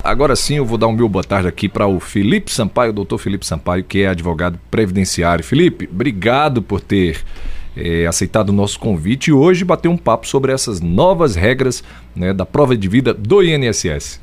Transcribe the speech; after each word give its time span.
Agora 0.03 0.35
sim 0.35 0.57
eu 0.57 0.65
vou 0.65 0.77
dar 0.77 0.85
um 0.85 0.91
meu 0.91 1.09
boa 1.09 1.23
tarde 1.23 1.47
aqui 1.47 1.67
para 1.67 1.87
o 1.87 1.99
Felipe 1.99 2.51
Sampaio, 2.51 2.93
doutor 2.93 3.17
Felipe 3.17 3.43
Sampaio, 3.43 3.83
que 3.83 4.03
é 4.03 4.07
advogado 4.09 4.59
previdenciário. 4.69 5.43
Felipe, 5.43 5.89
obrigado 5.91 6.61
por 6.61 6.79
ter 6.79 7.23
é, 7.75 8.05
aceitado 8.05 8.49
o 8.49 8.53
nosso 8.53 8.79
convite 8.79 9.29
e 9.29 9.33
hoje 9.33 9.65
bater 9.65 9.87
um 9.87 9.97
papo 9.97 10.27
sobre 10.27 10.51
essas 10.51 10.79
novas 10.79 11.35
regras 11.35 11.83
né, 12.15 12.31
da 12.33 12.45
prova 12.45 12.77
de 12.77 12.87
vida 12.87 13.15
do 13.15 13.41
INSS. 13.41 14.21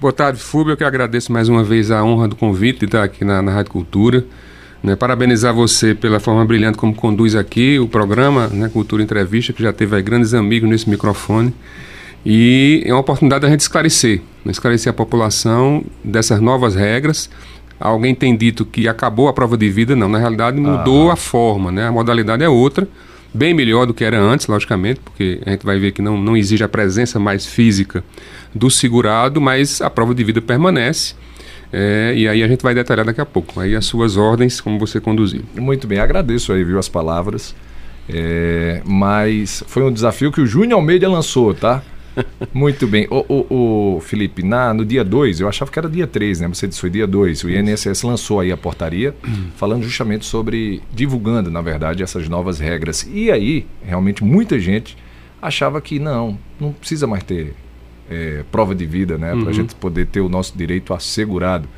Boa 0.00 0.12
tarde, 0.12 0.38
Fúbio. 0.38 0.72
Eu 0.72 0.76
que 0.76 0.84
agradeço 0.84 1.32
mais 1.32 1.48
uma 1.48 1.64
vez 1.64 1.90
a 1.90 2.04
honra 2.04 2.28
do 2.28 2.36
convite 2.36 2.80
de 2.80 2.84
estar 2.84 3.02
aqui 3.02 3.24
na, 3.24 3.42
na 3.42 3.50
Rádio 3.50 3.72
Cultura. 3.72 4.24
Né, 4.84 4.94
parabenizar 4.94 5.54
você 5.54 5.94
pela 5.94 6.20
forma 6.20 6.44
brilhante 6.44 6.76
como 6.76 6.94
conduz 6.94 7.34
aqui 7.34 7.78
o 7.78 7.88
programa 7.88 8.48
né, 8.48 8.68
Cultura 8.68 9.02
Entrevista, 9.02 9.50
que 9.50 9.62
já 9.62 9.72
teve 9.72 9.96
aí 9.96 10.02
grandes 10.02 10.34
amigos 10.34 10.68
nesse 10.68 10.90
microfone. 10.90 11.54
E 12.22 12.82
é 12.84 12.92
uma 12.92 13.00
oportunidade 13.00 13.40
da 13.40 13.48
gente 13.48 13.60
esclarecer, 13.60 14.20
né, 14.44 14.52
esclarecer 14.52 14.90
a 14.90 14.92
população 14.92 15.82
dessas 16.04 16.38
novas 16.38 16.74
regras. 16.74 17.30
Alguém 17.80 18.14
tem 18.14 18.36
dito 18.36 18.66
que 18.66 18.86
acabou 18.86 19.26
a 19.26 19.32
prova 19.32 19.56
de 19.56 19.70
vida, 19.70 19.96
não, 19.96 20.06
na 20.06 20.18
realidade 20.18 20.60
mudou 20.60 21.08
ah. 21.08 21.14
a 21.14 21.16
forma, 21.16 21.72
né, 21.72 21.88
a 21.88 21.92
modalidade 21.92 22.44
é 22.44 22.48
outra, 22.50 22.86
bem 23.32 23.54
melhor 23.54 23.86
do 23.86 23.94
que 23.94 24.04
era 24.04 24.20
antes, 24.20 24.46
logicamente, 24.46 25.00
porque 25.00 25.40
a 25.46 25.50
gente 25.50 25.64
vai 25.64 25.78
ver 25.78 25.92
que 25.92 26.02
não, 26.02 26.18
não 26.18 26.36
exige 26.36 26.62
a 26.62 26.68
presença 26.68 27.18
mais 27.18 27.46
física 27.46 28.04
do 28.54 28.70
segurado, 28.70 29.40
mas 29.40 29.80
a 29.80 29.88
prova 29.88 30.14
de 30.14 30.22
vida 30.22 30.42
permanece. 30.42 31.14
É, 31.72 32.14
e 32.16 32.28
aí 32.28 32.42
a 32.42 32.48
gente 32.48 32.62
vai 32.62 32.74
detalhar 32.74 33.04
daqui 33.04 33.20
a 33.20 33.26
pouco. 33.26 33.60
Aí 33.60 33.74
as 33.74 33.84
suas 33.84 34.16
ordens, 34.16 34.60
como 34.60 34.78
você 34.78 35.00
conduziu. 35.00 35.42
Muito 35.54 35.86
bem, 35.86 35.98
agradeço 35.98 36.52
aí, 36.52 36.64
viu, 36.64 36.78
as 36.78 36.88
palavras. 36.88 37.54
É, 38.08 38.82
mas 38.84 39.64
foi 39.66 39.82
um 39.82 39.92
desafio 39.92 40.30
que 40.30 40.40
o 40.40 40.46
Júnior 40.46 40.78
Almeida 40.78 41.08
lançou, 41.08 41.54
tá? 41.54 41.82
Muito 42.52 42.86
bem. 42.86 43.06
O, 43.10 43.24
o, 43.28 43.96
o, 43.96 44.00
Felipe, 44.00 44.42
na, 44.42 44.72
no 44.72 44.84
dia 44.84 45.04
2, 45.04 45.40
eu 45.40 45.48
achava 45.48 45.70
que 45.70 45.78
era 45.78 45.88
dia 45.88 46.06
3, 46.06 46.40
né? 46.40 46.48
Você 46.48 46.68
disse 46.68 46.80
foi 46.80 46.90
dia 46.90 47.06
2. 47.06 47.44
O 47.44 47.50
INSS 47.50 48.02
lançou 48.02 48.40
aí 48.40 48.52
a 48.52 48.56
portaria 48.56 49.14
falando 49.56 49.82
justamente 49.82 50.24
sobre, 50.24 50.82
divulgando, 50.92 51.50
na 51.50 51.60
verdade, 51.60 52.02
essas 52.02 52.28
novas 52.28 52.58
regras. 52.58 53.08
E 53.12 53.30
aí, 53.30 53.66
realmente, 53.82 54.22
muita 54.22 54.58
gente 54.58 54.96
achava 55.40 55.80
que 55.80 55.98
não, 55.98 56.38
não 56.60 56.72
precisa 56.72 57.06
mais 57.06 57.22
ter 57.22 57.54
é, 58.10 58.44
prova 58.50 58.74
de 58.74 58.86
vida, 58.86 59.16
né? 59.18 59.30
Para 59.30 59.38
a 59.38 59.44
uhum. 59.44 59.52
gente 59.52 59.74
poder 59.74 60.06
ter 60.06 60.20
o 60.20 60.28
nosso 60.28 60.56
direito 60.56 60.92
assegurado 60.92 61.68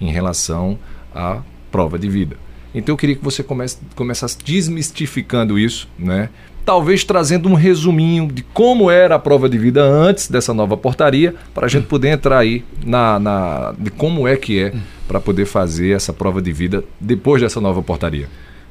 em 0.00 0.10
relação 0.10 0.78
à 1.14 1.42
prova 1.70 1.98
de 1.98 2.08
vida. 2.08 2.36
Então 2.74 2.92
eu 2.94 2.96
queria 2.96 3.14
que 3.14 3.24
você 3.24 3.42
comece, 3.42 3.78
começasse 3.94 4.38
desmistificando 4.42 5.58
isso, 5.58 5.88
né? 5.98 6.28
Talvez 6.64 7.04
trazendo 7.04 7.48
um 7.48 7.54
resuminho 7.54 8.28
de 8.28 8.42
como 8.42 8.90
era 8.90 9.16
a 9.16 9.18
prova 9.18 9.48
de 9.48 9.58
vida 9.58 9.82
antes 9.82 10.28
dessa 10.28 10.54
nova 10.54 10.76
portaria, 10.76 11.34
para 11.52 11.66
a 11.66 11.68
gente 11.68 11.86
poder 11.86 12.08
entrar 12.08 12.38
aí 12.38 12.64
na, 12.84 13.18
na 13.18 13.74
de 13.76 13.90
como 13.90 14.28
é 14.28 14.36
que 14.36 14.60
é 14.60 14.72
para 15.08 15.20
poder 15.20 15.44
fazer 15.44 15.90
essa 15.90 16.12
prova 16.12 16.40
de 16.40 16.52
vida 16.52 16.84
depois 17.00 17.42
dessa 17.42 17.60
nova 17.60 17.82
portaria. 17.82 18.28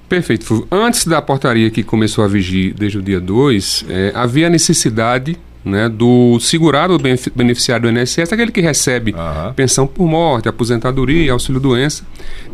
Perfeito. 0.07 0.67
Antes 0.71 1.05
da 1.05 1.21
portaria 1.21 1.69
que 1.69 1.83
começou 1.83 2.23
a 2.23 2.27
vigir 2.27 2.73
desde 2.73 2.97
o 2.97 3.01
dia 3.01 3.19
2, 3.19 3.85
é, 3.87 4.11
havia 4.15 4.49
necessidade 4.49 5.37
né, 5.63 5.87
do 5.87 6.39
segurado 6.39 6.97
beneficiário 7.35 7.91
do 7.91 7.99
INSS, 7.99 8.33
aquele 8.33 8.51
que 8.51 8.61
recebe 8.61 9.13
uhum. 9.13 9.53
pensão 9.53 9.85
por 9.85 10.07
morte, 10.07 10.49
aposentadoria, 10.49 11.31
auxílio-doença, 11.31 12.03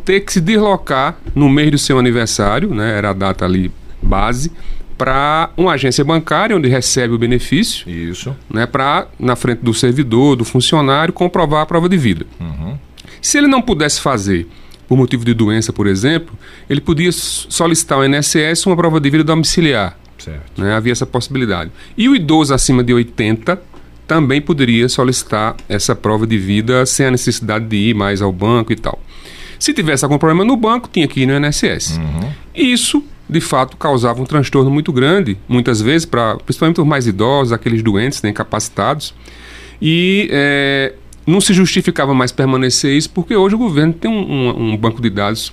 ter 0.03 0.21
que 0.21 0.33
se 0.33 0.41
deslocar 0.41 1.17
no 1.33 1.49
mês 1.49 1.71
do 1.71 1.77
seu 1.77 1.97
aniversário, 1.97 2.73
né, 2.73 2.97
era 2.97 3.11
a 3.11 3.13
data 3.13 3.45
ali 3.45 3.71
base, 4.01 4.51
para 4.97 5.51
uma 5.55 5.73
agência 5.73 6.03
bancária 6.03 6.55
onde 6.55 6.67
recebe 6.67 7.13
o 7.13 7.17
benefício, 7.17 7.87
Isso. 7.89 8.35
Né, 8.49 8.65
para, 8.65 9.07
na 9.19 9.35
frente 9.35 9.59
do 9.59 9.73
servidor, 9.73 10.35
do 10.35 10.43
funcionário, 10.43 11.13
comprovar 11.13 11.61
a 11.61 11.65
prova 11.65 11.87
de 11.87 11.97
vida. 11.97 12.25
Uhum. 12.39 12.77
Se 13.21 13.37
ele 13.37 13.47
não 13.47 13.61
pudesse 13.61 14.01
fazer 14.01 14.47
por 14.87 14.97
motivo 14.97 15.23
de 15.23 15.33
doença, 15.33 15.71
por 15.71 15.85
exemplo, 15.85 16.33
ele 16.69 16.81
podia 16.81 17.11
solicitar 17.11 17.97
ao 17.97 18.05
INSS 18.05 18.65
uma 18.65 18.75
prova 18.75 18.99
de 18.99 19.09
vida 19.09 19.23
domiciliar. 19.23 19.97
Certo. 20.17 20.61
Né? 20.61 20.73
Havia 20.73 20.91
essa 20.91 21.05
possibilidade. 21.05 21.71
E 21.97 22.09
o 22.09 22.15
idoso 22.15 22.53
acima 22.53 22.83
de 22.83 22.93
80 22.93 23.61
também 24.07 24.41
poderia 24.41 24.87
solicitar 24.87 25.55
essa 25.67 25.95
prova 25.95 26.25
de 26.25 26.37
vida 26.37 26.85
sem 26.85 27.07
a 27.07 27.11
necessidade 27.11 27.65
de 27.65 27.75
ir 27.75 27.93
mais 27.93 28.21
ao 28.21 28.31
banco 28.31 28.71
e 28.71 28.75
tal. 28.75 28.99
Se 29.59 29.73
tivesse 29.73 30.05
algum 30.05 30.17
problema 30.17 30.45
no 30.45 30.55
banco, 30.55 30.89
tinha 30.91 31.07
que 31.07 31.21
ir 31.21 31.25
no 31.25 31.33
INSS. 31.35 31.97
Uhum. 31.97 32.29
Isso, 32.55 33.03
de 33.29 33.41
fato, 33.41 33.75
causava 33.75 34.21
um 34.21 34.25
transtorno 34.25 34.69
muito 34.69 34.93
grande, 34.93 35.37
muitas 35.47 35.81
vezes, 35.81 36.05
pra, 36.05 36.37
principalmente 36.37 36.79
os 36.79 36.87
mais 36.87 37.07
idosos, 37.07 37.51
aqueles 37.51 37.81
doentes, 37.81 38.21
né, 38.21 38.29
incapacitados. 38.29 39.13
E 39.81 40.29
é, 40.31 40.93
não 41.25 41.41
se 41.41 41.53
justificava 41.53 42.13
mais 42.13 42.31
permanecer 42.31 42.95
isso, 42.95 43.09
porque 43.09 43.35
hoje 43.35 43.55
o 43.55 43.57
governo 43.57 43.93
tem 43.93 44.09
um, 44.09 44.31
um, 44.31 44.71
um 44.73 44.77
banco 44.77 45.01
de 45.01 45.09
dados 45.09 45.51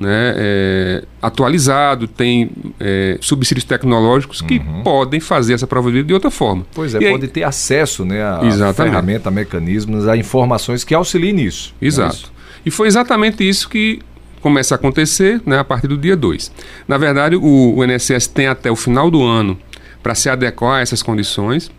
né, 0.00 0.34
é, 0.36 1.04
atualizado, 1.20 2.08
tem 2.08 2.50
é, 2.80 3.18
subsídios 3.20 3.64
tecnológicos 3.64 4.40
que 4.40 4.58
uhum. 4.58 4.82
podem 4.82 5.20
fazer 5.20 5.52
essa 5.52 5.66
prova 5.66 5.90
de 5.90 5.98
vida 5.98 6.08
de 6.08 6.14
outra 6.14 6.30
forma. 6.30 6.64
Pois 6.74 6.94
é, 6.94 6.98
e 6.98 7.10
pode 7.10 7.26
aí, 7.26 7.30
ter 7.30 7.44
acesso 7.44 8.04
né, 8.04 8.22
a, 8.22 8.40
a 8.40 8.72
ferramenta, 8.72 9.28
a 9.28 9.32
mecanismos, 9.32 10.08
a 10.08 10.16
informações 10.16 10.82
que 10.82 10.94
auxiliem 10.94 11.34
nisso. 11.34 11.74
É 11.80 11.86
Exato. 11.86 12.32
É 12.36 12.40
e 12.66 12.70
foi 12.70 12.88
exatamente 12.88 13.46
isso 13.46 13.68
que 13.68 14.00
começa 14.40 14.74
a 14.74 14.76
acontecer 14.76 15.40
né, 15.44 15.58
a 15.58 15.64
partir 15.64 15.86
do 15.86 15.98
dia 15.98 16.16
2. 16.16 16.50
Na 16.88 16.96
verdade, 16.96 17.36
o, 17.36 17.74
o 17.76 17.84
INSS 17.84 18.26
tem 18.26 18.46
até 18.46 18.70
o 18.70 18.76
final 18.76 19.10
do 19.10 19.22
ano 19.22 19.58
para 20.02 20.14
se 20.14 20.30
adequar 20.30 20.78
a 20.78 20.80
essas 20.80 21.02
condições. 21.02 21.70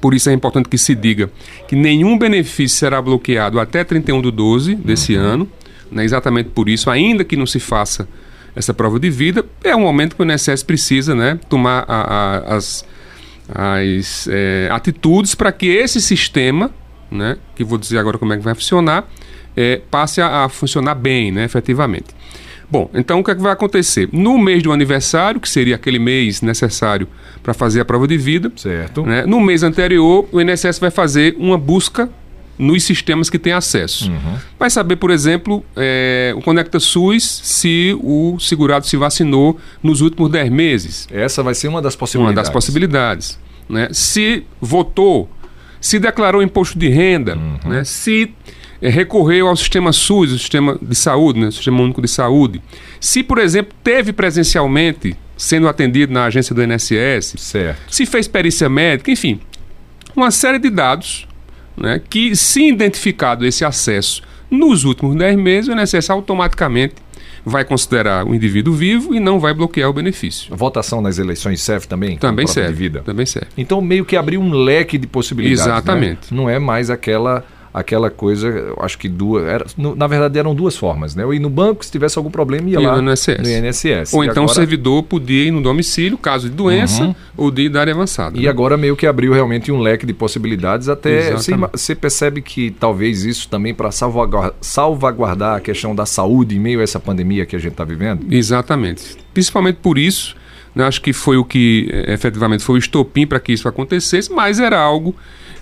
Por 0.00 0.12
isso 0.12 0.28
é 0.28 0.32
importante 0.32 0.68
que 0.68 0.76
se 0.76 0.94
diga 0.94 1.30
que 1.66 1.76
nenhum 1.76 2.18
benefício 2.18 2.76
será 2.76 3.00
bloqueado 3.00 3.58
até 3.60 3.84
31 3.84 4.22
de 4.22 4.30
12 4.30 4.74
desse 4.74 5.16
uhum. 5.16 5.22
ano. 5.22 5.48
Né? 5.90 6.04
Exatamente 6.04 6.50
por 6.50 6.68
isso, 6.68 6.90
ainda 6.90 7.24
que 7.24 7.36
não 7.36 7.46
se 7.46 7.60
faça 7.60 8.08
essa 8.54 8.72
prova 8.72 8.98
de 9.00 9.10
vida, 9.10 9.44
é 9.62 9.74
um 9.74 9.80
momento 9.80 10.14
que 10.14 10.22
o 10.22 10.24
INSS 10.24 10.62
precisa 10.62 11.14
né, 11.14 11.38
tomar 11.48 11.84
a, 11.88 12.02
a, 12.02 12.56
as, 12.56 12.84
as 13.48 14.28
é, 14.30 14.68
atitudes 14.70 15.34
para 15.34 15.50
que 15.50 15.66
esse 15.66 16.00
sistema, 16.00 16.70
né, 17.10 17.36
que 17.56 17.64
vou 17.64 17.78
dizer 17.78 17.98
agora 17.98 18.16
como 18.16 18.32
é 18.32 18.36
que 18.36 18.42
vai 18.42 18.54
funcionar, 18.54 19.08
é, 19.56 19.80
passe 19.90 20.20
a, 20.20 20.44
a, 20.44 20.48
funcionar 20.48 20.94
bem, 20.94 21.32
né, 21.32 21.44
efetivamente. 21.44 22.14
Bom, 22.70 22.88
então 22.94 23.20
o 23.20 23.24
que, 23.24 23.30
é 23.30 23.34
que 23.34 23.42
vai 23.42 23.52
acontecer? 23.52 24.08
No 24.12 24.38
mês 24.38 24.62
do 24.62 24.72
aniversário, 24.72 25.40
que 25.40 25.48
seria 25.48 25.74
aquele 25.74 25.98
mês 25.98 26.40
necessário 26.40 27.06
para 27.42 27.52
fazer 27.52 27.80
a 27.80 27.84
prova 27.84 28.06
de 28.06 28.16
vida, 28.16 28.50
certo. 28.56 29.02
Né, 29.02 29.24
no 29.26 29.40
mês 29.40 29.62
anterior, 29.62 30.28
o 30.32 30.40
INSS 30.40 30.78
vai 30.78 30.90
fazer 30.90 31.34
uma 31.38 31.58
busca 31.58 32.08
nos 32.58 32.84
sistemas 32.84 33.28
que 33.28 33.38
tem 33.38 33.52
acesso. 33.52 34.10
Uhum. 34.10 34.38
Vai 34.58 34.70
saber, 34.70 34.96
por 34.96 35.10
exemplo, 35.10 35.64
é, 35.76 36.32
o 36.36 36.40
Conecta 36.40 36.78
SUS 36.78 37.40
se 37.42 37.96
o 38.00 38.38
segurado 38.38 38.86
se 38.86 38.96
vacinou 38.96 39.58
nos 39.82 40.00
últimos 40.00 40.30
10 40.30 40.50
meses. 40.50 41.08
Essa 41.10 41.42
vai 41.42 41.54
ser 41.54 41.68
uma 41.68 41.82
das 41.82 41.96
possibilidades. 41.96 42.36
Uma 42.36 42.42
das 42.42 42.50
possibilidades. 42.50 43.38
Né? 43.68 43.88
Se 43.92 44.44
votou, 44.60 45.28
se 45.80 45.98
declarou 45.98 46.42
imposto 46.42 46.78
de 46.78 46.88
renda, 46.88 47.36
uhum. 47.36 47.58
né? 47.64 47.84
se 47.84 48.32
é, 48.80 48.88
recorreu 48.88 49.48
ao 49.48 49.56
sistema 49.56 49.92
SUS, 49.92 50.32
o 50.32 50.38
sistema 50.38 50.78
de 50.80 50.94
saúde, 50.94 51.40
né? 51.40 51.48
o 51.48 51.52
sistema 51.52 51.80
único 51.82 52.00
de 52.00 52.08
saúde. 52.08 52.62
Se, 53.00 53.22
por 53.22 53.38
exemplo, 53.38 53.74
teve 53.82 54.12
presencialmente 54.12 55.16
sendo 55.36 55.68
atendido 55.68 56.12
na 56.12 56.26
agência 56.26 56.54
do 56.54 56.62
INSS, 56.62 57.34
certo. 57.38 57.92
se 57.92 58.06
fez 58.06 58.28
perícia 58.28 58.68
médica, 58.68 59.10
enfim, 59.10 59.40
uma 60.14 60.30
série 60.30 60.60
de 60.60 60.70
dados 60.70 61.26
né, 61.76 62.00
que, 62.08 62.34
se 62.36 62.68
identificado 62.68 63.46
esse 63.46 63.64
acesso 63.64 64.22
nos 64.50 64.84
últimos 64.84 65.16
10 65.16 65.36
meses, 65.36 65.68
o 65.68 65.72
INSS 65.72 66.10
automaticamente 66.10 66.94
vai 67.44 67.64
considerar 67.64 68.26
o 68.26 68.34
indivíduo 68.34 68.72
vivo 68.72 69.14
e 69.14 69.20
não 69.20 69.38
vai 69.38 69.52
bloquear 69.52 69.90
o 69.90 69.92
benefício. 69.92 70.52
A 70.52 70.56
votação 70.56 71.00
nas 71.00 71.18
eleições 71.18 71.60
serve 71.60 71.86
também? 71.86 72.16
Também 72.16 72.46
serve. 72.46 72.90
Também 72.90 73.26
serve. 73.26 73.48
Então, 73.56 73.80
meio 73.82 74.04
que 74.04 74.16
abriu 74.16 74.40
um 74.40 74.52
leque 74.52 74.96
de 74.96 75.06
possibilidades. 75.06 75.66
Né? 75.66 75.72
Exatamente. 75.72 76.32
Né? 76.32 76.40
Não 76.40 76.48
é 76.48 76.58
mais 76.58 76.88
aquela 76.88 77.44
aquela 77.74 78.08
coisa, 78.08 78.72
acho 78.78 78.96
que 78.96 79.08
duas, 79.08 79.44
era, 79.44 79.66
na 79.76 80.06
verdade 80.06 80.38
eram 80.38 80.54
duas 80.54 80.76
formas, 80.76 81.16
né? 81.16 81.24
Eu 81.24 81.34
ir 81.34 81.40
no 81.40 81.50
banco, 81.50 81.84
se 81.84 81.90
tivesse 81.90 82.16
algum 82.16 82.30
problema, 82.30 82.70
ia 82.70 82.78
e 82.78 82.86
lá 82.86 83.02
no 83.02 83.10
INSS. 83.10 83.38
no 83.40 83.48
INSS. 83.48 84.14
Ou 84.14 84.22
e 84.22 84.28
então 84.28 84.44
agora... 84.44 84.52
o 84.52 84.54
servidor 84.54 85.02
podia 85.02 85.48
ir 85.48 85.50
no 85.50 85.60
domicílio, 85.60 86.16
caso 86.16 86.48
de 86.48 86.54
doença 86.54 87.02
uhum. 87.02 87.14
ou 87.36 87.50
de 87.50 87.62
idade 87.62 87.90
avançada. 87.90 88.38
E 88.38 88.42
né? 88.42 88.48
agora 88.48 88.76
meio 88.76 88.94
que 88.94 89.08
abriu 89.08 89.32
realmente 89.32 89.72
um 89.72 89.80
leque 89.80 90.06
de 90.06 90.12
possibilidades, 90.12 90.88
até 90.88 91.32
você 91.72 91.96
percebe 91.96 92.40
que 92.40 92.70
talvez 92.70 93.24
isso 93.24 93.48
também 93.48 93.74
para 93.74 93.90
salvaguardar, 93.90 94.54
salvaguardar 94.60 95.56
a 95.56 95.60
questão 95.60 95.96
da 95.96 96.06
saúde 96.06 96.54
em 96.54 96.60
meio 96.60 96.78
a 96.78 96.84
essa 96.84 97.00
pandemia 97.00 97.44
que 97.44 97.56
a 97.56 97.58
gente 97.58 97.72
está 97.72 97.84
vivendo? 97.84 98.24
Exatamente. 98.32 99.16
Principalmente 99.32 99.78
por 99.82 99.98
isso, 99.98 100.36
né, 100.76 100.84
acho 100.84 101.02
que 101.02 101.12
foi 101.12 101.36
o 101.36 101.44
que 101.44 101.88
eh, 101.90 102.12
efetivamente 102.12 102.62
foi 102.62 102.76
o 102.76 102.78
estopim 102.78 103.26
para 103.26 103.40
que 103.40 103.52
isso 103.52 103.66
acontecesse, 103.66 104.32
mas 104.32 104.60
era 104.60 104.78
algo 104.78 105.14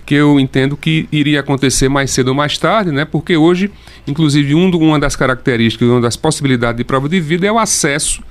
que 0.04 0.14
eu 0.14 0.40
entendo 0.40 0.76
que 0.76 1.08
iria 1.12 1.40
acontecer 1.40 1.88
mais 1.88 2.10
cedo 2.10 2.28
ou 2.28 2.34
mais 2.34 2.58
tarde, 2.58 2.90
né? 2.90 3.04
Porque 3.04 3.36
hoje, 3.36 3.70
inclusive, 4.06 4.54
um, 4.54 4.70
uma 4.70 4.98
das 4.98 5.14
características, 5.14 5.88
uma 5.88 6.00
das 6.00 6.16
possibilidades 6.16 6.78
de 6.78 6.84
prova 6.84 7.08
de 7.08 7.20
vida 7.20 7.46
é 7.46 7.52
o 7.52 7.58
acesso 7.58 8.22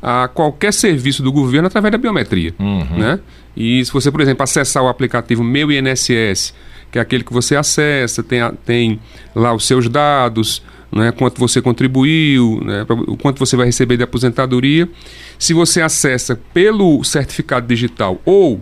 a 0.00 0.28
qualquer 0.28 0.72
serviço 0.72 1.22
do 1.22 1.32
governo 1.32 1.66
através 1.66 1.90
da 1.90 1.98
biometria, 1.98 2.54
uhum. 2.58 2.98
né? 2.98 3.18
E 3.56 3.84
se 3.84 3.92
você, 3.92 4.10
por 4.10 4.20
exemplo, 4.20 4.44
acessar 4.44 4.82
o 4.82 4.88
aplicativo 4.88 5.42
Meu 5.42 5.72
INSS, 5.72 6.54
que 6.92 6.98
é 6.98 7.00
aquele 7.00 7.24
que 7.24 7.32
você 7.32 7.56
acessa, 7.56 8.22
tem, 8.22 8.40
tem 8.64 9.00
lá 9.34 9.54
os 9.54 9.66
seus 9.66 9.88
dados, 9.88 10.62
né, 10.92 11.10
quanto 11.10 11.38
você 11.38 11.60
contribuiu, 11.60 12.60
né, 12.64 12.86
o 13.06 13.16
quanto 13.16 13.38
você 13.38 13.56
vai 13.56 13.66
receber 13.66 13.96
de 13.96 14.02
aposentadoria. 14.02 14.88
Se 15.38 15.52
você 15.52 15.80
acessa 15.80 16.38
pelo 16.54 17.02
certificado 17.02 17.66
digital 17.66 18.20
ou 18.24 18.60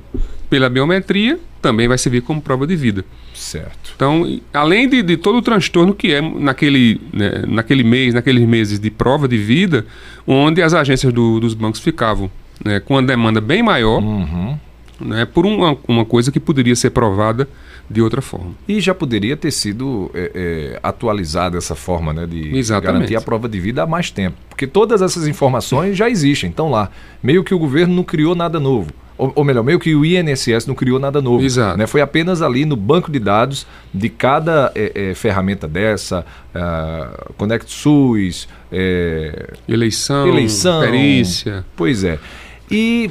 pela 0.48 0.70
biometria, 0.70 1.38
também 1.64 1.88
vai 1.88 1.96
servir 1.96 2.20
como 2.20 2.42
prova 2.42 2.66
de 2.66 2.76
vida. 2.76 3.06
Certo. 3.32 3.94
Então, 3.96 4.38
além 4.52 4.86
de, 4.86 5.02
de 5.02 5.16
todo 5.16 5.38
o 5.38 5.42
transtorno 5.42 5.94
que 5.94 6.12
é 6.12 6.20
naquele, 6.20 7.00
né, 7.10 7.42
naquele 7.48 7.82
mês, 7.82 8.12
naqueles 8.12 8.46
meses 8.46 8.78
de 8.78 8.90
prova 8.90 9.26
de 9.26 9.38
vida, 9.38 9.86
onde 10.26 10.60
as 10.60 10.74
agências 10.74 11.10
do, 11.10 11.40
dos 11.40 11.54
bancos 11.54 11.80
ficavam 11.80 12.30
né, 12.62 12.80
com 12.80 12.94
uma 12.94 13.02
demanda 13.02 13.40
bem 13.40 13.62
maior, 13.62 14.02
uhum. 14.02 14.58
né, 15.00 15.24
por 15.24 15.46
uma, 15.46 15.74
uma 15.88 16.04
coisa 16.04 16.30
que 16.30 16.38
poderia 16.38 16.76
ser 16.76 16.90
provada 16.90 17.48
de 17.88 18.02
outra 18.02 18.20
forma. 18.20 18.52
E 18.68 18.78
já 18.78 18.94
poderia 18.94 19.34
ter 19.34 19.50
sido 19.50 20.10
é, 20.12 20.32
é, 20.34 20.80
atualizada 20.82 21.56
essa 21.56 21.74
forma 21.74 22.12
né, 22.12 22.26
de 22.26 22.54
Exatamente. 22.54 22.92
garantir 22.92 23.16
a 23.16 23.22
prova 23.22 23.48
de 23.48 23.58
vida 23.58 23.82
há 23.82 23.86
mais 23.86 24.10
tempo. 24.10 24.36
Porque 24.50 24.66
todas 24.66 25.00
essas 25.00 25.26
informações 25.26 25.96
já 25.96 26.10
existem, 26.10 26.50
estão 26.50 26.70
lá. 26.70 26.90
Meio 27.22 27.42
que 27.42 27.54
o 27.54 27.58
governo 27.58 27.94
não 27.94 28.04
criou 28.04 28.34
nada 28.34 28.60
novo 28.60 28.92
ou, 29.16 29.32
ou, 29.36 29.44
melhor, 29.44 29.62
meio 29.62 29.78
que 29.78 29.94
o 29.94 30.04
INSS 30.04 30.66
não 30.66 30.74
criou 30.74 30.98
nada 30.98 31.22
novo. 31.22 31.44
Exato. 31.44 31.78
Né? 31.78 31.86
Foi 31.86 32.00
apenas 32.00 32.42
ali 32.42 32.64
no 32.64 32.76
banco 32.76 33.10
de 33.10 33.18
dados 33.18 33.66
de 33.92 34.08
cada 34.08 34.72
é, 34.74 35.10
é, 35.10 35.14
ferramenta 35.14 35.68
dessa, 35.68 36.26
uh, 36.54 37.32
Conect 37.34 37.70
SUS, 37.70 38.48
é, 38.72 39.52
eleição, 39.68 40.26
eleição, 40.26 40.80
perícia. 40.80 41.64
Pois 41.76 42.02
é. 42.02 42.18
E 42.70 43.10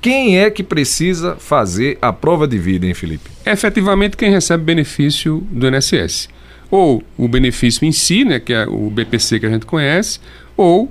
quem 0.00 0.38
é 0.38 0.50
que 0.50 0.62
precisa 0.62 1.36
fazer 1.36 1.98
a 2.00 2.12
prova 2.12 2.46
de 2.46 2.56
vida, 2.56 2.86
hein, 2.86 2.94
Felipe? 2.94 3.28
Efetivamente 3.44 4.16
quem 4.16 4.30
recebe 4.30 4.62
benefício 4.62 5.46
do 5.50 5.66
INSS. 5.68 6.28
Ou 6.70 7.02
o 7.18 7.26
benefício 7.26 7.84
em 7.84 7.90
si, 7.90 8.24
né, 8.24 8.38
que 8.38 8.52
é 8.52 8.64
o 8.66 8.88
BPC 8.88 9.40
que 9.40 9.46
a 9.46 9.50
gente 9.50 9.66
conhece, 9.66 10.20
ou 10.56 10.90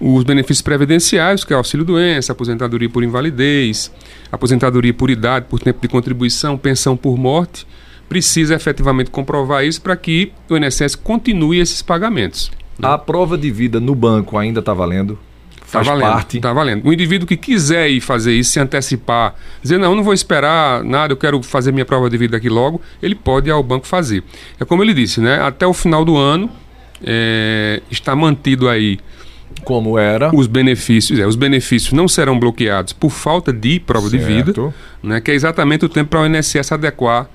os 0.00 0.24
benefícios 0.24 0.62
previdenciários, 0.62 1.44
que 1.44 1.52
é 1.52 1.56
auxílio-doença, 1.56 2.32
aposentadoria 2.32 2.88
por 2.88 3.02
invalidez, 3.02 3.90
aposentadoria 4.30 4.92
por 4.92 5.10
idade, 5.10 5.46
por 5.48 5.58
tempo 5.60 5.80
de 5.80 5.88
contribuição, 5.88 6.58
pensão 6.58 6.96
por 6.96 7.16
morte, 7.16 7.66
precisa 8.08 8.54
efetivamente 8.54 9.10
comprovar 9.10 9.64
isso 9.64 9.80
para 9.80 9.96
que 9.96 10.32
o 10.48 10.56
INSS 10.56 10.94
continue 10.94 11.58
esses 11.58 11.82
pagamentos. 11.82 12.50
Né? 12.78 12.88
A 12.88 12.98
prova 12.98 13.36
de 13.38 13.50
vida 13.50 13.80
no 13.80 13.94
banco 13.94 14.36
ainda 14.36 14.60
está 14.60 14.74
valendo? 14.74 15.18
Está 15.64 15.82
valendo, 15.82 16.12
parte. 16.12 16.40
Tá 16.40 16.52
valendo. 16.52 16.86
O 16.86 16.92
indivíduo 16.92 17.26
que 17.26 17.36
quiser 17.36 17.90
ir 17.90 18.00
fazer 18.00 18.32
isso, 18.32 18.52
se 18.52 18.60
antecipar, 18.60 19.34
dizer, 19.60 19.78
não, 19.78 19.96
não 19.96 20.04
vou 20.04 20.14
esperar 20.14 20.84
nada, 20.84 21.12
eu 21.12 21.16
quero 21.16 21.42
fazer 21.42 21.72
minha 21.72 21.84
prova 21.84 22.08
de 22.08 22.16
vida 22.16 22.36
aqui 22.36 22.48
logo, 22.48 22.80
ele 23.02 23.16
pode 23.16 23.48
ir 23.48 23.52
ao 23.52 23.62
banco 23.64 23.84
fazer. 23.84 24.22
É 24.60 24.64
como 24.64 24.84
ele 24.84 24.94
disse, 24.94 25.20
né? 25.20 25.40
Até 25.40 25.66
o 25.66 25.72
final 25.72 26.04
do 26.04 26.16
ano 26.16 26.48
é, 27.02 27.82
está 27.90 28.14
mantido 28.14 28.68
aí 28.68 29.00
como 29.64 29.98
era. 29.98 30.34
Os 30.34 30.46
benefícios, 30.46 31.18
é, 31.18 31.26
os 31.26 31.36
benefícios 31.36 31.92
não 31.92 32.08
serão 32.08 32.38
bloqueados 32.38 32.92
por 32.92 33.10
falta 33.10 33.52
de 33.52 33.80
prova 33.80 34.08
certo. 34.08 34.26
de 34.26 34.32
vida, 34.32 34.74
né, 35.02 35.20
que 35.20 35.30
é 35.30 35.34
exatamente 35.34 35.84
o 35.84 35.88
tempo 35.88 36.10
para 36.10 36.22
o 36.22 36.26
INSS 36.26 36.72
adequar 36.72 37.28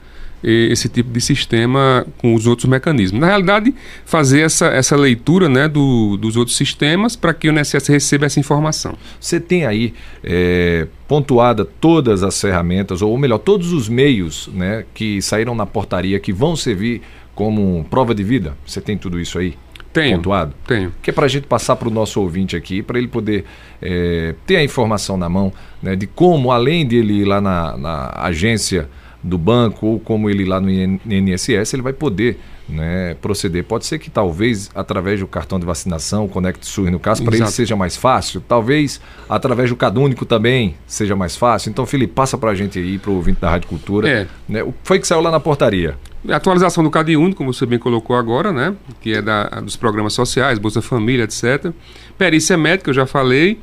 esse 0.44 0.90
tipo 0.90 1.12
de 1.12 1.22
sistema 1.22 2.06
com 2.18 2.34
os 2.34 2.48
outros 2.48 2.68
mecanismos. 2.68 3.20
Na 3.20 3.28
realidade, 3.28 3.74
fazer 4.06 4.42
essa, 4.42 4.68
essa 4.68 4.96
leitura 4.96 5.48
né, 5.48 5.68
do, 5.68 6.18
dos 6.18 6.36
outros 6.36 6.58
sistemas 6.58 7.16
para 7.16 7.34
que 7.34 7.48
o 7.48 7.52
INSS 7.52 7.88
receba 7.88 8.26
essa 8.26 8.40
informação. 8.40 8.98
Você 9.20 9.40
tem 9.40 9.66
aí 9.66 9.94
é, 10.24 10.88
pontuada 11.08 11.64
todas 11.64 12.24
as 12.24 12.40
ferramentas, 12.40 13.02
ou 13.02 13.16
melhor, 13.18 13.38
todos 13.38 13.72
os 13.72 13.88
meios 13.88 14.50
né, 14.54 14.84
que 14.94 15.22
saíram 15.22 15.54
na 15.54 15.66
portaria 15.66 16.20
que 16.20 16.34
vão 16.34 16.56
servir 16.56 17.02
como 17.36 17.86
prova 17.90 18.16
de 18.16 18.24
vida? 18.24 18.58
Você 18.66 18.82
tem 18.82 18.98
tudo 18.98 19.20
isso 19.20 19.38
aí? 19.38 19.56
Tenho, 19.94 20.18
pontuado? 20.18 20.54
Tenho. 20.66 20.94
Que 21.02 21.10
é 21.10 21.14
para 21.14 21.26
a 21.26 21.30
gente 21.30 21.48
passar 21.48 21.76
para 21.76 21.88
o 21.88 21.92
nosso 21.92 22.22
ouvinte 22.22 22.56
aqui, 22.56 22.82
para 22.82 22.98
ele 22.98 23.08
poder 23.08 23.46
é, 23.82 24.36
ter 24.46 24.58
a 24.58 24.64
informação 24.64 25.18
na 25.18 25.30
mão 25.30 25.52
né, 25.82 25.96
de 25.96 26.08
como, 26.08 26.52
além 26.52 26.88
de 26.88 26.98
ele 26.98 27.22
ir 27.22 27.26
lá 27.26 27.42
na, 27.42 27.78
na 27.78 28.14
agência 28.16 28.90
do 29.24 29.38
banco 29.38 29.86
ou 29.86 30.00
como 30.00 30.30
ele 30.30 30.44
ir 30.44 30.48
lá 30.48 30.60
no 30.60 30.70
INSS, 30.72 31.74
ele 31.74 31.82
vai 31.82 31.94
poder 31.94 32.40
né, 32.68 33.16
proceder. 33.22 33.64
Pode 33.64 33.86
ser 33.86 34.00
que 34.00 34.10
talvez 34.10 34.72
através 34.74 35.20
do 35.20 35.28
cartão 35.28 35.60
de 35.60 35.66
vacinação, 35.66 36.28
Conect 36.28 36.66
SUS 36.66 36.90
no 36.90 37.00
caso, 37.00 37.24
para 37.24 37.36
ele 37.36 37.48
seja 37.48 37.76
mais 37.76 37.96
fácil. 37.96 38.42
Talvez 38.48 39.02
através 39.30 39.70
do 39.70 39.76
Cadúnico 39.76 40.26
também 40.26 40.76
seja 40.88 41.16
mais 41.16 41.36
fácil. 41.36 41.70
Então, 41.70 41.86
Felipe, 41.86 42.14
passa 42.14 42.38
para 42.38 42.52
a 42.52 42.56
gente 42.56 42.80
aí, 42.80 42.98
para 42.98 43.12
o 43.12 43.16
ouvinte 43.16 43.42
da 43.42 43.50
Rádio 43.50 43.68
Cultura. 43.68 44.10
É. 44.10 44.28
Né, 44.48 44.64
o 44.64 44.74
foi 44.84 45.00
que 45.00 45.08
saiu 45.08 45.22
lá 45.22 45.30
na 45.30 45.40
portaria? 45.40 45.96
Atualização 46.30 46.84
do 46.84 46.92
Cade 46.92 47.18
Único, 47.18 47.38
como 47.38 47.54
você 47.54 47.66
bem 47.66 47.80
colocou 47.80 48.16
agora, 48.16 48.52
né? 48.52 48.76
Que 49.02 49.14
é 49.16 49.22
da, 49.22 49.46
dos 49.62 49.76
programas 49.76 50.14
sociais, 50.14 50.60
Bolsa 50.60 50.82
Família, 50.82 51.24
etc. 51.24 51.72
Perícia 52.18 52.58
médica, 52.58 52.90
eu 52.90 52.94
já 52.94 53.06
falei. 53.06 53.60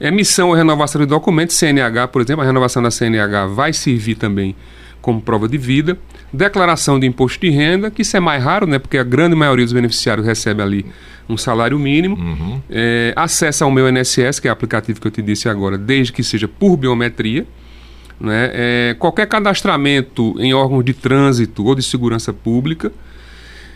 Emissão 0.00 0.48
ou 0.48 0.54
renovação 0.54 1.00
de 1.00 1.06
documentos, 1.06 1.56
CNH, 1.56 2.08
por 2.08 2.22
exemplo, 2.22 2.42
a 2.42 2.46
renovação 2.46 2.82
da 2.82 2.90
CNH 2.90 3.46
vai 3.46 3.72
servir 3.72 4.14
também 4.14 4.56
como 5.00 5.20
prova 5.20 5.48
de 5.48 5.58
vida. 5.58 5.98
Declaração 6.32 6.98
de 6.98 7.06
imposto 7.06 7.40
de 7.40 7.50
renda, 7.50 7.90
que 7.90 8.02
isso 8.02 8.16
é 8.16 8.20
mais 8.20 8.42
raro, 8.42 8.66
né? 8.66 8.78
Porque 8.78 8.98
a 8.98 9.04
grande 9.04 9.36
maioria 9.36 9.64
dos 9.64 9.72
beneficiários 9.72 10.26
recebe 10.26 10.62
ali 10.62 10.86
um 11.28 11.36
salário 11.36 11.78
mínimo. 11.78 12.16
Uhum. 12.16 12.62
É, 12.70 13.12
acesso 13.14 13.64
ao 13.64 13.70
meu 13.70 13.88
INSS, 13.88 14.40
que 14.40 14.48
é 14.48 14.50
o 14.50 14.52
aplicativo 14.52 15.00
que 15.00 15.06
eu 15.06 15.10
te 15.10 15.22
disse 15.22 15.48
agora, 15.48 15.76
desde 15.78 16.12
que 16.12 16.22
seja 16.22 16.48
por 16.48 16.76
biometria. 16.76 17.46
Né, 18.20 18.50
é, 18.52 18.96
qualquer 18.98 19.26
cadastramento 19.26 20.34
em 20.38 20.52
órgãos 20.52 20.84
de 20.84 20.92
trânsito 20.92 21.64
ou 21.64 21.74
de 21.74 21.82
segurança 21.82 22.32
pública, 22.32 22.92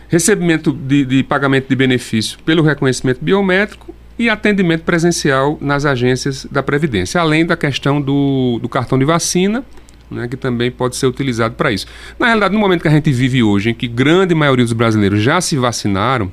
recebimento 0.07 0.71
de, 0.71 1.03
de 1.03 1.23
pagamento 1.23 1.67
de 1.67 1.75
benefício 1.75 2.37
pelo 2.45 2.61
reconhecimento 2.61 3.19
biométrico 3.21 3.93
e 4.17 4.29
atendimento 4.29 4.83
presencial 4.83 5.57
nas 5.59 5.83
agências 5.83 6.45
da 6.49 6.63
Previdência, 6.63 7.19
além 7.19 7.45
da 7.45 7.57
questão 7.57 7.99
do, 7.99 8.59
do 8.61 8.69
cartão 8.69 8.97
de 8.97 9.03
vacina, 9.03 9.65
né, 10.09 10.27
que 10.27 10.37
também 10.37 10.71
pode 10.71 10.95
ser 10.95 11.07
utilizado 11.07 11.55
para 11.55 11.71
isso. 11.71 11.87
Na 12.19 12.27
realidade, 12.27 12.53
no 12.53 12.59
momento 12.59 12.81
que 12.81 12.87
a 12.87 12.91
gente 12.91 13.11
vive 13.11 13.41
hoje, 13.41 13.71
em 13.71 13.73
que 13.73 13.87
grande 13.87 14.35
maioria 14.35 14.63
dos 14.63 14.73
brasileiros 14.73 15.21
já 15.21 15.41
se 15.41 15.57
vacinaram, 15.57 16.31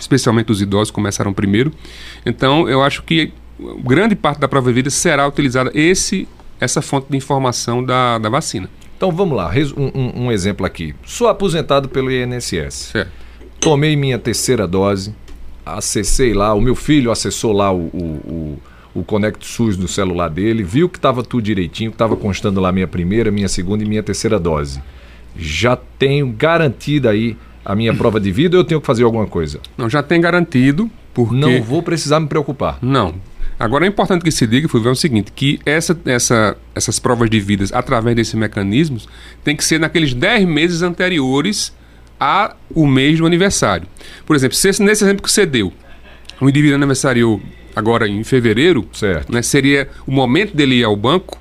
especialmente 0.00 0.50
os 0.50 0.60
idosos 0.60 0.90
começaram 0.90 1.32
primeiro, 1.32 1.70
então 2.24 2.68
eu 2.68 2.82
acho 2.82 3.02
que 3.02 3.32
grande 3.84 4.16
parte 4.16 4.40
da 4.40 4.48
prova 4.48 4.68
de 4.70 4.74
vida 4.74 4.90
será 4.90 5.28
utilizada 5.28 5.70
esse, 5.74 6.26
essa 6.60 6.80
fonte 6.80 7.06
de 7.10 7.16
informação 7.16 7.82
da, 7.82 8.18
da 8.18 8.28
vacina. 8.28 8.68
Então 8.96 9.10
vamos 9.10 9.36
lá, 9.36 9.52
um, 9.76 10.26
um, 10.26 10.32
exemplo 10.32 10.64
aqui. 10.64 10.94
Sou 11.04 11.28
aposentado 11.28 11.88
pelo 11.88 12.10
INSS. 12.10 12.90
Certo. 12.92 13.10
Tomei 13.60 13.96
minha 13.96 14.18
terceira 14.18 14.66
dose, 14.66 15.14
acessei 15.64 16.32
lá, 16.32 16.54
o 16.54 16.60
meu 16.60 16.74
filho 16.74 17.10
acessou 17.10 17.52
lá 17.52 17.72
o, 17.72 17.86
o, 17.86 18.58
o, 18.94 19.00
o 19.00 19.04
Conect 19.04 19.46
SUS 19.46 19.76
no 19.76 19.88
celular 19.88 20.28
dele, 20.28 20.62
viu 20.62 20.88
que 20.88 20.98
estava 20.98 21.22
tudo 21.22 21.42
direitinho, 21.42 21.90
que 21.90 21.96
estava 21.96 22.14
constando 22.14 22.60
lá 22.60 22.70
minha 22.70 22.86
primeira, 22.86 23.30
minha 23.30 23.48
segunda 23.48 23.82
e 23.82 23.86
minha 23.86 24.02
terceira 24.02 24.38
dose. 24.38 24.82
Já 25.36 25.76
tenho 25.76 26.28
garantida 26.28 27.10
aí 27.10 27.36
a 27.64 27.74
minha 27.74 27.92
prova 27.96 28.20
de 28.20 28.30
vida 28.30 28.56
ou 28.56 28.60
eu 28.60 28.64
tenho 28.64 28.80
que 28.80 28.86
fazer 28.86 29.02
alguma 29.02 29.26
coisa? 29.26 29.60
Não, 29.76 29.88
já 29.88 30.02
tem 30.02 30.20
garantido, 30.20 30.90
porque... 31.12 31.34
Não 31.34 31.62
vou 31.62 31.82
precisar 31.82 32.20
me 32.20 32.26
preocupar. 32.28 32.78
Não. 32.80 33.14
Agora 33.58 33.84
é 33.84 33.88
importante 33.88 34.22
que 34.22 34.30
se 34.30 34.46
diga, 34.46 34.68
Fulvio, 34.68 34.88
é 34.88 34.92
o 34.92 34.96
seguinte, 34.96 35.32
que 35.32 35.60
essa, 35.64 35.98
essa, 36.04 36.56
essas 36.74 36.98
provas 36.98 37.30
de 37.30 37.38
vidas, 37.40 37.72
através 37.72 38.16
desses 38.16 38.34
mecanismos, 38.34 39.08
tem 39.42 39.56
que 39.56 39.64
ser 39.64 39.78
naqueles 39.78 40.12
10 40.12 40.44
meses 40.46 40.82
anteriores 40.82 41.72
a 42.18 42.54
o 42.74 42.86
mês 42.86 43.18
do 43.18 43.26
aniversário. 43.26 43.86
Por 44.26 44.34
exemplo, 44.34 44.56
se 44.56 44.82
nesse 44.82 45.04
exemplo 45.04 45.22
que 45.22 45.30
você 45.30 45.46
deu, 45.46 45.72
o 46.40 46.48
indivíduo 46.48 46.76
aniversariou 46.76 47.40
agora 47.74 48.08
em 48.08 48.22
fevereiro, 48.24 48.88
certo. 48.92 49.32
Né, 49.32 49.42
seria 49.42 49.88
o 50.06 50.12
momento 50.12 50.56
dele 50.56 50.76
ir 50.76 50.84
ao 50.84 50.96
banco. 50.96 51.40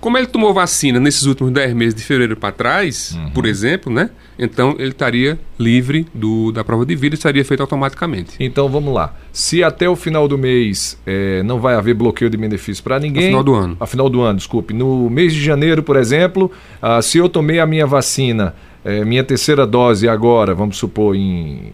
Como 0.00 0.16
ele 0.18 0.26
tomou 0.26 0.52
vacina 0.52 1.00
nesses 1.00 1.24
últimos 1.24 1.52
10 1.52 1.74
meses 1.74 1.94
de 1.94 2.02
fevereiro 2.02 2.36
para 2.36 2.52
trás, 2.52 3.16
uhum. 3.16 3.30
por 3.30 3.46
exemplo, 3.46 3.92
né? 3.92 4.10
Então 4.38 4.76
ele 4.78 4.90
estaria 4.90 5.38
livre 5.58 6.06
do, 6.14 6.52
da 6.52 6.62
prova 6.62 6.84
de 6.84 6.94
vida 6.94 7.14
e 7.14 7.18
estaria 7.18 7.44
feito 7.44 7.60
automaticamente. 7.60 8.36
Então 8.38 8.68
vamos 8.68 8.92
lá. 8.92 9.14
Se 9.32 9.64
até 9.64 9.88
o 9.88 9.96
final 9.96 10.28
do 10.28 10.36
mês 10.36 10.98
é, 11.06 11.42
não 11.42 11.58
vai 11.58 11.74
haver 11.74 11.94
bloqueio 11.94 12.30
de 12.30 12.36
benefício 12.36 12.84
para 12.84 12.98
ninguém. 13.00 13.24
No 13.24 13.28
final 13.28 13.44
do 13.44 13.54
ano. 13.54 13.76
A 13.80 13.86
final 13.86 14.08
do 14.08 14.20
ano, 14.20 14.36
desculpe. 14.36 14.74
No 14.74 15.08
mês 15.08 15.32
de 15.32 15.42
janeiro, 15.42 15.82
por 15.82 15.96
exemplo, 15.96 16.50
ah, 16.80 17.00
se 17.00 17.18
eu 17.18 17.28
tomei 17.28 17.58
a 17.58 17.66
minha 17.66 17.86
vacina 17.86 18.54
é, 18.86 19.04
minha 19.04 19.24
terceira 19.24 19.66
dose 19.66 20.08
agora, 20.08 20.54
vamos 20.54 20.76
supor, 20.76 21.16
em 21.16 21.72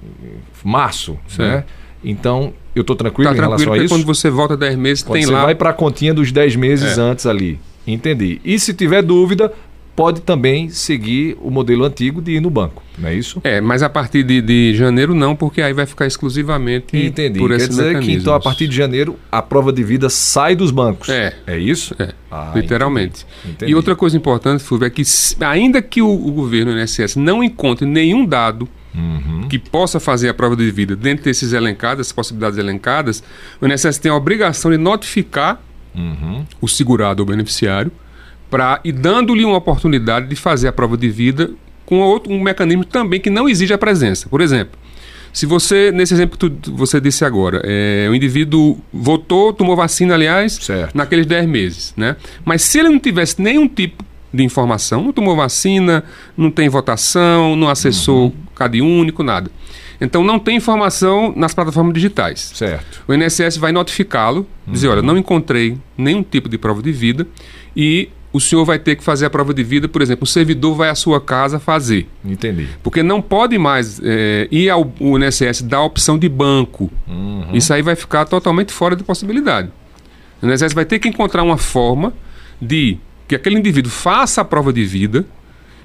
março, 0.65 1.19
Sim. 1.29 1.43
né? 1.43 1.65
Então, 2.03 2.55
eu 2.75 2.81
estou 2.81 2.97
tranquilo 2.97 3.29
tá 3.29 3.35
em 3.35 3.37
tranquilo 3.37 3.59
relação 3.59 3.73
a 3.75 3.85
isso? 3.85 3.95
quando 3.95 4.07
você 4.07 4.31
volta 4.31 4.57
10 4.57 4.77
meses, 4.77 5.05
quando 5.05 5.13
tem 5.13 5.27
você 5.27 5.31
lá... 5.31 5.41
Você 5.41 5.45
vai 5.45 5.55
para 5.55 5.71
a 5.71 5.73
continha 5.75 6.15
dos 6.15 6.33
10 6.33 6.57
meses 6.57 6.97
é. 6.97 7.01
antes 7.01 7.27
ali. 7.27 7.61
Entendi. 7.87 8.41
E 8.45 8.59
se 8.59 8.73
tiver 8.75 9.03
dúvida, 9.03 9.53
pode 9.95 10.23
também 10.23 10.69
seguir 10.71 11.37
o 11.41 11.51
modelo 11.51 11.85
antigo 11.85 12.23
de 12.23 12.33
ir 12.33 12.41
no 12.41 12.49
banco, 12.49 12.83
não 12.99 13.09
é 13.09 13.15
isso? 13.15 13.41
É, 13.45 13.61
mas 13.61 13.83
a 13.83 13.91
partir 13.91 14.23
de, 14.23 14.41
de 14.41 14.75
janeiro 14.75 15.15
não, 15.15 15.37
porque 15.37 15.61
aí 15.61 15.73
vai 15.73 15.87
ficar 15.87 16.07
exclusivamente 16.07 16.97
Entendi. 16.97 17.39
por 17.39 17.51
Quer 17.51 17.69
dizer 17.69 18.01
que 18.01 18.13
então 18.13 18.35
a 18.35 18.41
partir 18.41 18.67
de 18.67 18.75
janeiro 18.75 19.19
a 19.31 19.43
prova 19.43 19.73
de 19.73 19.83
vida 19.83 20.09
sai 20.09 20.57
dos 20.57 20.71
bancos. 20.71 21.09
É. 21.09 21.35
É 21.47 21.59
isso? 21.59 21.95
É, 21.99 22.13
ah, 22.31 22.53
literalmente. 22.55 23.27
Entendi. 23.41 23.53
Entendi. 23.55 23.73
E 23.73 23.75
outra 23.75 23.95
coisa 23.95 24.17
importante, 24.17 24.63
Fulvio, 24.63 24.87
é 24.87 24.91
que 24.91 25.03
ainda 25.41 25.83
que 25.83 26.01
o, 26.01 26.09
o 26.09 26.33
governo, 26.33 26.73
o 26.73 26.79
INSS, 26.79 27.17
não 27.17 27.43
encontre 27.45 27.87
nenhum 27.87 28.25
dado 28.27 28.69
Uhum. 28.95 29.49
que 29.49 29.59
possa 29.59 29.99
fazer 29.99 30.29
a 30.29 30.35
prova 30.35 30.55
de 30.55 30.71
vida 30.71 30.95
dentro 30.95 31.25
desses 31.25 31.55
elencados, 31.55 32.01
essas 32.01 32.13
possibilidades 32.13 32.59
elencadas, 32.59 33.23
o 33.59 33.67
INSS 33.67 33.97
tem 33.97 34.13
a 34.13 34.15
obrigação 34.15 34.71
de 34.71 34.77
notificar 34.77 35.63
uhum. 35.95 36.45
o 36.61 36.69
segurado 36.69 37.23
ou 37.23 37.27
beneficiário 37.27 37.93
para 38.51 38.81
e 38.85 38.93
dando-lhe 38.93 39.45
uma 39.45 39.57
oportunidade 39.57 40.27
de 40.27 40.37
fazer 40.37 40.69
a 40.69 40.73
prova 40.73 40.97
de 40.97 41.09
vida 41.09 41.51
com 41.87 42.01
outro, 42.01 42.33
um 42.33 42.41
mecanismo 42.41 42.85
também 42.85 43.21
que 43.21 43.31
não 43.31 43.49
exige 43.49 43.73
a 43.73 43.79
presença. 43.79 44.29
Por 44.29 44.41
exemplo, 44.41 44.79
se 45.33 45.47
você, 45.47 45.91
nesse 45.91 46.13
exemplo 46.13 46.39
que 46.39 46.49
tu, 46.49 46.77
você 46.77 47.01
disse 47.01 47.25
agora, 47.25 47.63
é, 47.65 48.07
o 48.11 48.15
indivíduo 48.15 48.79
votou, 48.93 49.53
tomou 49.53 49.75
vacina, 49.75 50.15
aliás, 50.15 50.55
certo. 50.55 50.95
naqueles 50.95 51.25
10 51.25 51.49
meses, 51.49 51.95
né? 51.97 52.17
Mas 52.45 52.63
se 52.63 52.79
ele 52.79 52.91
não 52.91 52.99
tivesse 52.99 53.41
nenhum 53.41 53.67
tipo 53.67 54.05
de 54.33 54.43
informação, 54.43 55.03
não 55.03 55.13
tomou 55.13 55.35
vacina, 55.35 56.05
não 56.37 56.51
tem 56.51 56.69
votação, 56.69 57.57
não 57.57 57.69
acessou 57.69 58.27
uhum. 58.27 58.33
CAD 58.55 58.83
único, 58.83 59.23
nada. 59.23 59.51
Então 60.03 60.25
não 60.25 60.39
tem 60.39 60.57
informação 60.57 61.33
nas 61.37 61.55
plataformas 61.55 61.95
digitais. 61.95 62.51
Certo. 62.55 63.03
O 63.07 63.15
INSS 63.15 63.57
vai 63.57 63.71
notificá-lo, 63.71 64.47
uhum. 64.67 64.73
dizer, 64.73 64.89
olha, 64.89 65.01
não 65.01 65.17
encontrei 65.17 65.79
nenhum 65.97 66.23
tipo 66.23 66.49
de 66.49 66.59
prova 66.59 66.83
de 66.83 66.91
vida 66.91 67.27
e 67.77 68.09
o 68.33 68.41
senhor 68.41 68.65
vai 68.65 68.79
ter 68.79 68.97
que 68.97 69.05
fazer 69.05 69.27
a 69.27 69.31
prova 69.31 69.53
de 69.55 69.63
vida, 69.63 69.87
por 69.87 70.03
exemplo, 70.03 70.25
o 70.25 70.27
servidor 70.27 70.75
vai 70.75 70.89
à 70.89 70.95
sua 70.95 71.21
casa 71.21 71.61
fazer. 71.61 72.09
Entendi. 72.25 72.67
Porque 72.83 73.03
não 73.03 73.21
pode 73.21 73.57
mais 73.59 74.01
é, 74.03 74.49
ir 74.51 74.71
ao 74.71 74.93
INSS 75.01 75.63
dar 75.63 75.79
a 75.79 75.85
opção 75.85 76.19
de 76.19 76.29
banco. 76.29 76.91
Uhum. 77.07 77.51
Isso 77.53 77.73
aí 77.73 77.83
vai 77.83 77.95
ficar 77.95 78.25
totalmente 78.25 78.73
fora 78.73 78.97
de 78.97 79.05
possibilidade. 79.05 79.71
O 80.41 80.47
INSS 80.49 80.73
vai 80.73 80.85
ter 80.85 80.99
que 80.99 81.09
encontrar 81.09 81.43
uma 81.43 81.59
forma 81.59 82.13
de 82.61 82.99
que 83.29 83.37
aquele 83.37 83.59
indivíduo 83.59 83.93
faça 83.93 84.41
a 84.41 84.45
prova 84.45 84.73
de 84.73 84.85
vida 84.85 85.25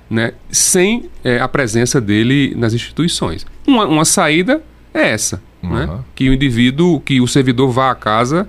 né, 0.09 0.33
sem 0.49 1.09
é, 1.23 1.39
a 1.39 1.47
presença 1.47 1.99
dele 1.99 2.53
nas 2.55 2.73
instituições. 2.73 3.45
Uma, 3.65 3.85
uma 3.85 4.05
saída 4.05 4.61
é 4.93 5.09
essa, 5.09 5.41
uhum. 5.61 5.73
né, 5.73 5.99
que 6.15 6.29
o 6.29 6.33
indivíduo, 6.33 6.99
que 6.99 7.19
o 7.21 7.27
servidor 7.27 7.71
vá 7.71 7.91
à 7.91 7.95
casa 7.95 8.47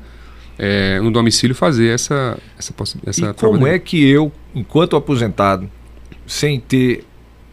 é, 0.59 1.01
no 1.01 1.11
domicílio 1.11 1.55
fazer 1.55 1.89
essa 1.89 2.37
essa 2.59 2.75
essa 3.07 3.31
E 3.31 3.35
como 3.35 3.67
é 3.67 3.79
que 3.79 4.05
eu, 4.05 4.33
enquanto 4.55 4.97
aposentado, 4.97 5.71
sem 6.27 6.59
ter 6.59 7.05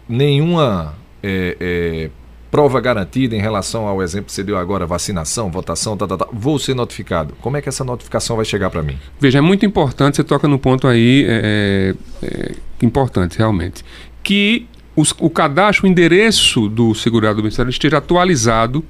nenhuma 0.10 0.96
é, 1.22 1.58
é, 1.60 2.10
prova 2.56 2.80
garantida 2.80 3.36
em 3.36 3.42
relação 3.42 3.86
ao 3.86 4.02
exemplo 4.02 4.28
que 4.28 4.32
você 4.32 4.42
deu 4.42 4.58
agora, 4.58 4.86
vacinação, 4.86 5.52
votação, 5.52 5.98
tá, 5.98 6.08
tá, 6.08 6.16
tá, 6.16 6.28
vou 6.32 6.58
ser 6.58 6.74
notificado. 6.74 7.36
Como 7.42 7.58
é 7.58 7.62
que 7.62 7.68
essa 7.68 7.84
notificação 7.84 8.38
vai 8.38 8.46
chegar 8.46 8.70
para 8.70 8.82
mim? 8.82 8.98
Veja, 9.20 9.40
é 9.40 9.42
muito 9.42 9.66
importante, 9.66 10.16
você 10.16 10.24
toca 10.24 10.48
no 10.48 10.58
ponto 10.58 10.88
aí 10.88 11.26
é, 11.28 11.94
é, 12.24 12.30
é 12.30 12.56
importante, 12.82 13.38
realmente, 13.38 13.84
que 14.24 14.68
os, 14.96 15.14
o 15.20 15.30
cadastro, 15.30 15.86
o 15.86 15.90
endereço 15.90 16.70
do 16.70 16.96
segurado 16.96 17.36
do 17.36 17.42
Ministério 17.42 17.70
esteja 17.70 17.98
atualizado 17.98 18.86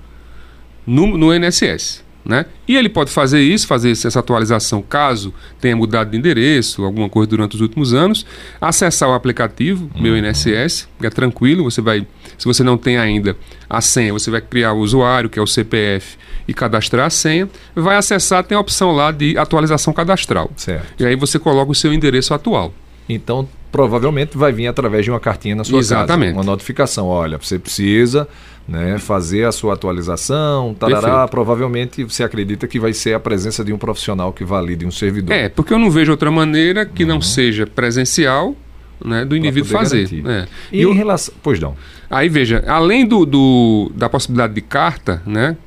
no, 0.85 1.17
no 1.17 1.33
INSS. 1.33 2.05
Né? 2.25 2.45
E 2.67 2.75
ele 2.75 2.89
pode 2.89 3.11
fazer 3.11 3.39
isso, 3.39 3.67
fazer 3.67 3.91
essa 3.91 4.19
atualização 4.19 4.81
caso 4.81 5.31
tenha 5.61 5.75
mudado 5.75 6.09
de 6.09 6.17
endereço, 6.17 6.83
alguma 6.83 7.07
coisa 7.07 7.29
durante 7.29 7.55
os 7.55 7.61
últimos 7.61 7.93
anos, 7.93 8.25
acessar 8.59 9.09
o 9.09 9.13
aplicativo 9.13 9.89
uhum. 9.95 10.01
Meu 10.01 10.17
INSS, 10.17 10.87
é 11.03 11.09
tranquilo, 11.11 11.63
você 11.63 11.81
vai, 11.81 12.05
se 12.37 12.45
você 12.45 12.63
não 12.63 12.77
tem 12.77 12.97
ainda 12.97 13.35
a 13.69 13.81
senha, 13.81 14.13
você 14.13 14.29
vai 14.29 14.41
criar 14.41 14.73
o 14.73 14.79
usuário, 14.79 15.29
que 15.29 15.39
é 15.39 15.41
o 15.41 15.47
CPF, 15.47 16.17
e 16.47 16.53
cadastrar 16.53 17.07
a 17.07 17.09
senha, 17.09 17.49
vai 17.75 17.97
acessar, 17.97 18.43
tem 18.43 18.57
a 18.57 18.61
opção 18.61 18.91
lá 18.91 19.11
de 19.11 19.37
atualização 19.37 19.93
cadastral. 19.93 20.51
Certo. 20.55 21.01
E 21.01 21.05
aí 21.05 21.15
você 21.15 21.39
coloca 21.39 21.71
o 21.71 21.75
seu 21.75 21.93
endereço 21.93 22.33
atual. 22.33 22.73
Então, 23.07 23.47
provavelmente 23.71 24.37
vai 24.37 24.51
vir 24.51 24.67
através 24.67 25.03
de 25.03 25.11
uma 25.11 25.19
cartinha 25.19 25.55
na 25.55 25.63
sua 25.63 25.79
Exatamente. 25.79 26.29
casa. 26.29 26.37
Uma 26.37 26.51
notificação. 26.51 27.07
Olha, 27.07 27.37
você 27.37 27.59
precisa 27.59 28.27
né, 28.67 28.97
fazer 28.97 29.45
a 29.45 29.51
sua 29.51 29.73
atualização, 29.73 30.73
tarará, 30.73 31.27
provavelmente 31.27 32.03
você 32.03 32.23
acredita 32.23 32.67
que 32.67 32.79
vai 32.79 32.93
ser 32.93 33.13
a 33.13 33.19
presença 33.19 33.63
de 33.63 33.71
um 33.71 33.77
profissional 33.77 34.33
que 34.33 34.43
valide 34.43 34.85
um 34.85 34.91
servidor. 34.91 35.35
É, 35.35 35.49
porque 35.49 35.73
eu 35.73 35.77
não 35.77 35.91
vejo 35.91 36.11
outra 36.11 36.31
maneira 36.31 36.85
que 36.85 37.03
uhum. 37.03 37.09
não 37.09 37.21
seja 37.21 37.67
presencial 37.67 38.55
né, 39.03 39.25
do 39.25 39.35
indivíduo 39.35 39.69
fazer. 39.69 40.09
É. 40.25 40.45
E, 40.71 40.77
e 40.77 40.79
em 40.79 40.83
eu, 40.83 40.93
relação. 40.93 41.33
Pois 41.41 41.59
não. 41.59 41.75
Aí 42.09 42.29
veja, 42.29 42.63
além 42.67 43.05
do, 43.05 43.25
do, 43.25 43.91
da 43.95 44.07
possibilidade 44.09 44.53
de 44.53 44.61
carta, 44.61 45.21
né, 45.25 45.57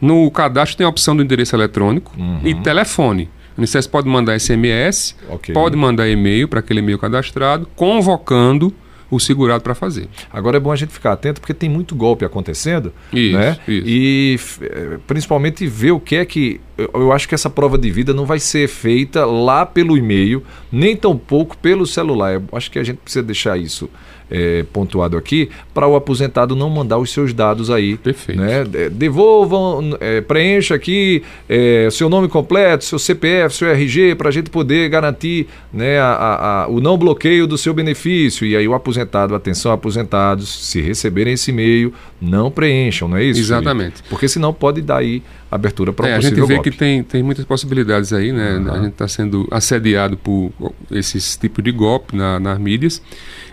no 0.00 0.30
cadastro 0.30 0.76
tem 0.76 0.86
a 0.86 0.88
opção 0.88 1.16
do 1.16 1.22
endereço 1.22 1.54
eletrônico 1.56 2.12
uhum. 2.16 2.40
e 2.44 2.54
telefone. 2.54 3.28
O 3.56 3.62
INSS 3.62 3.88
pode 3.88 4.08
mandar 4.08 4.38
SMS, 4.38 5.16
okay. 5.28 5.52
pode 5.52 5.76
mandar 5.76 6.08
e-mail 6.08 6.46
para 6.46 6.60
aquele 6.60 6.78
e-mail 6.78 6.98
cadastrado, 6.98 7.68
convocando 7.74 8.72
o 9.10 9.18
segurado 9.18 9.62
para 9.62 9.74
fazer. 9.74 10.08
Agora 10.30 10.56
é 10.56 10.60
bom 10.60 10.70
a 10.70 10.76
gente 10.76 10.92
ficar 10.92 11.12
atento 11.12 11.40
porque 11.40 11.54
tem 11.54 11.68
muito 11.68 11.94
golpe 11.94 12.24
acontecendo, 12.24 12.92
isso, 13.12 13.38
né? 13.38 13.58
Isso. 13.66 13.86
E 13.86 14.40
eh, 14.62 14.98
principalmente 15.06 15.66
ver 15.66 15.92
o 15.92 16.00
que 16.00 16.16
é 16.16 16.24
que 16.24 16.60
eu, 16.76 16.90
eu 16.94 17.12
acho 17.12 17.28
que 17.28 17.34
essa 17.34 17.48
prova 17.48 17.78
de 17.78 17.90
vida 17.90 18.12
não 18.12 18.26
vai 18.26 18.38
ser 18.38 18.68
feita 18.68 19.24
lá 19.24 19.64
pelo 19.64 19.96
e-mail, 19.96 20.42
nem 20.70 20.96
tampouco 20.96 21.56
pelo 21.56 21.86
celular. 21.86 22.34
Eu 22.34 22.44
acho 22.52 22.70
que 22.70 22.78
a 22.78 22.84
gente 22.84 22.98
precisa 22.98 23.22
deixar 23.22 23.58
isso 23.58 23.88
é, 24.30 24.64
pontuado 24.72 25.16
aqui, 25.16 25.48
para 25.72 25.86
o 25.86 25.96
aposentado 25.96 26.54
não 26.54 26.68
mandar 26.70 26.98
os 26.98 27.10
seus 27.10 27.32
dados 27.32 27.70
aí. 27.70 27.96
Perfeito. 27.96 28.40
Né? 28.40 28.64
Devolvam, 28.90 29.96
é, 30.00 30.20
preencha 30.20 30.74
aqui 30.74 31.22
é, 31.48 31.88
seu 31.90 32.08
nome 32.08 32.28
completo, 32.28 32.84
seu 32.84 32.98
CPF, 32.98 33.54
seu 33.54 33.68
RG, 33.68 34.14
para 34.14 34.28
a 34.28 34.32
gente 34.32 34.50
poder 34.50 34.88
garantir 34.88 35.46
né, 35.72 35.98
a, 35.98 36.12
a, 36.12 36.62
a, 36.64 36.68
o 36.68 36.80
não 36.80 36.96
bloqueio 36.96 37.46
do 37.46 37.56
seu 37.56 37.72
benefício. 37.72 38.46
E 38.46 38.56
aí 38.56 38.66
o 38.66 38.74
aposentado, 38.74 39.34
atenção 39.34 39.72
aposentados, 39.72 40.48
se 40.48 40.80
receberem 40.80 41.34
esse 41.34 41.50
e-mail, 41.50 41.92
não 42.20 42.50
preencham, 42.50 43.08
não 43.08 43.16
é 43.16 43.24
isso? 43.24 43.40
Exatamente. 43.40 43.96
Felipe? 43.96 44.08
Porque 44.08 44.28
senão 44.28 44.52
pode 44.52 44.82
dar 44.82 44.98
aí 44.98 45.22
abertura 45.50 45.92
para 45.92 46.06
o 46.06 46.08
é, 46.08 46.14
A 46.14 46.20
gente 46.20 46.34
vê 46.34 46.54
golpe. 46.54 46.70
que 46.70 46.76
tem, 46.76 47.02
tem 47.02 47.22
muitas 47.22 47.44
possibilidades 47.44 48.12
aí, 48.12 48.32
né? 48.32 48.56
Uhum. 48.56 48.72
A 48.72 48.78
gente 48.78 48.88
está 48.92 49.08
sendo 49.08 49.48
assediado 49.50 50.16
por 50.16 50.52
esses 50.90 51.36
tipos 51.36 51.64
de 51.64 51.72
golpe 51.72 52.14
na, 52.14 52.38
nas 52.38 52.58
mídias. 52.58 53.02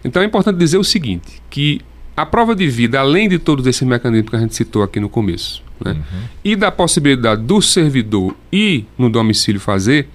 Então 0.06 0.22
é 0.22 0.26
importante 0.26 0.58
dizer 0.58 0.78
o 0.78 0.84
seguinte, 0.84 1.42
que 1.50 1.82
a 2.16 2.26
prova 2.26 2.56
de 2.56 2.68
vida, 2.68 3.00
além 3.00 3.28
de 3.28 3.40
todos 3.40 3.66
esses 3.66 3.82
mecanismos 3.82 4.30
que 4.30 4.36
a 4.36 4.40
gente 4.40 4.56
citou 4.56 4.84
aqui 4.84 5.00
no 5.00 5.10
começo, 5.10 5.62
né? 5.84 5.92
uhum. 5.92 6.22
e 6.44 6.56
da 6.56 6.72
possibilidade 6.72 7.42
do 7.42 7.62
servidor 7.62 8.36
ir 8.52 8.86
no 8.98 9.10
domicílio 9.10 9.60
fazer, 9.60 10.08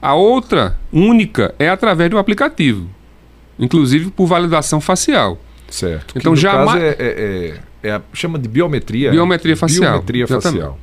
a 0.00 0.14
outra 0.14 0.76
única 0.92 1.54
é 1.58 1.68
através 1.68 2.10
do 2.10 2.18
aplicativo, 2.18 2.88
inclusive 3.58 4.10
por 4.10 4.26
validação 4.26 4.80
facial. 4.80 5.38
Certo. 5.68 6.14
Então 6.16 6.34
já 6.34 6.64
é, 6.76 6.88
é, 6.88 6.94
é, 6.98 7.88
é 7.88 7.92
a, 7.92 8.02
chama 8.12 8.38
de 8.38 8.48
biometria. 8.48 9.10
Biometria 9.10 9.56
facial. 9.56 9.92
Biometria 9.92 10.26
facial. 10.26 10.78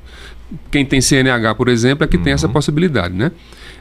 Quem 0.70 0.86
tem 0.86 1.02
CNH, 1.02 1.56
por 1.56 1.68
exemplo, 1.68 2.04
é 2.04 2.08
que 2.08 2.18
uhum. 2.18 2.24
tem 2.24 2.34
essa 2.34 2.48
uhum. 2.48 2.54
possibilidade, 2.54 3.14
né? 3.14 3.32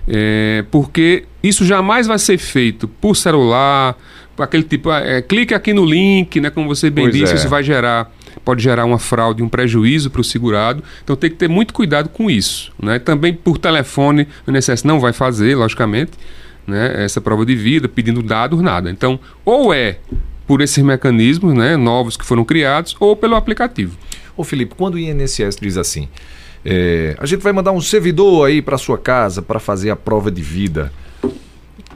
É, 0.09 0.65
porque 0.71 1.25
isso 1.43 1.65
jamais 1.65 2.07
vai 2.07 2.19
ser 2.19 2.39
feito 2.39 2.89
por 2.89 3.17
celular, 3.17 3.97
aquele 4.39 4.63
tipo, 4.63 4.91
é, 4.91 5.21
clique 5.23 5.55
aqui 5.55 5.73
no 5.73 5.85
link, 5.85 6.41
né? 6.41 6.51
Como 6.51 6.69
você 6.69 6.91
bem 6.91 7.07
pois 7.07 7.17
disse, 7.17 7.33
é. 7.33 7.37
isso 7.37 7.49
vai 7.49 7.63
gerar, 7.63 8.11
pode 8.45 8.63
gerar 8.63 8.85
uma 8.85 8.99
fraude, 8.99 9.43
um 9.43 9.49
prejuízo 9.49 10.11
para 10.11 10.21
o 10.21 10.25
segurado. 10.25 10.83
Então 11.03 11.17
tem 11.17 11.31
que 11.31 11.37
ter 11.37 11.49
muito 11.49 11.75
cuidado 11.75 12.09
com 12.09 12.31
isso. 12.31 12.73
Né? 12.81 12.99
Também 12.99 13.35
por 13.35 13.59
telefone, 13.59 14.27
o 14.47 14.51
INSS 14.51 14.85
não 14.85 15.01
vai 15.01 15.13
fazer, 15.13 15.55
logicamente, 15.55 16.13
né? 16.67 17.05
essa 17.05 17.21
prova 17.21 17.45
de 17.45 17.55
vida, 17.55 17.89
pedindo 17.89 18.23
dados, 18.23 18.61
nada. 18.61 18.91
Então, 18.91 19.19
ou 19.45 19.75
é 19.75 19.99
por 20.51 20.61
esses 20.61 20.83
mecanismos 20.83 21.55
né, 21.55 21.77
novos 21.77 22.17
que 22.17 22.25
foram 22.25 22.45
criados, 22.45 22.97
ou 22.99 23.15
pelo 23.15 23.37
aplicativo. 23.37 23.97
Ô 24.37 24.43
Felipe, 24.43 24.75
quando 24.77 24.95
o 24.95 24.99
INSS 24.99 25.57
diz 25.61 25.77
assim, 25.77 26.09
é, 26.65 27.15
a 27.19 27.25
gente 27.25 27.41
vai 27.41 27.53
mandar 27.53 27.71
um 27.71 27.81
servidor 27.81 28.49
aí 28.49 28.61
para 28.61 28.77
sua 28.77 28.99
casa 28.99 29.41
para 29.41 29.61
fazer 29.61 29.91
a 29.91 29.97
prova 29.97 30.29
de 30.29 30.43
vida, 30.43 30.93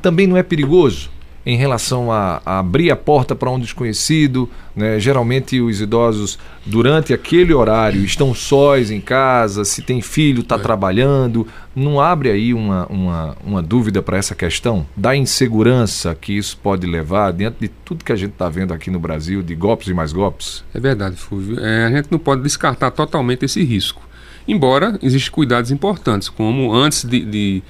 também 0.00 0.28
não 0.28 0.36
é 0.36 0.42
perigoso? 0.44 1.10
Em 1.46 1.56
relação 1.56 2.10
a, 2.10 2.40
a 2.44 2.58
abrir 2.58 2.90
a 2.90 2.96
porta 2.96 3.34
para 3.34 3.50
um 3.50 3.58
desconhecido. 3.58 4.48
Né? 4.74 4.98
Geralmente 4.98 5.60
os 5.60 5.80
idosos, 5.80 6.38
durante 6.64 7.12
aquele 7.12 7.52
horário, 7.52 8.04
estão 8.04 8.34
sós 8.34 8.90
em 8.90 9.00
casa, 9.00 9.64
se 9.64 9.82
tem 9.82 10.00
filho, 10.00 10.40
está 10.40 10.56
é. 10.56 10.58
trabalhando. 10.58 11.46
Não 11.76 12.00
abre 12.00 12.30
aí 12.30 12.54
uma, 12.54 12.86
uma, 12.86 13.36
uma 13.44 13.62
dúvida 13.62 14.00
para 14.00 14.16
essa 14.16 14.34
questão 14.34 14.86
da 14.96 15.14
insegurança 15.14 16.14
que 16.14 16.36
isso 16.36 16.58
pode 16.62 16.86
levar 16.86 17.32
diante 17.32 17.56
de 17.60 17.68
tudo 17.68 18.04
que 18.04 18.12
a 18.12 18.16
gente 18.16 18.32
está 18.32 18.48
vendo 18.48 18.72
aqui 18.72 18.90
no 18.90 18.98
Brasil, 18.98 19.42
de 19.42 19.54
golpes 19.54 19.88
e 19.88 19.94
mais 19.94 20.12
golpes? 20.12 20.64
É 20.72 20.80
verdade, 20.80 21.16
Fulvio. 21.16 21.60
É, 21.60 21.86
a 21.86 21.90
gente 21.90 22.08
não 22.10 22.18
pode 22.18 22.42
descartar 22.42 22.90
totalmente 22.90 23.44
esse 23.44 23.62
risco. 23.62 24.02
Embora 24.46 24.98
existem 25.02 25.32
cuidados 25.32 25.70
importantes, 25.70 26.28
como 26.28 26.72
antes 26.72 27.04
de, 27.04 27.24
de 27.24 27.62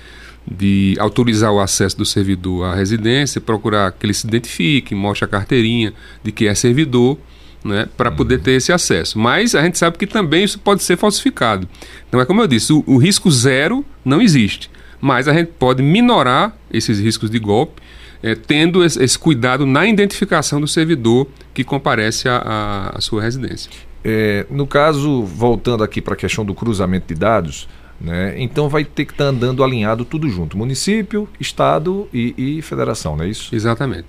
de 0.47 0.95
autorizar 0.99 1.53
o 1.53 1.61
acesso 1.61 1.97
do 1.97 2.05
servidor 2.05 2.67
à 2.67 2.75
residência, 2.75 3.41
procurar 3.41 3.93
que 3.93 4.05
ele 4.05 4.15
se 4.15 4.27
identifique, 4.27 4.95
mostre 4.95 5.25
a 5.25 5.29
carteirinha 5.29 5.93
de 6.23 6.31
que 6.31 6.47
é 6.47 6.55
servidor, 6.55 7.19
né, 7.65 7.89
para 7.97 8.11
uhum. 8.11 8.17
poder 8.17 8.41
ter 8.41 8.53
esse 8.53 8.73
acesso. 8.73 9.19
Mas 9.19 9.55
a 9.55 9.63
gente 9.63 9.79
sabe 9.79 9.97
que 9.97 10.07
também 10.07 10.45
isso 10.45 10.59
pode 10.59 10.83
ser 10.83 10.99
falsificado. 10.99 11.67
Então 12.09 12.21
é 12.21 12.27
como 12.27 12.43
eu 12.43 12.47
disse, 12.47 12.73
o, 12.73 12.85
o 12.87 12.99
risco 12.99 13.31
zero 13.31 13.85
não 14.05 14.21
existe, 14.21 14.71
mas 15.01 15.29
a 15.29 15.33
gente 15.33 15.51
pode 15.59 15.83
minorar 15.83 16.57
esses 16.71 17.01
riscos 17.01 17.31
de 17.31 17.39
golpe 17.39 17.81
é, 18.25 18.35
tendo 18.35 18.83
esse, 18.83 19.19
cuidado 19.19 19.67
na 19.67 19.87
identificação 19.87 20.59
do 20.59 20.67
servidor 20.67 21.27
que 21.53 21.63
comparece 21.63 22.27
à 22.27 22.97
sua 22.99 23.21
residência. 23.23 23.71
É, 24.03 24.47
no 24.51 24.67
caso, 24.67 25.23
voltando 25.23 25.85
aqui 25.85 26.01
para 26.01 26.15
a 26.15 26.17
questão 26.17 26.43
do 26.43 26.55
cruzamento 26.55 27.07
de 27.09 27.15
dados, 27.15 27.69
né? 28.01 28.35
Então 28.39 28.69
vai 28.69 28.85
ter 28.85 29.05
que 29.05 29.13
estar 29.13 29.25
tá 29.25 29.31
andando 29.31 29.63
alinhado 29.63 30.05
tudo 30.05 30.29
junto: 30.29 30.57
município, 30.57 31.29
estado 31.39 32.09
e, 32.13 32.35
e 32.59 32.63
federação, 32.63 33.17
não 33.17 33.25
é 33.25 33.29
isso? 33.29 33.55
Exatamente. 33.55 34.09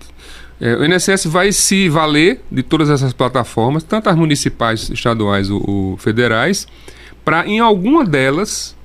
É, 0.60 0.76
o 0.76 0.86
INSS 0.86 1.26
vai 1.26 1.52
se 1.52 1.90
valer 1.90 2.42
de 2.50 2.64
todas 2.64 2.90
essas 2.90 3.12
plataformas, 3.12 3.84
tanto 3.84 4.10
as 4.10 4.16
municipais, 4.16 4.90
estaduais 4.90 5.50
ou, 5.50 5.98
federais, 5.98 6.68
para 7.26 7.46
em 7.46 7.60
alguma 7.60 8.06
delas 8.06 8.76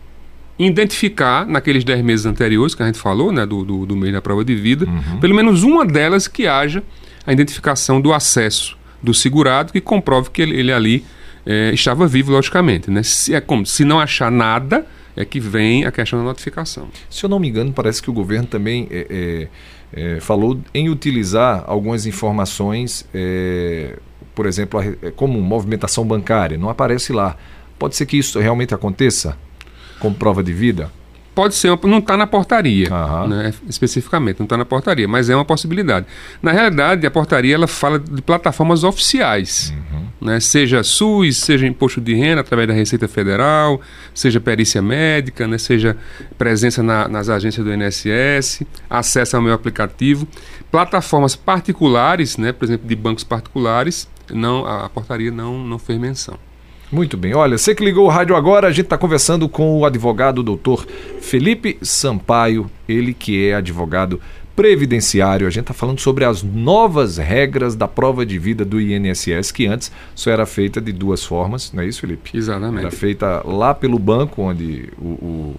identificar, 0.59 1.47
naqueles 1.47 1.85
10 1.85 2.03
meses 2.03 2.27
anteriores 2.27 2.75
que 2.75 2.83
a 2.83 2.87
gente 2.87 2.99
falou, 2.99 3.33
né, 3.33 3.47
do, 3.47 3.65
do, 3.65 3.87
do 3.87 3.97
mês 3.97 4.13
da 4.13 4.21
prova 4.21 4.45
de 4.45 4.55
vida, 4.55 4.85
uhum. 4.85 5.21
pelo 5.21 5.35
menos 5.35 5.63
uma 5.63 5.87
delas 5.87 6.29
que 6.29 6.47
haja 6.47 6.83
a 7.27 7.33
identificação 7.33 8.01
do 8.01 8.13
acesso 8.13 8.77
do 9.03 9.15
segurado 9.15 9.73
que 9.73 9.81
comprove 9.81 10.31
que 10.31 10.43
ele, 10.43 10.59
ele 10.59 10.73
ali 10.73 11.05
é, 11.45 11.73
estava 11.73 12.07
vivo, 12.07 12.33
logicamente. 12.33 12.91
Né? 12.91 13.03
Se, 13.03 13.35
é 13.35 13.41
como, 13.41 13.65
se 13.67 13.85
não 13.85 14.01
achar 14.01 14.31
nada, 14.31 14.87
é 15.17 15.25
que 15.25 15.41
vem 15.41 15.85
a 15.85 15.93
questão 15.93 16.19
da 16.19 16.25
notificação. 16.25 16.89
Se 17.09 17.25
eu 17.25 17.31
não 17.31 17.39
me 17.39 17.49
engano, 17.49 17.73
parece 17.73 18.03
que 18.03 18.11
o 18.11 18.13
governo 18.13 18.47
também 18.47 18.89
é, 18.91 19.49
é, 19.95 20.17
é 20.17 20.21
falou 20.21 20.61
em 20.73 20.89
utilizar 20.89 21.65
algumas 21.67 22.07
informações, 22.07 23.07
é, 23.15 23.99
por 24.35 24.47
exemplo, 24.47 24.81
é, 24.81 25.11
como 25.11 25.41
movimentação 25.41 26.05
bancária, 26.05 26.57
não 26.57 26.71
aparece 26.71 27.13
lá. 27.13 27.37
Pode 27.79 27.97
ser 27.97 28.07
que 28.07 28.19
isso 28.19 28.39
realmente 28.39 28.75
aconteça 28.75 29.37
como 29.99 30.15
prova 30.15 30.43
de 30.43 30.53
vida? 30.53 30.91
Pode 31.41 31.55
ser, 31.55 31.75
não 31.85 31.99
está 32.01 32.19
na 32.19 32.27
portaria, 32.27 32.87
uhum. 32.93 33.29
né, 33.29 33.55
especificamente, 33.67 34.41
não 34.41 34.45
está 34.45 34.59
na 34.59 34.67
portaria, 34.67 35.09
mas 35.09 35.31
é 35.31 35.35
uma 35.35 35.45
possibilidade. 35.45 36.05
Na 36.43 36.53
realidade, 36.53 37.07
a 37.07 37.11
portaria 37.11 37.55
ela 37.55 37.67
fala 37.67 37.99
de 37.99 38.21
plataformas 38.21 38.85
oficiais, 38.85 39.73
uhum. 39.75 40.29
né, 40.29 40.39
seja 40.39 40.83
SUS, 40.83 41.39
seja 41.39 41.67
imposto 41.67 41.99
de 41.99 42.13
renda 42.13 42.43
através 42.43 42.69
da 42.69 42.75
Receita 42.75 43.09
Federal, 43.09 43.81
seja 44.13 44.39
perícia 44.39 44.83
médica, 44.83 45.49
né, 45.49 45.57
seja 45.57 45.97
presença 46.37 46.83
na, 46.83 47.09
nas 47.09 47.31
agências 47.31 47.65
do 47.65 47.73
INSS, 47.73 48.63
acesso 48.91 49.35
ao 49.35 49.41
meu 49.41 49.55
aplicativo. 49.55 50.29
Plataformas 50.71 51.35
particulares, 51.35 52.37
né, 52.37 52.53
por 52.53 52.67
exemplo, 52.67 52.87
de 52.87 52.95
bancos 52.95 53.25
particulares, 53.25 54.07
não, 54.31 54.67
a 54.67 54.91
portaria 54.91 55.31
não, 55.31 55.59
não 55.59 55.79
fez 55.79 55.99
menção. 55.99 56.37
Muito 56.91 57.17
bem. 57.17 57.35
Olha, 57.35 57.57
você 57.57 57.75
que 57.75 57.85
ligou 57.85 58.07
o 58.07 58.09
rádio 58.09 58.35
agora, 58.35 58.67
a 58.67 58.73
gente 58.73 58.87
está 58.87 58.99
conversando 58.99 59.49
com 59.49 59.79
o 59.79 59.85
advogado 59.85 60.43
doutor 60.43 60.87
Felipe 61.21 61.79
Sampaio, 61.83 62.69
ele 62.89 63.15
que 63.15 63.49
é 63.49 63.55
advogado 63.55 64.21
previdenciário. 64.57 65.47
A 65.47 65.51
gente 65.51 65.63
está 65.63 65.75
falando 65.75 66.01
sobre 66.01 66.25
as 66.25 66.43
novas 66.43 67.17
regras 67.17 67.77
da 67.77 67.87
prova 67.87 68.27
de 68.27 68.39
vida 68.39 68.65
do 68.65 68.81
INSS, 68.81 69.53
que 69.53 69.67
antes 69.67 69.93
só 70.15 70.31
era 70.31 70.45
feita 70.45 70.81
de 70.81 70.93
duas 70.93 71.25
formas, 71.25 71.73
não 71.73 71.83
é 71.83 71.87
isso, 71.87 72.01
Felipe? 72.01 72.37
Exatamente. 72.37 72.81
Era 72.81 72.91
feita 72.91 73.43
lá 73.47 73.73
pelo 73.73 73.99
banco, 73.99 74.43
onde 74.43 74.89
o, 74.99 75.55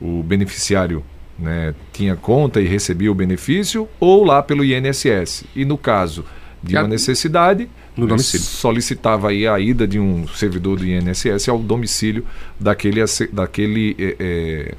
o, 0.00 0.08
o 0.18 0.22
beneficiário 0.22 1.04
né, 1.38 1.74
tinha 1.92 2.16
conta 2.16 2.60
e 2.60 2.66
recebia 2.66 3.12
o 3.12 3.14
benefício, 3.14 3.86
ou 4.00 4.24
lá 4.24 4.42
pelo 4.42 4.64
INSS. 4.64 5.44
E 5.54 5.64
no 5.64 5.76
caso 5.76 6.24
de 6.62 6.76
uma 6.76 6.88
necessidade, 6.88 7.68
no 8.00 8.06
domicílio. 8.06 8.44
Solicitava 8.44 9.28
aí 9.28 9.46
a 9.46 9.58
ida 9.58 9.86
de 9.86 9.98
um 9.98 10.26
servidor 10.28 10.78
do 10.78 10.86
INSS 10.86 11.48
ao 11.48 11.58
domicílio 11.58 12.24
daquele, 12.58 13.00
daquele 13.32 13.96
é, 14.18 14.74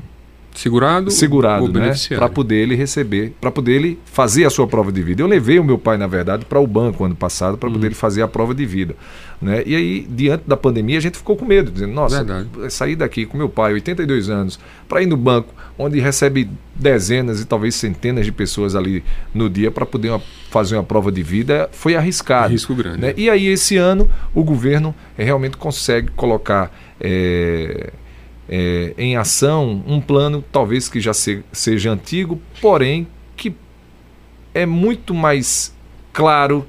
segurado, 0.55 1.11
segurado, 1.11 1.71
né? 1.71 1.93
Para 2.09 2.29
poder 2.29 2.57
ele 2.57 2.75
receber, 2.75 3.33
para 3.39 3.51
poder 3.51 3.73
ele 3.73 3.99
fazer 4.05 4.45
a 4.45 4.49
sua 4.49 4.67
prova 4.67 4.91
de 4.91 5.01
vida. 5.01 5.21
Eu 5.21 5.27
levei 5.27 5.59
o 5.59 5.63
meu 5.63 5.77
pai, 5.77 5.97
na 5.97 6.07
verdade, 6.07 6.45
para 6.45 6.59
o 6.59 6.67
banco 6.67 7.03
ano 7.03 7.15
passado 7.15 7.57
para 7.57 7.69
poder 7.69 7.85
hum. 7.85 7.89
ele 7.89 7.95
fazer 7.95 8.21
a 8.21 8.27
prova 8.27 8.53
de 8.53 8.65
vida, 8.65 8.95
né? 9.41 9.63
E 9.65 9.75
aí, 9.75 10.07
diante 10.07 10.43
da 10.45 10.55
pandemia, 10.55 10.97
a 10.97 11.01
gente 11.01 11.17
ficou 11.17 11.35
com 11.35 11.45
medo, 11.45 11.71
dizendo: 11.71 11.93
"Nossa, 11.93 12.23
verdade. 12.23 12.71
sair 12.71 12.95
daqui 12.95 13.25
com 13.25 13.37
meu 13.37 13.49
pai, 13.49 13.73
82 13.73 14.29
anos, 14.29 14.59
para 14.87 15.01
ir 15.01 15.07
no 15.07 15.17
banco, 15.17 15.53
onde 15.77 15.99
recebe 15.99 16.49
dezenas 16.75 17.41
e 17.41 17.45
talvez 17.45 17.75
centenas 17.75 18.25
de 18.25 18.31
pessoas 18.31 18.75
ali 18.75 19.03
no 19.33 19.49
dia 19.49 19.71
para 19.71 19.85
poder 19.85 20.09
uma, 20.09 20.21
fazer 20.49 20.75
uma 20.75 20.83
prova 20.83 21.11
de 21.11 21.23
vida, 21.23 21.69
foi 21.71 21.95
arriscado. 21.95 22.51
Risco 22.51 22.75
grande. 22.75 22.99
Né? 22.99 23.13
E 23.17 23.29
aí 23.29 23.47
esse 23.47 23.77
ano 23.77 24.09
o 24.33 24.43
governo 24.43 24.93
realmente 25.17 25.57
consegue 25.57 26.11
colocar 26.11 26.71
é, 26.99 27.91
é, 28.47 28.93
em 28.97 29.15
ação 29.15 29.83
um 29.87 29.99
plano 29.99 30.43
talvez 30.51 30.87
que 30.87 30.99
já 30.99 31.13
se, 31.13 31.43
seja 31.51 31.91
antigo, 31.91 32.39
porém 32.61 33.07
que 33.35 33.55
é 34.53 34.65
muito 34.65 35.13
mais 35.13 35.73
claro 36.13 36.67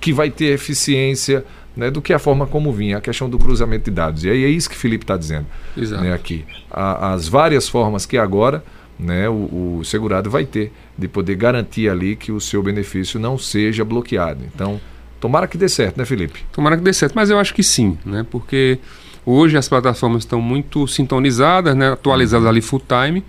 que 0.00 0.12
vai 0.12 0.30
ter 0.30 0.46
eficiência 0.46 1.44
né, 1.76 1.90
do 1.90 2.00
que 2.00 2.12
a 2.12 2.18
forma 2.18 2.46
como 2.46 2.72
vinha, 2.72 2.98
a 2.98 3.00
questão 3.00 3.28
do 3.28 3.38
cruzamento 3.38 3.84
de 3.84 3.90
dados. 3.90 4.24
E 4.24 4.30
aí 4.30 4.44
é 4.44 4.48
isso 4.48 4.68
que 4.68 4.76
o 4.76 4.78
Felipe 4.78 5.04
está 5.04 5.16
dizendo 5.16 5.46
né, 5.76 6.12
aqui. 6.12 6.44
A, 6.70 7.12
as 7.12 7.28
várias 7.28 7.68
formas 7.68 8.06
que 8.06 8.16
agora 8.16 8.64
né, 8.98 9.28
o, 9.28 9.78
o, 9.78 9.84
segurado 9.84 10.30
vai 10.30 10.44
ter 10.44 10.72
de 10.96 11.08
poder 11.08 11.34
garantir 11.34 11.88
ali 11.88 12.14
que 12.14 12.30
o 12.30 12.40
seu 12.40 12.62
benefício 12.62 13.18
não 13.18 13.36
seja 13.36 13.84
bloqueado. 13.84 14.40
Então, 14.54 14.80
tomara 15.20 15.46
que 15.46 15.58
dê 15.58 15.68
certo, 15.68 15.98
né, 15.98 16.04
Felipe? 16.04 16.44
Tomara 16.52 16.76
que 16.76 16.82
dê 16.82 16.92
certo, 16.92 17.14
mas 17.14 17.30
eu 17.30 17.38
acho 17.38 17.52
que 17.54 17.62
sim, 17.62 17.98
né, 18.04 18.24
porque 18.30 18.78
hoje 19.26 19.56
as 19.56 19.68
plataformas 19.68 20.22
estão 20.22 20.40
muito 20.40 20.86
sintonizadas, 20.86 21.74
né, 21.74 21.92
atualizadas 21.92 22.46
ali 22.46 22.60
full 22.60 22.80
time, 22.80 23.24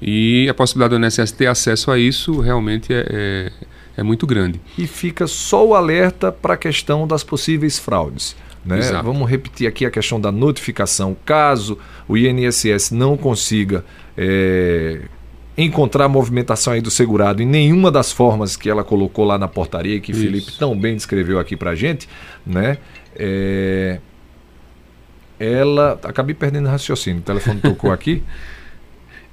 e 0.00 0.48
a 0.48 0.54
possibilidade 0.54 0.96
do 0.96 1.04
INSS 1.04 1.32
ter 1.32 1.46
acesso 1.46 1.90
a 1.90 1.98
isso 1.98 2.40
realmente 2.40 2.92
é, 2.92 3.04
é, 3.10 3.52
é 3.98 4.02
muito 4.04 4.28
grande. 4.28 4.60
E 4.78 4.86
fica 4.86 5.26
só 5.26 5.66
o 5.66 5.74
alerta 5.74 6.30
para 6.30 6.54
a 6.54 6.56
questão 6.56 7.04
das 7.04 7.24
possíveis 7.24 7.80
fraudes. 7.80 8.36
Né? 8.64 8.80
Vamos 9.02 9.28
repetir 9.28 9.66
aqui 9.66 9.84
a 9.84 9.90
questão 9.90 10.20
da 10.20 10.30
notificação. 10.30 11.16
Caso 11.24 11.76
o 12.06 12.16
INSS 12.16 12.92
não 12.92 13.16
consiga 13.16 13.84
é, 14.16 15.00
encontrar 15.56 16.06
movimentação 16.08 16.74
aí 16.74 16.80
do 16.80 16.92
segurado 16.92 17.42
em 17.42 17.46
nenhuma 17.46 17.90
das 17.90 18.12
formas 18.12 18.56
que 18.56 18.70
ela 18.70 18.84
colocou 18.84 19.24
lá 19.24 19.36
na 19.36 19.48
portaria 19.48 19.96
e 19.96 20.00
que 20.00 20.12
Isso. 20.12 20.20
Felipe 20.20 20.52
tão 20.56 20.78
bem 20.78 20.94
descreveu 20.94 21.40
aqui 21.40 21.56
para 21.56 21.74
gente, 21.74 22.08
né? 22.46 22.78
É, 23.16 23.98
ela 25.40 25.98
acabei 26.04 26.36
perdendo 26.36 26.66
o 26.66 26.70
raciocínio. 26.70 27.18
O 27.18 27.24
telefone 27.24 27.60
tocou 27.60 27.90
aqui. 27.90 28.22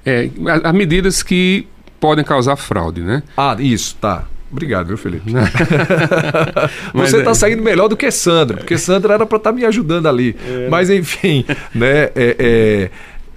É, 0.07 0.29
as 0.63 0.71
medidas 0.71 1.23
que 1.23 1.65
podem 1.99 2.23
causar 2.23 2.55
fraude, 2.57 3.01
né? 3.01 3.23
Ah, 3.35 3.57
isso, 3.59 3.95
tá. 3.99 4.27
Obrigado, 4.51 4.87
viu, 4.87 4.97
Felipe? 4.97 5.31
Você 6.93 7.17
está 7.17 7.31
é... 7.31 7.33
saindo 7.33 7.61
melhor 7.61 7.87
do 7.87 7.97
que 7.97 8.09
Sandra, 8.11 8.57
porque 8.57 8.77
Sandra 8.77 9.15
era 9.15 9.25
para 9.25 9.37
estar 9.37 9.51
tá 9.51 9.55
me 9.55 9.65
ajudando 9.65 10.07
ali. 10.07 10.35
É. 10.47 10.69
Mas, 10.69 10.89
enfim, 10.89 11.45
né? 11.73 12.09
É, 12.15 12.35
é, 12.39 12.89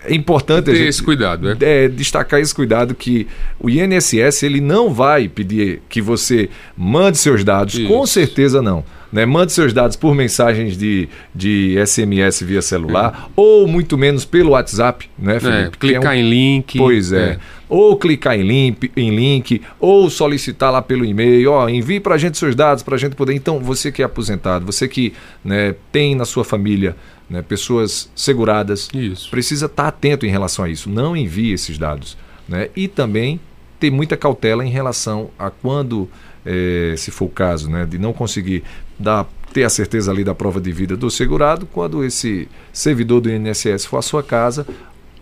é 0.05 0.15
importante 0.15 0.67
ter 0.67 0.77
gente, 0.77 0.89
esse 0.89 1.03
cuidado, 1.03 1.51
é? 1.51 1.57
é? 1.61 1.89
destacar 1.89 2.41
esse 2.41 2.55
cuidado 2.55 2.95
que 2.95 3.27
o 3.59 3.69
INSS 3.69 4.43
ele 4.43 4.61
não 4.61 4.93
vai 4.93 5.29
pedir 5.29 5.83
que 5.89 6.01
você 6.01 6.49
mande 6.77 7.19
seus 7.19 7.45
dados, 7.45 7.75
Isso. 7.75 7.89
com 7.89 8.07
certeza 8.07 8.63
não. 8.63 8.85
Né? 9.13 9.25
Mande 9.25 9.53
seus 9.53 9.73
dados 9.73 9.97
por 9.97 10.15
mensagens 10.15 10.77
de, 10.77 11.09
de 11.35 11.77
SMS 11.87 12.43
via 12.43 12.61
celular, 12.61 13.29
é. 13.29 13.33
ou 13.35 13.67
muito 13.67 13.97
menos 13.97 14.25
pelo 14.25 14.51
WhatsApp, 14.51 15.09
né, 15.19 15.37
é, 15.37 15.41
Felipe? 15.41 15.63
É, 15.63 15.71
clicar 15.71 16.15
é 16.15 16.17
um... 16.17 16.21
em 16.21 16.31
link. 16.31 16.79
Pois 16.79 17.13
é. 17.13 17.31
é. 17.33 17.39
Ou 17.69 17.97
clicar 17.97 18.39
em 18.39 18.43
link, 18.43 18.91
em 18.97 19.15
link, 19.15 19.63
ou 19.79 20.09
solicitar 20.09 20.73
lá 20.73 20.81
pelo 20.81 21.05
e-mail, 21.05 21.53
ó, 21.53 21.69
envie 21.69 22.01
para 22.01 22.15
a 22.15 22.19
gente 22.19 22.39
seus 22.39 22.55
dados 22.55 22.83
para 22.83 22.95
a 22.95 22.99
gente 22.99 23.15
poder. 23.15 23.35
Então, 23.35 23.59
você 23.61 23.93
que 23.93 24.03
é 24.03 24.05
aposentado, 24.05 24.65
você 24.65 24.89
que 24.89 25.13
né, 25.45 25.75
tem 25.93 26.15
na 26.15 26.25
sua 26.25 26.45
família 26.45 26.97
né, 27.29 27.43
pessoas 27.43 28.11
seguradas, 28.15 28.89
isso. 28.95 29.31
precisa 29.31 29.67
estar 29.67 29.83
tá 29.85 29.89
atento 29.89 30.25
em 30.25 30.31
relação 30.31 30.65
a 30.65 30.69
isso. 30.69 30.89
Não 30.89 31.17
envie 31.17 31.53
esses 31.53 31.77
dados. 31.77 32.17
Né? 32.49 32.71
E 32.75 32.89
também 32.89 33.39
ter 33.79 33.91
muita 33.91 34.17
cautela 34.17 34.65
em 34.65 34.71
relação 34.71 35.31
a 35.39 35.51
quando 35.51 36.09
é, 36.49 36.95
se 36.97 37.11
for 37.11 37.27
o 37.27 37.29
caso, 37.29 37.69
né, 37.69 37.85
de 37.85 37.99
não 37.99 38.15
conseguir 38.15 38.65
dar, 38.99 39.27
ter 39.53 39.65
a 39.65 39.69
certeza 39.69 40.11
ali 40.11 40.25
da 40.25 40.35
prova 40.35 40.59
de 40.61 40.73
vida 40.73 40.97
do 40.97 41.11
segurado, 41.11 41.67
quando 41.67 42.03
esse 42.03 42.49
servidor 42.73 43.21
do 43.21 43.31
INSS 43.31 43.85
for 43.85 43.99
à 43.99 44.03
sua 44.03 44.23
casa, 44.23 44.67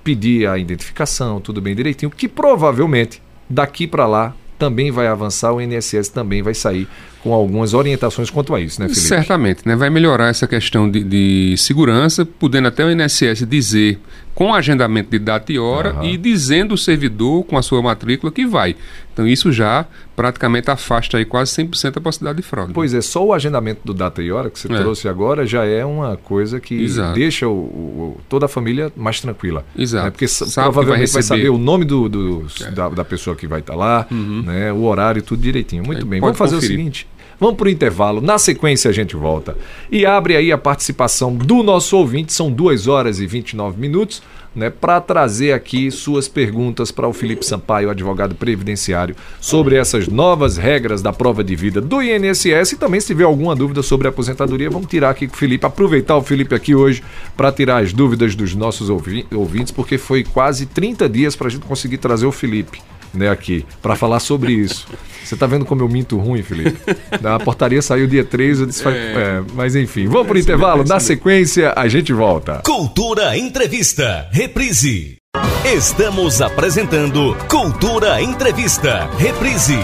pedir 0.05 0.47
a 0.47 0.57
identificação, 0.57 1.41
tudo 1.41 1.61
bem 1.61 1.75
direitinho, 1.75 2.11
que 2.11 2.29
provavelmente 2.29 3.21
daqui 3.51 3.89
para 3.89 4.07
lá 4.07 4.35
também 4.57 4.93
vai 4.93 5.09
avançar, 5.09 5.53
o 5.53 5.61
INSS 5.61 6.09
também 6.09 6.43
vai 6.43 6.55
sair 6.55 6.87
com 7.27 7.33
algumas 7.33 7.75
orientações 7.75 8.31
quanto 8.31 8.55
a 8.55 8.61
isso, 8.61 8.81
né, 8.81 8.87
Felipe? 8.87 9.05
Certamente, 9.05 9.63
né? 9.67 9.75
Vai 9.75 9.91
melhorar 9.91 10.29
essa 10.29 10.47
questão 10.47 10.89
de, 10.89 11.03
de 11.03 11.57
segurança, 11.57 12.25
podendo 12.25 12.69
até 12.69 12.85
o 12.85 12.91
INSS 12.93 13.45
dizer 13.49 13.99
com 14.33 14.55
agendamento 14.55 15.11
de 15.11 15.19
data 15.19 15.51
e 15.51 15.59
hora 15.59 15.95
uhum. 15.95 16.05
e 16.05 16.17
dizendo 16.19 16.75
o 16.75 16.79
servidor 16.79 17.43
com 17.45 17.57
a 17.57 17.63
sua 17.63 17.81
matrícula 17.81 18.31
que 18.31 18.47
vai. 18.47 18.77
Então 19.13 19.27
isso 19.27 19.51
já 19.51 19.87
praticamente 20.15 20.71
afasta 20.71 21.17
aí 21.17 21.25
quase 21.25 21.53
100% 21.53 21.97
a 21.97 22.01
possibilidade 22.03 22.43
de 22.43 22.47
fraude. 22.47 22.75
Pois 22.75 22.93
é, 22.93 23.01
só 23.01 23.25
o 23.25 23.33
agendamento 23.33 23.81
do 23.83 23.95
data 23.95 24.23
e 24.23 24.31
hora 24.31 24.51
que 24.51 24.59
você 24.59 24.71
é. 24.71 24.77
trouxe 24.77 25.09
agora 25.09 25.47
já 25.47 25.65
é 25.65 25.87
uma 25.87 26.19
coisa 26.19 26.61
que 26.61 26.75
Exato. 26.75 27.15
deixa 27.15 27.49
o, 27.49 27.53
o, 27.53 28.21
toda 28.29 28.45
a 28.45 28.49
família 28.49 28.93
mais 28.95 29.21
tranquila. 29.21 29.65
Exato. 29.77 30.05
Né? 30.05 30.11
Porque 30.11 30.29
Sabe 30.29 30.53
provavelmente 30.53 31.13
vai, 31.13 31.15
vai, 31.15 31.23
saber 31.23 31.49
o 31.49 31.57
nome 31.57 31.87
do, 31.87 32.07
do 32.07 32.47
é. 32.61 32.71
da, 32.71 32.91
da, 32.91 33.05
pessoa 33.07 33.35
que 33.35 33.47
vai 33.47 33.61
estar 33.61 33.75
lá, 33.75 34.07
uhum. 34.11 34.43
né? 34.43 34.71
o 34.71 34.83
horário, 34.83 35.23
tudo 35.23 35.41
direitinho. 35.41 35.83
Muito 35.83 36.05
bem, 36.05 36.21
vamos 36.21 36.37
fazer 36.37 36.57
conferir. 36.57 36.77
o 36.77 36.79
seguinte. 36.79 37.09
Vamos 37.39 37.57
para 37.57 37.67
o 37.67 37.71
intervalo. 37.71 38.21
Na 38.21 38.39
sequência 38.39 38.91
a 38.91 38.93
gente 38.93 39.15
volta. 39.15 39.57
E 39.91 40.07
abre 40.07 40.37
aí 40.37 40.51
a 40.51 40.59
participação 40.59 41.35
do 41.35 41.63
nosso 41.63 41.97
ouvinte. 41.97 42.33
São 42.33 42.51
2 42.51 42.87
horas 42.87 43.21
e 43.21 43.27
29 43.27 43.79
minutos. 43.79 44.23
Né, 44.55 44.71
para 44.71 45.03
trazer 45.03 45.53
aqui 45.53 45.91
suas 45.91 46.29
perguntas 46.29 46.91
para 46.91 47.07
o 47.07 47.13
Felipe 47.13 47.45
Sampaio, 47.45 47.91
advogado 47.91 48.35
previdenciário, 48.35 49.15
sobre 49.39 49.77
essas 49.77 50.09
novas 50.09 50.57
regras 50.57 51.03
da 51.03 51.13
prova 51.13 51.45
de 51.45 51.55
vida 51.55 51.79
do 51.79 52.01
INSS 52.01 52.73
e 52.73 52.77
também 52.79 52.99
se 52.99 53.09
tiver 53.09 53.25
alguma 53.25 53.55
dúvida 53.55 53.83
sobre 53.83 54.09
a 54.09 54.11
aposentadoria, 54.11 54.71
vamos 54.71 54.89
tirar 54.89 55.11
aqui 55.11 55.29
com 55.29 55.35
o 55.35 55.37
Felipe, 55.37 55.67
aproveitar 55.67 56.17
o 56.17 56.23
Felipe 56.23 56.55
aqui 56.55 56.75
hoje 56.75 57.05
para 57.37 57.53
tirar 57.53 57.83
as 57.83 57.93
dúvidas 57.93 58.35
dos 58.35 58.55
nossos 58.55 58.89
ouvintes, 58.89 59.73
porque 59.73 59.99
foi 59.99 60.25
quase 60.25 60.65
30 60.65 61.07
dias 61.07 61.37
para 61.37 61.49
a 61.49 61.51
gente 61.51 61.67
conseguir 61.67 61.99
trazer 61.99 62.25
o 62.25 62.33
Felipe 62.33 62.81
né, 63.17 63.31
aqui, 63.31 63.65
para 63.83 63.97
falar 63.97 64.21
sobre 64.21 64.53
isso. 64.53 64.87
Você 65.25 65.37
tá 65.37 65.47
vendo 65.47 65.65
como 65.65 65.83
eu 65.83 65.89
minto 65.89 66.17
ruim, 66.19 66.43
Felipe? 66.43 66.79
A 67.25 67.39
portaria 67.41 67.83
saiu 67.83 68.07
dia 68.07 68.25
3, 68.25 68.61
eu 68.61 68.67
disse, 68.67 68.87
é. 68.87 68.91
É, 68.91 69.43
mas 69.55 69.75
enfim, 69.75 70.07
vamos 70.07 70.29
pro 70.29 70.39
é 70.39 70.41
intervalo, 70.41 70.85
na 70.85 71.01
sequência 71.01 71.73
a 71.75 71.89
gente 71.89 72.13
volta. 72.13 72.63
Cultura 72.65 73.37
Entrevista, 73.37 74.29
reprise. 74.31 75.17
Estamos 75.65 76.41
apresentando 76.41 77.37
Cultura 77.49 78.23
Entrevista, 78.23 79.11
reprise. 79.19 79.77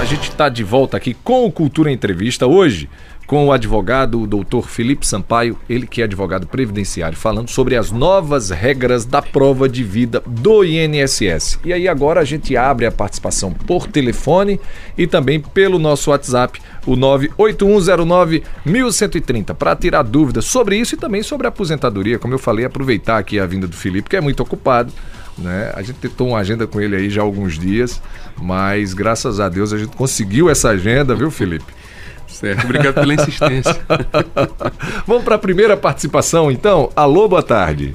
A 0.00 0.04
gente 0.04 0.30
está 0.30 0.48
de 0.48 0.64
volta 0.64 0.96
aqui 0.96 1.14
com 1.14 1.44
o 1.44 1.52
Cultura 1.52 1.92
Entrevista 1.92 2.46
hoje 2.46 2.88
com 3.32 3.46
o 3.46 3.52
advogado 3.52 4.20
o 4.20 4.26
doutor 4.26 4.68
Felipe 4.68 5.06
Sampaio, 5.06 5.56
ele 5.66 5.86
que 5.86 6.02
é 6.02 6.04
advogado 6.04 6.46
previdenciário, 6.46 7.16
falando 7.16 7.48
sobre 7.48 7.76
as 7.76 7.90
novas 7.90 8.50
regras 8.50 9.06
da 9.06 9.22
prova 9.22 9.66
de 9.66 9.82
vida 9.82 10.22
do 10.26 10.62
INSS. 10.62 11.58
E 11.64 11.72
aí 11.72 11.88
agora 11.88 12.20
a 12.20 12.26
gente 12.26 12.54
abre 12.58 12.84
a 12.84 12.92
participação 12.92 13.50
por 13.50 13.86
telefone 13.86 14.60
e 14.98 15.06
também 15.06 15.40
pelo 15.40 15.78
nosso 15.78 16.10
WhatsApp, 16.10 16.60
o 16.84 16.94
98109-1130, 16.94 19.54
para 19.54 19.74
tirar 19.76 20.02
dúvidas 20.02 20.44
sobre 20.44 20.76
isso 20.76 20.94
e 20.94 20.98
também 20.98 21.22
sobre 21.22 21.46
a 21.46 21.48
aposentadoria. 21.48 22.18
Como 22.18 22.34
eu 22.34 22.38
falei, 22.38 22.66
aproveitar 22.66 23.16
aqui 23.16 23.40
a 23.40 23.46
vinda 23.46 23.66
do 23.66 23.74
Felipe, 23.74 24.10
que 24.10 24.16
é 24.16 24.20
muito 24.20 24.42
ocupado. 24.42 24.92
Né? 25.38 25.72
A 25.74 25.80
gente 25.80 25.96
tentou 25.96 26.28
uma 26.28 26.38
agenda 26.38 26.66
com 26.66 26.78
ele 26.78 26.96
aí 26.96 27.08
já 27.08 27.22
há 27.22 27.24
alguns 27.24 27.58
dias, 27.58 27.98
mas 28.38 28.92
graças 28.92 29.40
a 29.40 29.48
Deus 29.48 29.72
a 29.72 29.78
gente 29.78 29.96
conseguiu 29.96 30.50
essa 30.50 30.68
agenda, 30.68 31.14
viu, 31.14 31.30
Felipe? 31.30 31.80
Certo, 32.26 32.64
obrigado 32.64 32.94
pela 32.94 33.14
insistência. 33.14 33.80
Vamos 35.06 35.24
para 35.24 35.36
a 35.36 35.38
primeira 35.38 35.76
participação, 35.76 36.50
então. 36.50 36.90
Alô, 36.96 37.28
boa 37.28 37.42
tarde. 37.42 37.94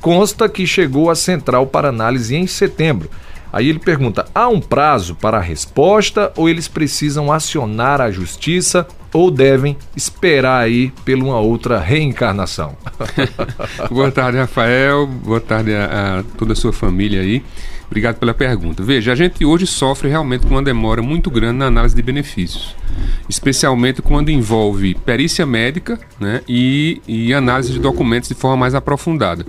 Consta 0.00 0.48
que 0.48 0.66
chegou 0.66 1.10
à 1.10 1.14
central 1.14 1.66
para 1.66 1.90
análise 1.90 2.34
em 2.34 2.46
setembro. 2.46 3.10
Aí 3.52 3.68
ele 3.68 3.78
pergunta: 3.78 4.24
há 4.34 4.48
um 4.48 4.58
prazo 4.58 5.14
para 5.14 5.36
a 5.36 5.40
resposta 5.42 6.32
ou 6.34 6.48
eles 6.48 6.66
precisam 6.66 7.30
acionar 7.30 8.00
a 8.00 8.10
justiça 8.10 8.86
ou 9.12 9.30
devem 9.30 9.76
esperar 9.94 10.62
aí 10.62 10.90
pela 11.04 11.24
uma 11.24 11.40
outra 11.40 11.78
reencarnação? 11.78 12.74
Boa 13.92 14.10
tarde, 14.10 14.38
Rafael. 14.38 15.06
Boa 15.06 15.42
tarde 15.42 15.74
a, 15.74 16.20
a 16.20 16.22
toda 16.38 16.54
a 16.54 16.56
sua 16.56 16.72
família 16.72 17.20
aí. 17.20 17.44
Obrigado 17.92 18.16
pela 18.16 18.32
pergunta. 18.32 18.82
Veja, 18.82 19.12
a 19.12 19.14
gente 19.14 19.44
hoje 19.44 19.66
sofre 19.66 20.08
realmente 20.08 20.46
com 20.46 20.54
uma 20.54 20.62
demora 20.62 21.02
muito 21.02 21.30
grande 21.30 21.58
na 21.58 21.66
análise 21.66 21.94
de 21.94 22.00
benefícios, 22.00 22.74
especialmente 23.28 24.00
quando 24.00 24.30
envolve 24.30 24.94
perícia 24.94 25.44
médica 25.44 26.00
né, 26.18 26.40
e, 26.48 27.02
e 27.06 27.34
análise 27.34 27.70
de 27.70 27.78
documentos 27.78 28.30
de 28.30 28.34
forma 28.34 28.56
mais 28.56 28.74
aprofundada. 28.74 29.44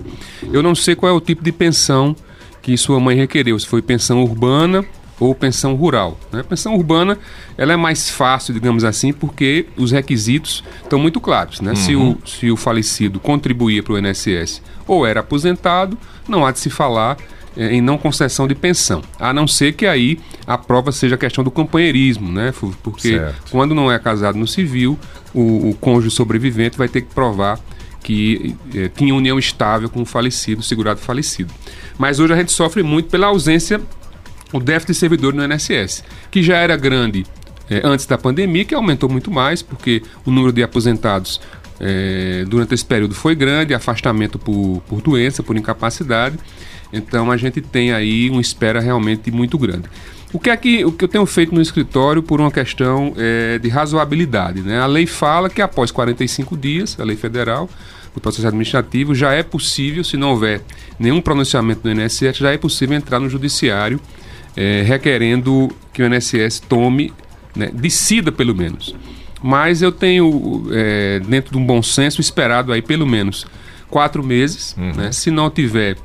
Eu 0.52 0.62
não 0.62 0.74
sei 0.74 0.94
qual 0.94 1.10
é 1.10 1.16
o 1.16 1.22
tipo 1.22 1.42
de 1.42 1.50
pensão 1.52 2.14
que 2.60 2.76
sua 2.76 3.00
mãe 3.00 3.16
requereu, 3.16 3.58
se 3.58 3.66
foi 3.66 3.80
pensão 3.80 4.22
urbana 4.22 4.84
ou 5.18 5.34
pensão 5.34 5.74
rural. 5.74 6.20
Né? 6.30 6.40
A 6.40 6.44
pensão 6.44 6.74
urbana 6.74 7.16
ela 7.56 7.72
é 7.72 7.76
mais 7.76 8.10
fácil, 8.10 8.52
digamos 8.52 8.84
assim, 8.84 9.10
porque 9.10 9.64
os 9.74 9.90
requisitos 9.90 10.62
estão 10.82 10.98
muito 10.98 11.18
claros. 11.18 11.62
Né? 11.62 11.70
Uhum. 11.70 11.76
Se, 11.76 11.96
o, 11.96 12.18
se 12.26 12.50
o 12.50 12.58
falecido 12.58 13.18
contribuía 13.18 13.82
para 13.82 13.94
o 13.94 13.98
INSS 13.98 14.60
ou 14.86 15.06
era 15.06 15.20
aposentado, 15.20 15.96
não 16.28 16.44
há 16.44 16.52
de 16.52 16.58
se 16.58 16.68
falar 16.68 17.16
em 17.56 17.80
não 17.80 17.96
concessão 17.96 18.48
de 18.48 18.54
pensão, 18.54 19.02
a 19.18 19.32
não 19.32 19.46
ser 19.46 19.74
que 19.74 19.86
aí 19.86 20.18
a 20.46 20.58
prova 20.58 20.90
seja 20.90 21.14
a 21.14 21.18
questão 21.18 21.44
do 21.44 21.50
companheirismo, 21.50 22.30
né? 22.30 22.52
Porque 22.82 23.10
certo. 23.10 23.50
quando 23.50 23.74
não 23.74 23.90
é 23.90 23.98
casado 23.98 24.36
no 24.36 24.46
civil, 24.46 24.98
o, 25.32 25.70
o 25.70 25.74
cônjuge 25.74 26.14
sobrevivente 26.14 26.76
vai 26.76 26.88
ter 26.88 27.02
que 27.02 27.14
provar 27.14 27.60
que 28.02 28.54
é, 28.74 28.88
tinha 28.88 29.14
união 29.14 29.38
estável 29.38 29.88
com 29.88 30.02
o 30.02 30.04
falecido, 30.04 30.60
o 30.60 30.64
segurado 30.64 31.00
falecido. 31.00 31.52
Mas 31.98 32.20
hoje 32.20 32.32
a 32.32 32.36
gente 32.36 32.52
sofre 32.52 32.82
muito 32.82 33.08
pela 33.08 33.28
ausência, 33.28 33.80
o 34.52 34.60
déficit 34.60 34.92
de 34.92 34.98
servidor 34.98 35.32
no 35.32 35.42
INSS, 35.44 36.04
que 36.30 36.42
já 36.42 36.58
era 36.58 36.76
grande 36.76 37.24
é, 37.68 37.80
antes 37.82 38.04
da 38.04 38.18
pandemia, 38.18 38.64
que 38.64 38.74
aumentou 38.74 39.08
muito 39.08 39.30
mais, 39.30 39.62
porque 39.62 40.02
o 40.24 40.30
número 40.30 40.52
de 40.52 40.62
aposentados 40.62 41.40
é, 41.80 42.44
durante 42.46 42.74
esse 42.74 42.84
período 42.84 43.14
foi 43.14 43.34
grande, 43.34 43.74
afastamento 43.74 44.38
por, 44.38 44.82
por 44.86 45.00
doença, 45.00 45.42
por 45.42 45.56
incapacidade. 45.56 46.38
Então 46.94 47.30
a 47.30 47.36
gente 47.36 47.60
tem 47.60 47.92
aí 47.92 48.30
uma 48.30 48.40
espera 48.40 48.80
realmente 48.80 49.30
muito 49.30 49.58
grande. 49.58 49.88
O 50.32 50.38
que 50.38 50.50
é 50.50 50.56
que, 50.56 50.84
o 50.84 50.90
que 50.90 51.04
eu 51.04 51.08
tenho 51.08 51.24
feito 51.26 51.54
no 51.54 51.60
escritório 51.60 52.22
por 52.22 52.40
uma 52.40 52.50
questão 52.50 53.14
é, 53.16 53.58
de 53.58 53.68
razoabilidade? 53.68 54.62
Né? 54.62 54.80
A 54.80 54.86
lei 54.86 55.06
fala 55.06 55.48
que 55.48 55.62
após 55.62 55.90
45 55.92 56.56
dias, 56.56 56.98
a 56.98 57.04
lei 57.04 57.16
federal, 57.16 57.70
do 58.12 58.20
processo 58.20 58.46
administrativo, 58.46 59.14
já 59.14 59.32
é 59.32 59.42
possível, 59.42 60.02
se 60.02 60.16
não 60.16 60.30
houver 60.30 60.62
nenhum 60.98 61.20
pronunciamento 61.20 61.82
do 61.82 61.90
INSS, 61.90 62.36
já 62.36 62.52
é 62.52 62.58
possível 62.58 62.96
entrar 62.96 63.20
no 63.20 63.28
judiciário 63.28 64.00
é, 64.56 64.82
requerendo 64.82 65.70
que 65.92 66.02
o 66.02 66.06
INSS 66.06 66.60
tome, 66.60 67.12
né, 67.54 67.70
decida 67.72 68.32
pelo 68.32 68.54
menos. 68.54 68.94
Mas 69.42 69.82
eu 69.82 69.92
tenho, 69.92 70.66
é, 70.72 71.20
dentro 71.20 71.52
de 71.52 71.58
um 71.58 71.64
bom 71.64 71.82
senso, 71.82 72.20
esperado 72.20 72.72
aí 72.72 72.80
pelo 72.80 73.06
menos 73.06 73.46
quatro 73.90 74.24
meses. 74.24 74.74
Uhum. 74.76 74.92
Né? 74.94 75.12
Se 75.12 75.30
não 75.30 75.50
tiver, 75.50 75.96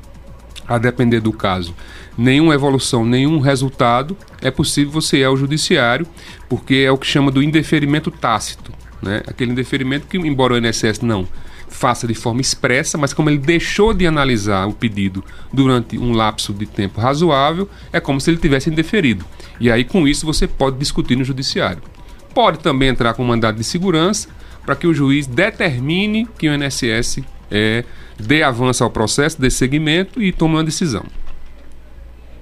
a 0.70 0.78
depender 0.78 1.18
do 1.18 1.32
caso, 1.32 1.74
nenhuma 2.16 2.54
evolução, 2.54 3.04
nenhum 3.04 3.40
resultado, 3.40 4.16
é 4.40 4.52
possível 4.52 4.92
você 4.92 5.18
ir 5.18 5.24
ao 5.24 5.36
judiciário, 5.36 6.06
porque 6.48 6.76
é 6.86 6.92
o 6.92 6.96
que 6.96 7.08
chama 7.08 7.32
do 7.32 7.42
indeferimento 7.42 8.08
tácito. 8.08 8.72
Né? 9.02 9.20
Aquele 9.26 9.50
indeferimento 9.50 10.06
que, 10.06 10.16
embora 10.16 10.54
o 10.54 10.56
INSS 10.56 11.00
não 11.00 11.26
faça 11.68 12.06
de 12.06 12.14
forma 12.14 12.40
expressa, 12.40 12.96
mas 12.96 13.12
como 13.12 13.30
ele 13.30 13.38
deixou 13.38 13.92
de 13.92 14.06
analisar 14.06 14.66
o 14.68 14.72
pedido 14.72 15.24
durante 15.52 15.98
um 15.98 16.12
lapso 16.12 16.52
de 16.52 16.66
tempo 16.66 17.00
razoável, 17.00 17.68
é 17.92 17.98
como 17.98 18.20
se 18.20 18.30
ele 18.30 18.38
tivesse 18.38 18.70
indeferido. 18.70 19.24
E 19.58 19.70
aí, 19.70 19.84
com 19.84 20.06
isso, 20.06 20.24
você 20.24 20.46
pode 20.46 20.78
discutir 20.78 21.16
no 21.16 21.24
judiciário. 21.24 21.82
Pode 22.32 22.60
também 22.60 22.88
entrar 22.88 23.14
com 23.14 23.24
mandado 23.24 23.56
de 23.56 23.64
segurança 23.64 24.28
para 24.64 24.76
que 24.76 24.86
o 24.86 24.94
juiz 24.94 25.26
determine 25.26 26.28
que 26.38 26.48
o 26.48 26.54
INSS 26.54 27.20
é, 27.50 27.84
dê 28.20 28.42
avanço 28.42 28.84
ao 28.84 28.90
processo, 28.90 29.40
dê 29.40 29.50
seguimento 29.50 30.22
e 30.22 30.32
tome 30.32 30.54
uma 30.54 30.64
decisão. 30.64 31.04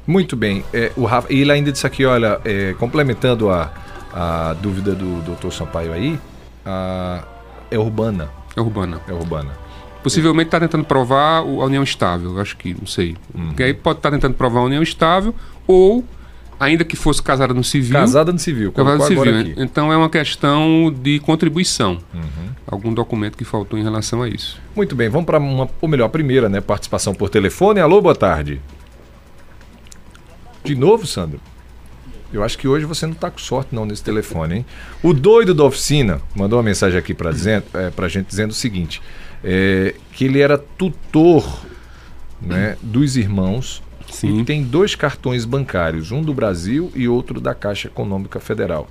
Muito 0.07 0.37
bem. 0.37 0.65
É, 0.73 0.91
o 0.97 1.05
Rafa, 1.05 1.33
e 1.33 1.41
ele 1.41 1.53
ainda 1.53 1.71
disse 1.71 1.87
aqui, 1.87 2.05
olha, 2.05 2.41
é, 2.45 2.75
complementando 2.79 3.51
a, 3.51 3.71
a 4.13 4.55
dúvida 4.55 4.95
do 4.95 5.23
doutor 5.23 5.53
Sampaio 5.53 5.93
aí, 5.93 6.19
a, 6.65 7.25
é 7.71 7.79
urbana. 7.79 8.31
É 8.57 8.61
urbana. 8.61 9.01
É 9.07 9.13
urbana. 9.13 9.51
Possivelmente 10.03 10.49
está 10.49 10.61
tentando 10.61 10.85
provar 10.85 11.39
a 11.39 11.43
união 11.43 11.83
estável, 11.83 12.41
acho 12.41 12.57
que, 12.57 12.73
não 12.73 12.87
sei. 12.87 13.17
Uhum. 13.35 13.49
Porque 13.49 13.63
aí 13.63 13.75
pode 13.75 13.99
estar 13.99 14.11
tá 14.11 14.17
tentando 14.17 14.35
provar 14.35 14.61
a 14.61 14.65
união 14.65 14.83
estável 14.83 15.35
ou 15.67 16.05
ainda 16.59 16.85
que 16.85 16.97
fosse 16.97 17.23
casada 17.23 17.55
no 17.55 17.63
civil. 17.63 17.93
Casada 17.93 18.33
no 18.33 18.39
civil, 18.39 18.73
casada 18.73 18.99
no 18.99 19.05
civil. 19.05 19.55
Então 19.57 19.93
é 19.93 19.97
uma 19.97 20.11
questão 20.11 20.93
de 20.93 21.21
contribuição. 21.21 21.99
Uhum. 22.13 22.49
Algum 22.67 22.93
documento 22.93 23.37
que 23.37 23.45
faltou 23.45 23.79
em 23.79 23.83
relação 23.83 24.23
a 24.23 24.29
isso. 24.29 24.61
Muito 24.75 24.95
bem, 24.95 25.09
vamos 25.09 25.27
para 25.27 25.39
uma, 25.39 25.69
ou 25.81 25.89
melhor, 25.89 26.07
a 26.07 26.11
primeira, 26.11 26.49
né? 26.49 26.61
Participação 26.61 27.15
por 27.15 27.31
telefone. 27.31 27.81
Alô, 27.81 28.01
boa 28.01 28.15
tarde. 28.15 28.61
De 30.65 30.75
novo, 30.75 31.07
Sandro? 31.07 31.41
Eu 32.31 32.45
acho 32.45 32.59
que 32.59 32.69
hoje 32.69 32.85
você 32.85 33.07
não 33.07 33.15
está 33.15 33.31
com 33.31 33.39
sorte 33.39 33.75
não 33.75 33.87
nesse 33.87 34.03
telefone, 34.03 34.57
hein? 34.57 34.67
O 35.03 35.15
doido 35.15 35.55
da 35.55 35.65
oficina 35.65 36.21
mandou 36.35 36.59
uma 36.59 36.63
mensagem 36.63 36.99
aqui 36.99 37.15
para 37.15 37.31
é, 37.31 37.93
a 37.97 38.09
gente 38.09 38.27
dizendo 38.27 38.51
o 38.51 38.55
seguinte, 38.55 39.01
é, 39.43 39.95
que 40.13 40.27
ele 40.27 40.41
era 40.41 40.59
tutor 40.59 41.61
né, 42.41 42.77
dos 42.83 43.17
irmãos 43.17 43.83
Sim. 44.11 44.41
e 44.41 44.45
tem 44.45 44.63
dois 44.63 44.95
cartões 44.95 45.45
bancários, 45.45 46.11
um 46.11 46.23
do 46.23 46.33
Brasil 46.33 46.91
e 46.95 47.09
outro 47.09 47.41
da 47.41 47.55
Caixa 47.55 47.89
Econômica 47.89 48.41
Federal, 48.41 48.89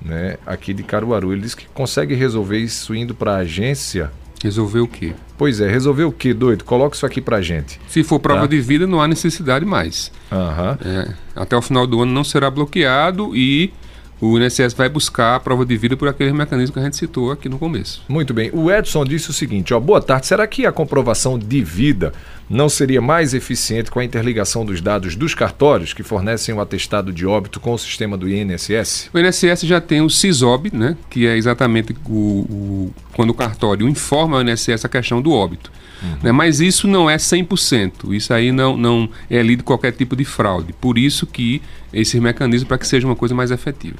né, 0.00 0.36
aqui 0.46 0.72
de 0.74 0.82
Caruaru. 0.82 1.32
Ele 1.32 1.42
disse 1.42 1.56
que 1.56 1.66
consegue 1.66 2.14
resolver 2.14 2.58
isso 2.58 2.94
indo 2.94 3.14
para 3.14 3.32
a 3.32 3.38
agência 3.38 4.10
Resolver 4.42 4.80
o 4.80 4.86
quê? 4.86 5.14
Pois 5.36 5.60
é, 5.60 5.68
resolver 5.68 6.04
o 6.04 6.12
quê, 6.12 6.32
doido? 6.32 6.64
Coloca 6.64 6.94
isso 6.94 7.04
aqui 7.04 7.20
pra 7.20 7.40
gente. 7.40 7.80
Se 7.88 8.04
for 8.04 8.20
prova 8.20 8.42
tá? 8.42 8.46
de 8.46 8.60
vida, 8.60 8.86
não 8.86 9.00
há 9.00 9.08
necessidade 9.08 9.64
mais. 9.64 10.12
Uhum. 10.30 10.88
É, 10.88 11.14
até 11.34 11.56
o 11.56 11.62
final 11.62 11.86
do 11.86 12.00
ano 12.00 12.12
não 12.12 12.22
será 12.22 12.50
bloqueado 12.50 13.34
e 13.34 13.72
o 14.20 14.38
INSS 14.38 14.74
vai 14.74 14.88
buscar 14.88 15.36
a 15.36 15.40
prova 15.40 15.64
de 15.64 15.76
vida 15.76 15.96
por 15.96 16.08
aquele 16.08 16.32
mecanismo 16.32 16.74
que 16.74 16.80
a 16.80 16.82
gente 16.82 16.96
citou 16.96 17.30
aqui 17.30 17.48
no 17.48 17.58
começo. 17.58 18.02
Muito 18.08 18.34
bem. 18.34 18.50
O 18.52 18.70
Edson 18.70 19.04
disse 19.04 19.30
o 19.30 19.32
seguinte: 19.32 19.72
ó, 19.72 19.80
boa 19.80 20.00
tarde. 20.00 20.26
Será 20.26 20.46
que 20.46 20.66
a 20.66 20.72
comprovação 20.72 21.38
de 21.38 21.62
vida 21.62 22.12
não 22.50 22.68
seria 22.68 23.00
mais 23.00 23.34
eficiente 23.34 23.90
com 23.90 24.00
a 24.00 24.04
interligação 24.04 24.64
dos 24.64 24.80
dados 24.80 25.14
dos 25.14 25.34
cartórios 25.34 25.92
que 25.92 26.02
fornecem 26.02 26.54
o 26.54 26.60
atestado 26.60 27.12
de 27.12 27.26
óbito 27.26 27.60
com 27.60 27.72
o 27.72 27.78
sistema 27.78 28.16
do 28.16 28.28
INSS? 28.28 29.10
O 29.12 29.18
INSS 29.18 29.62
já 29.62 29.80
tem 29.80 30.00
o 30.00 30.08
CISOB, 30.08 30.70
né, 30.72 30.96
que 31.10 31.26
é 31.26 31.36
exatamente 31.36 31.94
o, 32.08 32.12
o 32.12 32.94
quando 33.12 33.30
o 33.30 33.34
cartório 33.34 33.88
informa 33.88 34.38
ao 34.38 34.42
INSS 34.42 34.84
a 34.84 34.88
questão 34.88 35.20
do 35.20 35.32
óbito. 35.32 35.70
Uhum. 36.02 36.18
Né, 36.22 36.32
mas 36.32 36.60
isso 36.60 36.86
não 36.86 37.08
é 37.08 37.16
100%. 37.16 38.12
Isso 38.12 38.32
aí 38.32 38.52
não, 38.52 38.76
não 38.76 39.08
é 39.28 39.42
lido 39.42 39.64
qualquer 39.64 39.92
tipo 39.92 40.14
de 40.14 40.24
fraude. 40.24 40.72
Por 40.72 40.98
isso 40.98 41.26
que 41.26 41.62
esse 41.92 42.20
mecanismo 42.20 42.68
para 42.68 42.78
que 42.78 42.86
seja 42.86 43.06
uma 43.06 43.16
coisa 43.16 43.34
mais 43.34 43.50
efetiva. 43.50 43.96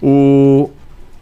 O 0.00 0.70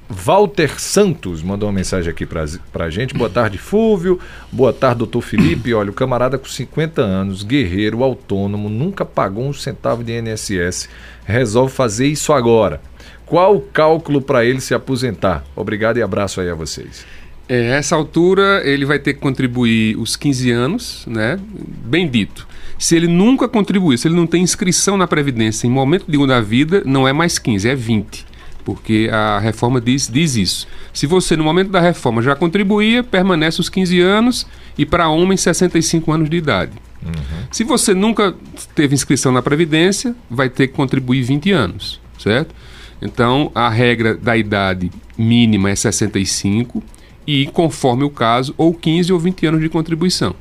Walter 0.09 0.81
Santos 0.81 1.40
mandou 1.40 1.69
uma 1.69 1.75
mensagem 1.75 2.11
aqui 2.11 2.27
para 2.27 2.45
a 2.75 2.90
gente. 2.90 3.14
Boa 3.14 3.31
tarde, 3.31 3.59
Fúvio. 3.59 4.19
Boa 4.51 4.73
tarde, 4.73 4.99
doutor 4.99 5.21
Felipe. 5.21 5.73
Olha, 5.75 5.90
o 5.90 5.95
camarada 5.95 6.37
com 6.37 6.47
50 6.47 7.01
anos, 7.01 7.45
guerreiro, 7.45 8.03
autônomo, 8.03 8.69
nunca 8.69 9.05
pagou 9.05 9.47
um 9.47 9.53
centavo 9.53 10.03
de 10.03 10.19
INSS. 10.19 10.88
Resolve 11.25 11.73
fazer 11.73 12.09
isso 12.09 12.33
agora. 12.33 12.81
Qual 13.25 13.55
o 13.55 13.61
cálculo 13.61 14.21
para 14.21 14.45
ele 14.45 14.61
se 14.61 14.75
aposentar? 14.75 15.45
Obrigado 15.55 15.99
e 15.99 16.03
abraço 16.03 16.40
aí 16.40 16.51
a 16.51 16.55
vocês. 16.57 17.07
É, 17.51 17.71
essa 17.73 17.97
altura 17.97 18.63
ele 18.65 18.85
vai 18.85 19.01
ter 19.01 19.13
que 19.13 19.19
contribuir 19.19 19.99
os 19.99 20.15
15 20.15 20.51
anos, 20.53 21.05
né? 21.05 21.37
Bem 21.85 22.09
dito. 22.09 22.47
Se 22.79 22.95
ele 22.95 23.09
nunca 23.09 23.49
contribuiu, 23.49 23.99
se 23.99 24.07
ele 24.07 24.15
não 24.15 24.27
tem 24.27 24.41
inscrição 24.41 24.97
na 24.97 25.09
Previdência 25.09 25.67
em 25.67 25.71
momento 25.71 26.05
nenhum 26.07 26.29
da 26.29 26.41
vida, 26.41 26.85
não 26.87 27.09
é 27.09 27.13
mais 27.13 27.41
15, 27.41 27.69
é 27.69 27.75
20 27.75 28.31
porque 28.63 29.09
a 29.11 29.39
reforma 29.41 29.81
diz, 29.81 30.07
diz 30.07 30.37
isso. 30.37 30.69
Se 30.93 31.07
você, 31.07 31.35
no 31.35 31.43
momento 31.43 31.71
da 31.71 31.81
reforma, 31.81 32.23
já 32.23 32.37
contribuía, 32.37 33.03
permanece 33.03 33.59
os 33.59 33.69
15 33.69 33.99
anos 34.01 34.47
e 34.77 34.85
para 34.85 35.09
homens, 35.09 35.41
65 35.41 36.13
anos 36.13 36.31
de 36.31 36.37
idade. 36.37 36.73
Uhum. 37.03 37.47
Se 37.51 37.65
você 37.65 37.95
nunca 37.95 38.35
teve 38.75 38.95
inscrição 38.95 39.33
na 39.33 39.43
Previdência, 39.43 40.15
vai 40.31 40.49
ter 40.49 40.69
que 40.69 40.75
contribuir 40.75 41.23
20 41.23 41.51
anos, 41.51 42.01
certo? 42.19 42.55
Então, 43.01 43.51
a 43.55 43.69
regra 43.71 44.15
da 44.15 44.37
idade 44.37 44.91
mínima 45.17 45.71
é 45.71 45.75
65 45.75 46.83
e, 47.31 47.47
conforme 47.47 48.03
o 48.03 48.11
caso, 48.11 48.53
ou 48.59 48.75
15 48.75 49.12
ou 49.12 49.19
20 49.21 49.47
anos 49.47 49.61
de 49.61 49.69
contribuição. 49.69 50.35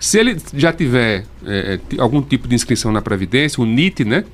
Se 0.00 0.18
ele 0.18 0.36
já 0.52 0.72
tiver 0.72 1.24
é, 1.46 1.78
algum 1.96 2.20
tipo 2.20 2.48
de 2.48 2.56
inscrição 2.56 2.90
na 2.90 3.00
Previdência, 3.00 3.62
o 3.62 3.64
NIT, 3.64 4.04
né, 4.04 4.24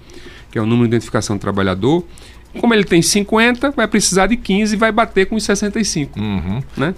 que 0.51 0.59
é 0.59 0.63
o 0.63 0.65
Número 0.65 0.89
de 0.89 0.97
Identificação 0.97 1.37
do 1.37 1.41
Trabalhador, 1.41 2.03
como 2.59 2.73
ele 2.73 2.85
tem 2.85 3.03
50, 3.03 3.73
vai 3.73 3.87
precisar 3.87 4.29
de 4.29 4.37
15 4.39 4.75
e 4.75 4.79
vai 4.79 4.91
bater 4.91 5.27
com 5.27 5.37
os 5.37 5.45
65. 5.45 6.19
Uhum. 6.19 6.63
Né? 6.75 6.95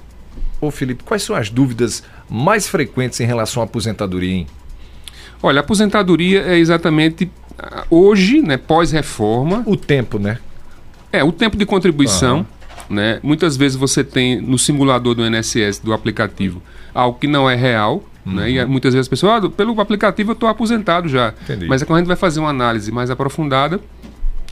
Ô 0.60 0.70
Felipe, 0.70 1.02
quais 1.02 1.24
são 1.24 1.34
as 1.34 1.50
dúvidas 1.50 2.04
mais 2.28 2.68
frequentes 2.68 3.18
em 3.18 3.24
relação 3.24 3.60
à 3.60 3.66
aposentadoria? 3.66 4.32
Hein? 4.32 4.46
Olha, 5.42 5.58
a 5.58 5.64
aposentadoria 5.64 6.42
é 6.42 6.56
exatamente 6.56 7.28
ah, 7.58 7.84
hoje, 7.90 8.40
né, 8.40 8.56
pós-reforma. 8.56 9.64
O 9.66 9.76
tempo, 9.76 10.20
né? 10.20 10.38
É, 11.10 11.24
o 11.24 11.32
tempo 11.32 11.56
de 11.56 11.66
contribuição. 11.66 12.38
Uhum. 12.38 12.59
Né? 12.90 13.20
Muitas 13.22 13.56
vezes 13.56 13.76
você 13.76 14.02
tem 14.02 14.40
no 14.40 14.58
simulador 14.58 15.14
do 15.14 15.24
INSS, 15.24 15.78
do 15.78 15.92
aplicativo, 15.92 16.60
algo 16.92 17.18
que 17.18 17.28
não 17.28 17.48
é 17.48 17.54
real. 17.54 18.04
Uhum. 18.26 18.34
Né? 18.34 18.50
E 18.50 18.64
muitas 18.66 18.92
vezes 18.92 19.04
as 19.04 19.08
pessoas, 19.08 19.44
ah, 19.44 19.48
pelo 19.48 19.80
aplicativo 19.80 20.32
eu 20.32 20.34
estou 20.34 20.48
aposentado 20.48 21.08
já. 21.08 21.32
Entendi. 21.44 21.66
Mas 21.68 21.80
é 21.80 21.86
quando 21.86 21.98
a 21.98 22.00
gente 22.00 22.08
vai 22.08 22.16
fazer 22.16 22.40
uma 22.40 22.50
análise 22.50 22.90
mais 22.90 23.08
aprofundada, 23.08 23.80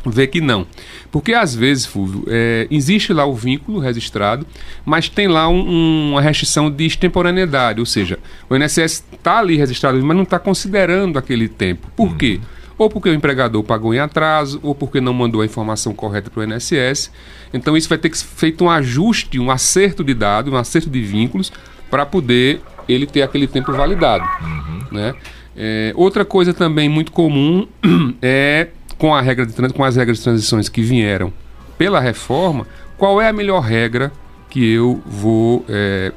vê 0.06 0.26
que 0.26 0.40
não. 0.40 0.66
Porque 1.10 1.34
às 1.34 1.54
vezes, 1.54 1.84
Fulvio, 1.84 2.24
é, 2.28 2.68
existe 2.70 3.12
lá 3.12 3.26
o 3.26 3.34
vínculo 3.34 3.80
registrado, 3.80 4.46
mas 4.84 5.08
tem 5.08 5.26
lá 5.26 5.48
um, 5.48 6.12
uma 6.12 6.20
restrição 6.20 6.70
de 6.70 6.86
extemporaneidade, 6.86 7.80
ou 7.80 7.86
seja, 7.86 8.18
o 8.48 8.56
INSS 8.56 9.04
está 9.12 9.38
ali 9.38 9.56
registrado, 9.56 10.02
mas 10.02 10.16
não 10.16 10.22
está 10.22 10.38
considerando 10.38 11.18
aquele 11.18 11.48
tempo. 11.48 11.88
Por 11.96 12.10
uhum. 12.10 12.16
quê? 12.16 12.40
Ou 12.78 12.88
porque 12.88 13.10
o 13.10 13.14
empregador 13.14 13.62
pagou 13.64 13.92
em 13.92 13.98
atraso, 13.98 14.60
ou 14.62 14.74
porque 14.74 15.00
não 15.00 15.12
mandou 15.12 15.40
a 15.40 15.44
informação 15.44 15.92
correta 15.92 16.30
para 16.30 16.40
o 16.40 16.44
INSS. 16.44 17.10
Então 17.52 17.76
isso 17.76 17.88
vai 17.88 17.98
ter 17.98 18.08
que 18.08 18.16
ser 18.16 18.26
feito 18.26 18.64
um 18.64 18.70
ajuste, 18.70 19.38
um 19.38 19.50
acerto 19.50 20.04
de 20.04 20.14
dados, 20.14 20.52
um 20.52 20.56
acerto 20.56 20.88
de 20.88 21.02
vínculos, 21.02 21.52
para 21.90 22.06
poder 22.06 22.62
ele 22.88 23.06
ter 23.06 23.22
aquele 23.22 23.46
tempo 23.48 23.72
validado. 23.72 24.24
Uhum. 24.40 24.80
Né? 24.92 25.14
É, 25.56 25.92
outra 25.96 26.24
coisa 26.24 26.54
também 26.54 26.88
muito 26.88 27.10
comum 27.10 27.66
é 28.22 28.68
com, 28.96 29.14
a 29.14 29.20
regra 29.20 29.44
de, 29.44 29.72
com 29.72 29.84
as 29.84 29.96
regras 29.96 30.18
de 30.18 30.24
transições 30.24 30.68
que 30.68 30.80
vieram 30.80 31.32
pela 31.76 32.00
reforma, 32.00 32.66
qual 32.96 33.20
é 33.20 33.28
a 33.28 33.32
melhor 33.32 33.60
regra 33.60 34.12
que 34.48 34.72
eu 34.72 35.02
vou 35.04 35.64
é, 35.68 36.12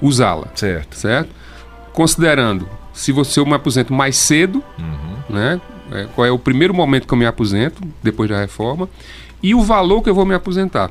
usá-la? 0.00 0.48
Certo. 0.54 0.96
Certo? 0.96 1.30
Considerando 1.92 2.68
se 2.92 3.12
você 3.12 3.40
eu 3.40 3.46
me 3.46 3.54
aposento 3.54 3.92
mais 3.92 4.16
cedo, 4.16 4.62
uhum. 4.78 5.34
né? 5.34 5.60
É, 5.92 6.06
qual 6.14 6.26
é 6.26 6.30
o 6.30 6.38
primeiro 6.38 6.74
momento 6.74 7.06
que 7.06 7.14
eu 7.14 7.18
me 7.18 7.26
aposento 7.26 7.80
depois 8.02 8.28
da 8.28 8.38
reforma 8.38 8.88
e 9.42 9.54
o 9.54 9.62
valor 9.62 10.02
que 10.02 10.10
eu 10.10 10.14
vou 10.14 10.26
me 10.26 10.34
aposentar. 10.34 10.90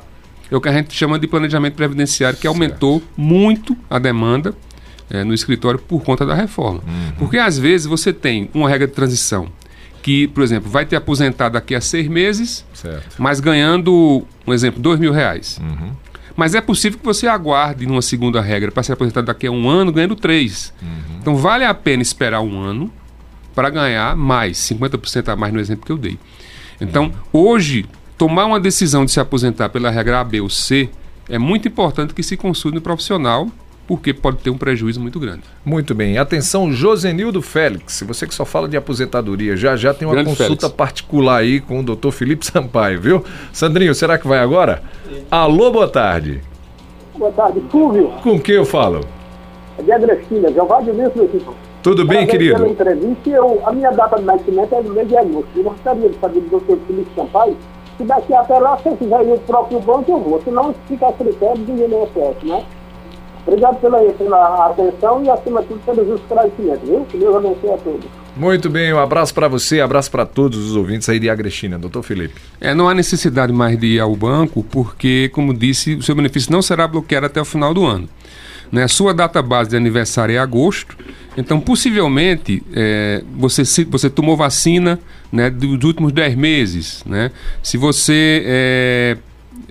É 0.50 0.56
o 0.56 0.60
que 0.60 0.68
a 0.68 0.72
gente 0.72 0.94
chama 0.94 1.18
de 1.18 1.26
planejamento 1.26 1.74
previdenciário, 1.74 2.38
que 2.38 2.46
aumentou 2.46 3.00
certo. 3.00 3.12
muito 3.16 3.76
a 3.90 3.98
demanda 3.98 4.54
é, 5.10 5.24
no 5.24 5.34
escritório 5.34 5.78
por 5.78 6.02
conta 6.02 6.24
da 6.24 6.34
reforma. 6.34 6.80
Uhum. 6.86 7.12
Porque 7.18 7.36
às 7.36 7.58
vezes 7.58 7.86
você 7.86 8.12
tem 8.12 8.48
uma 8.54 8.68
regra 8.68 8.86
de 8.86 8.92
transição 8.92 9.48
que, 10.02 10.28
por 10.28 10.44
exemplo, 10.44 10.70
vai 10.70 10.86
ter 10.86 10.94
aposentado 10.94 11.54
daqui 11.54 11.74
a 11.74 11.80
seis 11.80 12.06
meses, 12.06 12.64
certo. 12.72 13.16
mas 13.18 13.40
ganhando, 13.40 14.24
um 14.46 14.52
exemplo, 14.52 14.80
dois 14.80 15.00
mil 15.00 15.12
reais. 15.12 15.58
Uhum. 15.60 15.90
Mas 16.36 16.54
é 16.54 16.60
possível 16.60 16.98
que 16.98 17.04
você 17.04 17.26
aguarde 17.26 17.86
numa 17.86 18.02
segunda 18.02 18.40
regra 18.40 18.70
para 18.70 18.82
ser 18.82 18.92
aposentado 18.92 19.26
daqui 19.26 19.46
a 19.46 19.50
um 19.50 19.68
ano 19.68 19.90
ganhando 19.90 20.14
três. 20.14 20.72
Uhum. 20.80 21.16
Então 21.20 21.34
vale 21.34 21.64
a 21.64 21.74
pena 21.74 22.02
esperar 22.02 22.40
um 22.40 22.60
ano 22.60 22.92
para 23.56 23.70
ganhar 23.70 24.14
mais, 24.14 24.58
50% 24.58 25.28
a 25.30 25.34
mais 25.34 25.52
no 25.52 25.58
exemplo 25.58 25.86
que 25.86 25.90
eu 25.90 25.96
dei. 25.96 26.18
Então, 26.78 27.10
hoje, 27.32 27.86
tomar 28.18 28.44
uma 28.44 28.60
decisão 28.60 29.06
de 29.06 29.10
se 29.10 29.18
aposentar 29.18 29.70
pela 29.70 29.90
regra 29.90 30.20
A, 30.20 30.24
B 30.24 30.42
ou 30.42 30.50
C 30.50 30.90
é 31.26 31.38
muito 31.38 31.66
importante 31.66 32.12
que 32.12 32.22
se 32.22 32.36
consulte 32.36 32.76
um 32.76 32.82
profissional 32.82 33.48
porque 33.86 34.12
pode 34.12 34.38
ter 34.38 34.50
um 34.50 34.58
prejuízo 34.58 35.00
muito 35.00 35.18
grande. 35.18 35.44
Muito 35.64 35.94
bem. 35.94 36.18
Atenção, 36.18 36.70
Josenildo 36.70 37.40
Félix, 37.40 38.02
você 38.06 38.26
que 38.26 38.34
só 38.34 38.44
fala 38.44 38.68
de 38.68 38.76
aposentadoria, 38.76 39.56
já 39.56 39.74
já 39.74 39.94
tem 39.94 40.06
uma 40.06 40.14
grande 40.14 40.30
consulta 40.30 40.66
Félix. 40.66 40.76
particular 40.76 41.36
aí 41.38 41.60
com 41.60 41.80
o 41.80 41.82
doutor 41.82 42.12
Felipe 42.12 42.44
Sampaio, 42.50 43.00
viu? 43.00 43.24
Sandrinho, 43.52 43.94
será 43.94 44.18
que 44.18 44.28
vai 44.28 44.40
agora? 44.40 44.82
Alô, 45.30 45.70
boa 45.70 45.88
tarde. 45.88 46.42
Boa 47.16 47.32
tarde, 47.32 47.62
Fulvio. 47.70 48.08
Com 48.22 48.38
quem 48.38 48.56
eu 48.56 48.66
falo? 48.66 49.00
É 49.78 49.82
de 49.82 49.92
Agrestina, 49.92 50.52
Giovanni 50.52 50.90
Wilson 50.90 51.24
aqui. 51.24 51.65
Tudo 51.86 52.04
bem, 52.04 52.26
querido? 52.26 52.56
Pela 52.56 52.68
entrevista, 52.68 53.30
eu, 53.30 53.62
a 53.64 53.70
minha 53.70 53.92
data 53.92 54.16
de 54.16 54.24
nascimento 54.24 54.74
é 54.74 54.82
no 54.82 54.92
mês 54.92 55.06
de 55.06 55.16
agosto. 55.16 55.48
Eu 55.54 55.62
gostaria 55.62 56.08
de 56.08 56.18
saber 56.18 56.40
do 56.40 56.50
doutor 56.50 56.78
Felipe 56.84 57.08
Sampaio 57.14 57.56
se 57.96 58.02
daqui 58.02 58.34
até 58.34 58.58
lá, 58.58 58.76
se 58.78 58.88
eu 58.88 58.96
quiser 58.96 59.22
ir 59.22 59.28
no 59.28 59.38
próprio 59.38 59.78
banco, 59.78 60.10
eu 60.10 60.18
vou. 60.18 60.42
Senão, 60.42 60.74
fica 60.88 61.06
a 61.06 61.12
critério 61.12 61.62
do 61.62 61.72
INSS, 61.72 62.42
né? 62.42 62.66
Obrigado 63.46 63.80
pela, 63.80 64.00
pela 64.00 64.66
atenção 64.66 65.22
e, 65.22 65.30
acima 65.30 65.62
de 65.62 65.68
tudo, 65.68 65.80
pelos 65.84 66.20
esclarecimentos, 66.20 66.88
viu? 66.88 67.06
Que 67.08 67.18
Deus 67.18 67.36
abençoe 67.36 67.70
a 67.70 67.76
todos. 67.76 68.06
Muito 68.36 68.68
bem, 68.68 68.92
um 68.92 68.98
abraço 68.98 69.32
para 69.32 69.46
você, 69.46 69.80
abraço 69.80 70.10
para 70.10 70.26
todos 70.26 70.58
os 70.58 70.74
ouvintes 70.74 71.08
aí 71.08 71.20
de 71.20 71.30
Agrestina, 71.30 71.78
doutor 71.78 72.02
Felipe. 72.02 72.34
É, 72.60 72.74
não 72.74 72.88
há 72.88 72.94
necessidade 72.94 73.52
mais 73.52 73.78
de 73.78 73.86
ir 73.86 74.00
ao 74.00 74.14
banco, 74.16 74.64
porque, 74.64 75.30
como 75.32 75.54
disse, 75.54 75.94
o 75.94 76.02
seu 76.02 76.16
benefício 76.16 76.50
não 76.50 76.60
será 76.60 76.88
bloqueado 76.88 77.26
até 77.26 77.40
o 77.40 77.44
final 77.44 77.72
do 77.72 77.86
ano. 77.86 78.08
Né? 78.70 78.88
Sua 78.88 79.14
data 79.14 79.40
base 79.42 79.70
de 79.70 79.76
aniversário 79.76 80.34
é 80.34 80.38
agosto, 80.38 80.96
então 81.36 81.60
possivelmente 81.60 82.62
é, 82.72 83.22
você, 83.36 83.64
se, 83.64 83.84
você 83.84 84.08
tomou 84.08 84.36
vacina 84.36 84.98
né, 85.30 85.50
dos 85.50 85.84
últimos 85.84 86.12
10 86.12 86.34
meses. 86.34 87.02
Né? 87.04 87.30
Se 87.62 87.76
você 87.76 88.42
é, 88.46 89.16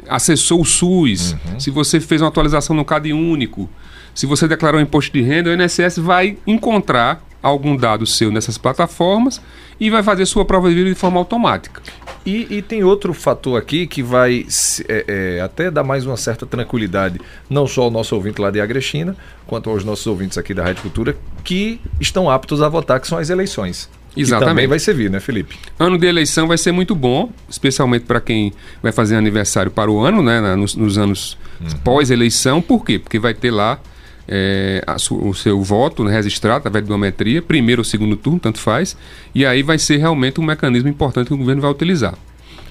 acessou 0.08 0.62
o 0.62 0.65
SUS, 0.65 1.34
uhum. 1.34 1.60
se 1.60 1.69
você 1.69 1.99
fez 1.99 2.21
uma 2.21 2.29
atualização 2.29 2.75
no 2.75 2.86
CAD 2.86 3.12
único, 3.13 3.69
se 4.15 4.25
você 4.25 4.47
declarou 4.47 4.80
imposto 4.80 5.12
de 5.12 5.21
renda, 5.21 5.49
o 5.49 5.54
INSS 5.54 5.97
vai 5.97 6.38
encontrar 6.47 7.21
algum 7.43 7.75
dado 7.75 8.08
seu 8.08 8.32
nessas 8.32 8.58
plataformas 8.58 9.39
e 9.80 9.89
vai 9.89 10.01
fazer 10.01 10.25
sua 10.25 10.45
prova 10.45 10.69
de 10.69 10.75
vida 10.75 10.89
de 10.89 10.95
forma 10.95 11.19
automática. 11.19 11.82
E, 12.25 12.47
e 12.49 12.62
tem 12.62 12.84
outro 12.84 13.13
fator 13.13 13.60
aqui 13.60 13.86
que 13.86 14.01
vai 14.01 14.47
é, 14.88 15.06
é, 15.38 15.41
até 15.41 15.69
dar 15.69 15.84
mais 15.84 16.08
uma 16.08 16.17
certa 16.17 16.45
tranquilidade, 16.45 17.19
não 17.47 17.67
só 17.67 17.84
ao 17.84 17.91
nosso 17.91 18.15
ouvinte 18.15 18.41
lá 18.41 18.49
de 18.49 18.60
Agrechina, 18.60 19.15
quanto 19.45 19.69
aos 19.69 19.84
nossos 19.84 20.08
ouvintes 20.08 20.38
aqui 20.38 20.54
da 20.54 20.63
Rádio 20.63 20.82
Cultura, 20.82 21.15
que 21.43 21.80
estão 21.99 22.32
aptos 22.32 22.63
a 22.63 22.69
votar, 22.69 22.99
que 22.99 23.08
são 23.08 23.17
as 23.17 23.30
eleições. 23.30 23.88
Exatamente. 24.17 24.39
Que 24.39 24.49
também 24.49 24.67
vai 24.67 24.80
servir, 24.80 25.12
né, 25.12 25.19
Felipe? 25.19 25.56
Ano 25.78 25.97
de 25.97 26.08
eleição 26.08 26.47
vai 26.47 26.58
ser 26.58 26.71
muito 26.71 26.95
bom, 26.95 27.30
especialmente 27.49 28.06
para 28.06 28.21
quem 28.21 28.54
vai 28.82 28.91
fazer 28.93 29.17
aniversário 29.17 29.69
para 29.69 29.91
o 29.91 29.99
ano, 29.99 30.23
né, 30.23 30.56
nos, 30.56 30.73
nos 30.75 30.97
anos 30.97 31.38
uhum. 31.62 31.78
pós-eleição. 31.84 32.62
Por 32.62 32.84
quê? 32.84 32.97
Porque 32.97 33.19
vai 33.19 33.34
ter 33.34 33.51
lá 33.51 33.80
é, 34.27 34.83
o 35.11 35.33
seu 35.33 35.61
voto 35.61 36.03
né, 36.03 36.11
registrado 36.11 36.59
através 36.59 36.83
de 36.83 36.88
biometria, 36.88 37.41
primeiro 37.41 37.81
ou 37.81 37.83
segundo 37.85 38.15
turno, 38.15 38.39
tanto 38.39 38.59
faz, 38.59 38.97
e 39.33 39.45
aí 39.45 39.61
vai 39.61 39.77
ser 39.77 39.97
realmente 39.97 40.39
um 40.39 40.43
mecanismo 40.43 40.89
importante 40.89 41.27
que 41.27 41.33
o 41.33 41.38
governo 41.38 41.61
vai 41.61 41.71
utilizar. 41.71 42.15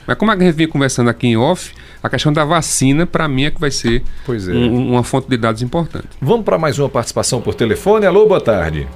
Mas 0.06 0.18
como 0.18 0.30
a 0.30 0.36
gente 0.36 0.52
vinha 0.52 0.68
conversando 0.68 1.08
aqui 1.08 1.28
em 1.28 1.36
off, 1.36 1.72
a 2.02 2.08
questão 2.10 2.32
da 2.32 2.44
vacina, 2.44 3.06
para 3.06 3.26
mim, 3.26 3.44
é 3.44 3.50
que 3.50 3.58
vai 3.58 3.70
ser 3.70 4.02
é. 4.28 4.52
um, 4.52 4.92
uma 4.92 5.02
fonte 5.02 5.28
de 5.28 5.36
dados 5.36 5.62
importante. 5.62 6.08
Vamos 6.20 6.44
para 6.44 6.58
mais 6.58 6.78
uma 6.78 6.88
participação 6.88 7.40
por 7.40 7.54
telefone. 7.54 8.04
Alô, 8.04 8.26
boa 8.26 8.40
tarde. 8.40 8.86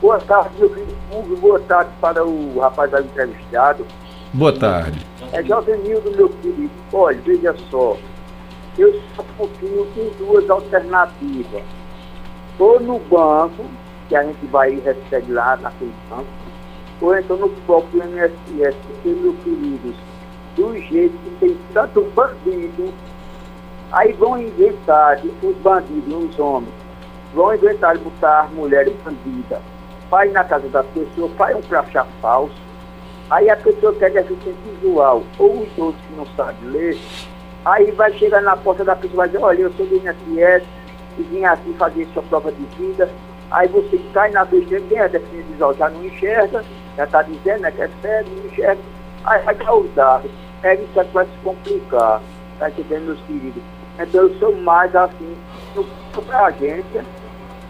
Boa 0.00 0.18
tarde, 0.18 0.50
meu 0.58 0.70
filho 0.70 0.94
Boa 1.40 1.60
tarde 1.60 1.90
para 2.00 2.24
o 2.24 2.58
rapaz 2.58 2.90
da 2.90 3.00
entrevistado. 3.00 3.86
Boa 4.32 4.52
tarde. 4.52 4.98
É 5.32 5.42
Jovenildo, 5.42 6.10
meu 6.10 6.28
querido. 6.28 6.70
Olha, 6.92 7.20
veja 7.24 7.54
só. 7.70 7.96
Eu 8.76 9.00
um 9.18 9.36
pouquinho 9.36 9.86
com 9.94 10.24
duas 10.24 10.50
alternativas 10.50 11.62
ou 12.58 12.80
no 12.80 12.98
banco, 12.98 13.64
que 14.08 14.16
a 14.16 14.22
gente 14.22 14.46
vai 14.46 14.74
e 14.74 14.80
recebe 14.80 15.32
lá 15.32 15.56
naquele 15.56 15.94
banco, 16.08 16.26
ou 17.00 17.16
então 17.16 17.36
no 17.36 17.48
próprio 17.48 18.02
INSS, 18.04 18.76
porque, 18.86 19.34
queridos, 19.42 19.96
do 20.56 20.78
jeito 20.78 21.16
que 21.18 21.30
tem 21.40 21.58
tanto 21.72 22.02
bandido, 22.14 22.92
aí 23.92 24.12
vão 24.12 24.40
inventar, 24.40 25.20
os 25.42 25.56
bandidos, 25.56 26.24
os 26.30 26.38
homens, 26.38 26.72
vão 27.34 27.54
inventar 27.54 27.98
botar 27.98 28.48
mulheres 28.52 28.94
bandidas, 29.04 29.60
vai 30.08 30.28
na 30.30 30.44
casa 30.44 30.68
da 30.68 30.84
pessoa, 30.84 31.28
faz 31.36 31.56
um 31.56 31.62
crachá 31.62 32.06
falso, 32.20 32.54
aí 33.30 33.50
a 33.50 33.56
pessoa 33.56 33.94
quer 33.94 34.10
deficiência 34.10 34.54
visual, 34.80 35.22
ou 35.38 35.62
os 35.62 35.78
outros 35.78 36.04
que 36.06 36.14
não 36.14 36.26
sabem 36.36 36.70
ler, 36.70 36.98
aí 37.64 37.90
vai 37.90 38.12
chegar 38.12 38.42
na 38.42 38.56
porta 38.56 38.84
da 38.84 38.94
pessoa 38.94 39.14
e 39.14 39.16
vai 39.16 39.28
dizer, 39.28 39.42
olha, 39.42 39.62
eu 39.62 39.72
sou 39.72 39.86
do 39.86 39.96
INSS, 39.96 40.64
e 41.18 41.22
vinha 41.22 41.52
aqui 41.52 41.72
fazer 41.74 42.06
sua 42.12 42.22
prova 42.22 42.52
de 42.52 42.64
vida. 42.76 43.08
Aí 43.50 43.68
você 43.68 44.00
cai 44.12 44.30
na 44.30 44.44
besteira, 44.44 44.84
quem 44.88 44.98
é 44.98 45.08
deficiente 45.08 45.52
visual 45.52 45.74
já 45.74 45.88
não 45.90 46.04
enxerga, 46.04 46.64
já 46.96 47.04
está 47.04 47.22
dizendo 47.22 47.60
né, 47.60 47.70
que 47.70 47.82
é 47.82 47.90
sério, 48.02 48.32
não 48.36 48.50
enxerga. 48.50 48.82
Aí 49.24 49.42
vai 49.42 49.54
causar. 49.54 50.22
É 50.62 50.74
isso 50.74 50.92
que 50.92 51.12
vai 51.12 51.24
se 51.24 51.38
complicar. 51.42 52.20
Está 52.54 52.68
entendendo, 52.68 53.06
meus 53.06 53.20
queridos? 53.22 53.62
Então 53.98 54.22
eu 54.22 54.38
sou 54.38 54.56
mais 54.56 54.94
assim, 54.96 55.36
para 56.26 56.46
agência, 56.46 57.04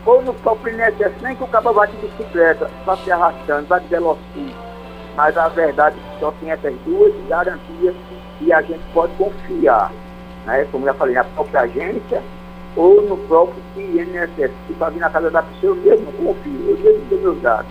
ou 0.06 0.22
no 0.22 0.34
próprio 0.34 0.74
INSS, 0.74 1.12
nem 1.22 1.34
que 1.34 1.44
o 1.44 1.48
cabo 1.48 1.72
vá 1.72 1.86
de 1.86 1.96
bicicleta, 1.96 2.70
vai 2.84 2.96
se 2.98 3.10
arrastando, 3.10 3.66
vai 3.66 3.80
de 3.80 3.88
velocímetro. 3.88 4.74
Mas 5.16 5.36
a 5.36 5.48
verdade 5.48 5.96
é 5.96 6.14
que 6.14 6.20
só 6.20 6.32
tem 6.40 6.50
essas 6.50 6.74
duas 6.84 7.12
garantias 7.28 7.94
e 8.40 8.52
a 8.52 8.60
gente 8.62 8.82
pode 8.92 9.12
confiar. 9.14 9.92
Né? 10.44 10.66
Como 10.70 10.84
já 10.84 10.94
falei, 10.94 11.14
na 11.14 11.24
própria 11.24 11.62
agência 11.62 12.22
ou 12.76 13.02
no 13.02 13.16
próprio 13.28 13.62
INSS, 13.76 14.52
que 14.66 14.72
está 14.72 14.88
vindo 14.88 15.00
na 15.00 15.10
casa 15.10 15.30
da 15.30 15.42
pessoa, 15.42 15.76
eu 15.76 15.82
mesmo 15.82 16.12
confio, 16.12 16.60
eu 16.68 16.78
mesmo 16.78 17.04
dou 17.10 17.20
meus 17.20 17.40
dados. 17.42 17.70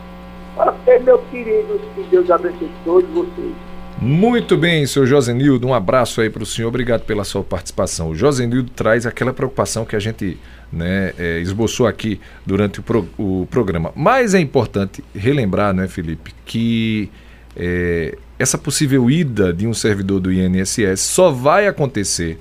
Até 0.58 1.00
meus 1.00 1.22
queridos, 1.32 1.82
que 1.96 2.04
Deus 2.04 2.30
abençoe 2.30 2.72
todos 2.86 3.10
vocês. 3.10 3.54
Muito 4.00 4.58
bem, 4.58 4.86
seu 4.86 5.06
Josenildo, 5.06 5.68
um 5.68 5.74
abraço 5.74 6.20
aí 6.20 6.30
para 6.30 6.44
o 6.44 6.46
senhor, 6.46 6.68
obrigado 6.68 7.04
pela 7.04 7.24
sua 7.24 7.44
participação. 7.44 8.10
O 8.10 8.16
Josenildo 8.16 8.70
traz 8.72 9.06
aquela 9.06 9.32
preocupação 9.32 9.86
que 9.86 9.96
a 9.96 10.00
gente 10.00 10.38
né, 10.72 11.14
é, 11.18 11.40
esboçou 11.40 11.88
aqui 11.88 12.20
durante 12.46 12.80
o, 12.80 12.84
pro, 12.84 13.08
o, 13.18 13.48
programa. 13.50 13.92
Mas 13.96 14.34
é 14.34 14.40
importante 14.40 15.04
relembrar, 15.16 15.74
né, 15.74 15.88
Felipe, 15.88 16.34
que 16.46 17.10
é, 17.56 18.18
essa 18.38 18.58
possível 18.58 19.10
ida 19.10 19.54
de 19.54 19.66
um 19.66 19.74
servidor 19.74 20.20
do 20.20 20.34
INSS 20.34 21.00
só 21.00 21.32
vai 21.32 21.68
acontecer 21.68 22.40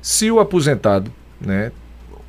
se 0.00 0.30
o 0.30 0.40
aposentado 0.40 1.12
né, 1.40 1.72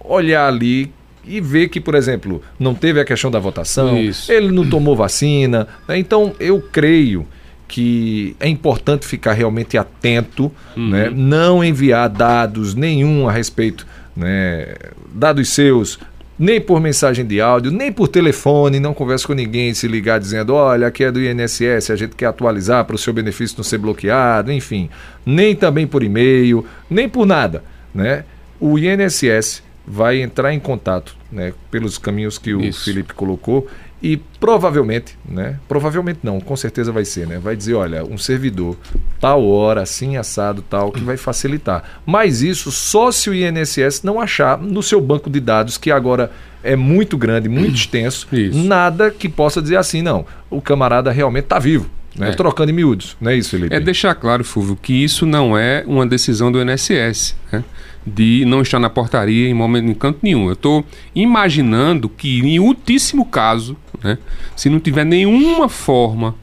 olhar 0.04 0.48
ali 0.48 0.92
e 1.26 1.40
ver 1.40 1.70
que, 1.70 1.80
por 1.80 1.96
exemplo, 1.96 2.42
não 2.60 2.74
teve 2.74 3.00
a 3.00 3.06
questão 3.06 3.32
da 3.32 3.40
votação, 3.40 3.98
Isso. 3.98 4.32
ele 4.32 4.52
não 4.52 4.70
tomou 4.70 4.96
vacina. 4.96 5.68
Né? 5.88 5.98
Então, 5.98 6.34
eu 6.40 6.62
creio 6.62 7.26
que 7.68 8.36
é 8.40 8.48
importante 8.48 9.06
ficar 9.06 9.34
realmente 9.34 9.78
atento, 9.78 10.52
uhum. 10.76 10.90
né? 10.90 11.10
não 11.10 11.64
enviar 11.64 12.10
dados 12.10 12.76
nenhum 12.76 13.28
a 13.28 13.32
respeito, 13.32 13.88
né? 14.16 14.76
dados 15.14 15.50
seus 15.50 15.98
nem 16.38 16.60
por 16.60 16.82
mensagem 16.82 17.26
de 17.26 17.40
áudio, 17.40 17.72
nem 17.72 17.92
por 17.92 18.08
telefone, 18.08 18.80
não 18.80 18.94
converse 18.94 19.26
com 19.26 19.34
ninguém, 19.34 19.74
se 19.74 19.88
ligar 19.88 20.20
dizendo, 20.20 20.54
olha, 20.54 20.88
aqui 20.88 21.04
é 21.04 21.12
do 21.12 21.22
INSS, 21.22 21.90
a 21.90 21.96
gente 21.96 22.16
quer 22.16 22.26
atualizar 22.26 22.84
para 22.86 22.96
o 22.96 23.00
seu 23.00 23.14
benefício 23.14 23.56
não 23.58 23.64
ser 23.64 23.78
bloqueado, 23.78 24.52
enfim, 24.52 24.90
nem 25.26 25.56
também 25.56 25.88
por 25.88 26.04
e-mail, 26.04 26.66
nem 26.90 27.08
por 27.08 27.26
nada, 27.26 27.64
né? 27.94 28.26
O 28.60 28.78
INSS 28.78 29.63
vai 29.86 30.22
entrar 30.22 30.54
em 30.54 30.60
contato, 30.60 31.16
né, 31.32 31.54
pelos 31.70 31.98
caminhos 31.98 32.38
que 32.38 32.54
o 32.54 32.62
Isso. 32.62 32.86
Felipe 32.86 33.14
colocou 33.14 33.68
e 34.04 34.18
provavelmente, 34.18 35.18
né? 35.26 35.58
Provavelmente 35.66 36.20
não, 36.24 36.42
com 36.42 36.58
certeza 36.58 36.92
vai 36.92 37.06
ser, 37.06 37.26
né? 37.26 37.40
Vai 37.40 37.56
dizer, 37.56 37.74
olha, 37.74 38.04
um 38.04 38.18
servidor, 38.18 38.76
tal 39.18 39.46
hora, 39.48 39.82
assim, 39.82 40.18
assado, 40.18 40.62
tal, 40.62 40.92
que 40.92 41.00
vai 41.00 41.16
facilitar. 41.16 42.02
Mas 42.06 42.42
isso 42.42 42.70
só 42.70 43.14
se 43.14 43.30
o 43.30 43.34
INSS 43.34 44.04
não 44.04 44.20
achar 44.20 44.58
no 44.58 44.84
seu 44.84 45.00
banco 45.00 45.30
de 45.30 45.40
dados, 45.40 45.78
que 45.78 45.90
agora 45.90 46.30
é 46.62 46.76
muito 46.76 47.18
grande, 47.18 47.48
muito 47.48 47.76
extenso, 47.80 48.28
isso. 48.34 48.58
nada 48.58 49.10
que 49.10 49.30
possa 49.30 49.62
dizer 49.62 49.78
assim, 49.78 50.02
não, 50.02 50.26
o 50.50 50.62
camarada 50.62 51.10
realmente 51.10 51.46
está 51.46 51.58
vivo. 51.58 51.90
Né? 52.14 52.30
É. 52.30 52.34
Trocando 52.34 52.72
em 52.72 52.76
miúdos, 52.76 53.16
não 53.22 53.32
é 53.32 53.38
isso, 53.38 53.52
Felipe? 53.52 53.74
É 53.74 53.80
deixar 53.80 54.14
claro, 54.16 54.44
Fulvio, 54.44 54.76
que 54.76 54.94
isso 55.02 55.26
não 55.26 55.58
é 55.58 55.82
uma 55.88 56.06
decisão 56.06 56.52
do 56.52 56.62
INSS. 56.62 57.38
Né? 57.52 57.64
De 58.06 58.44
não 58.46 58.62
estar 58.62 58.80
na 58.80 58.90
portaria 58.90 59.48
em 59.50 59.54
momento 59.54 59.90
em 59.90 59.94
canto 59.94 60.20
nenhum. 60.22 60.48
Eu 60.48 60.54
estou 60.54 60.86
imaginando 61.16 62.10
que, 62.10 62.40
em 62.40 62.60
ultíssimo 62.60 63.26
caso, 63.26 63.78
né, 64.04 64.18
se 64.56 64.70
não 64.70 64.80
tiver 64.80 65.06
nenhuma 65.06 65.70
forma 65.70 66.36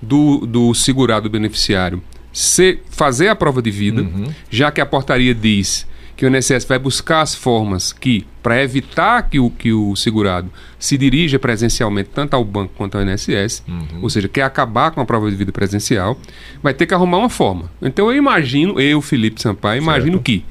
do, 0.00 0.46
do 0.46 0.74
segurado 0.74 1.28
beneficiário 1.28 2.02
se, 2.32 2.78
fazer 2.90 3.28
a 3.28 3.34
prova 3.34 3.60
de 3.60 3.70
vida, 3.70 4.02
uhum. 4.02 4.26
já 4.50 4.70
que 4.70 4.80
a 4.80 4.86
portaria 4.86 5.34
diz 5.34 5.86
que 6.16 6.26
o 6.26 6.36
INSS 6.36 6.64
vai 6.64 6.80
buscar 6.80 7.20
as 7.20 7.32
formas 7.32 7.92
que, 7.92 8.26
para 8.42 8.60
evitar 8.60 9.22
que 9.30 9.38
o, 9.38 9.50
que 9.50 9.72
o 9.72 9.94
segurado 9.94 10.50
se 10.76 10.98
dirija 10.98 11.38
presencialmente 11.38 12.10
tanto 12.12 12.34
ao 12.34 12.44
banco 12.44 12.72
quanto 12.76 12.98
ao 12.98 13.04
INSS, 13.04 13.62
uhum. 13.68 14.02
ou 14.02 14.10
seja, 14.10 14.28
quer 14.28 14.42
acabar 14.42 14.90
com 14.90 15.00
a 15.00 15.04
prova 15.04 15.30
de 15.30 15.36
vida 15.36 15.52
presencial, 15.52 16.18
vai 16.60 16.74
ter 16.74 16.86
que 16.86 16.94
arrumar 16.94 17.18
uma 17.18 17.28
forma. 17.28 17.70
Então 17.80 18.10
eu 18.10 18.16
imagino, 18.16 18.80
eu, 18.80 19.00
Felipe 19.00 19.40
Sampaio, 19.40 19.80
imagino 19.80 20.14
certo. 20.14 20.24
que 20.24 20.44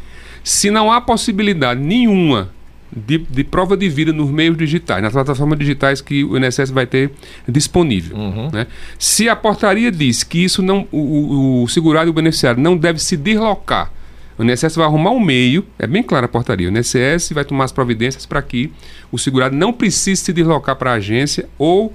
se 0.47 0.71
não 0.71 0.89
há 0.89 1.01
possibilidade 1.01 1.81
nenhuma 1.81 2.49
de, 2.89 3.17
de, 3.17 3.43
prova 3.43 3.75
de 3.75 3.89
vida 3.89 4.13
nos 4.13 4.31
meios 4.31 4.57
digitais, 4.57 5.03
nas 5.03 5.11
plataformas 5.11 5.59
digitais 5.59 5.99
que 5.99 6.23
o 6.23 6.37
INSS 6.37 6.71
vai 6.71 6.85
ter 6.85 7.11
disponível. 7.45 8.15
Uhum. 8.15 8.49
Né? 8.53 8.65
Se 8.97 9.27
a 9.27 9.35
portaria 9.35 9.91
diz 9.91 10.23
que 10.23 10.41
isso 10.41 10.61
não, 10.61 10.87
o, 10.89 11.63
o, 11.63 11.67
segurado 11.67 12.07
e 12.07 12.11
o 12.11 12.13
beneficiário 12.13 12.61
não 12.61 12.77
deve 12.77 12.97
se 12.99 13.17
deslocar, 13.17 13.91
o 14.37 14.43
INSS 14.43 14.77
vai 14.77 14.85
arrumar 14.85 15.11
um 15.11 15.19
meio, 15.19 15.65
é 15.77 15.85
bem 15.85 16.01
clara 16.01 16.27
a 16.27 16.29
portaria, 16.29 16.69
o 16.69 16.71
INSS 16.71 17.33
vai 17.33 17.43
tomar 17.43 17.65
as 17.65 17.73
providências 17.73 18.25
para 18.25 18.41
que 18.41 18.71
o 19.11 19.17
segurado 19.17 19.53
não 19.53 19.73
precise 19.73 20.21
se 20.21 20.31
deslocar 20.31 20.77
para 20.77 20.91
a 20.91 20.93
agência 20.93 21.49
ou 21.57 21.93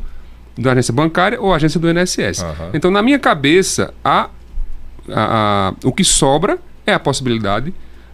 da 0.59 0.73
agência 0.73 0.93
bancária 0.93 1.41
ou 1.41 1.55
agência 1.55 1.81
do 1.81 1.89
INSS. 1.89 2.43
Uhum. 2.43 2.71
Então, 2.75 2.91
na 2.91 3.01
minha 3.01 3.19
cabeça, 3.19 3.95
a, 4.05 4.29
a, 5.09 5.71
a, 5.71 5.75
o 5.85 5.91
que 5.91 6.05
sobra 6.05 6.59
é 6.87 6.93
a 6.93 6.99
possibilidade 6.99 7.73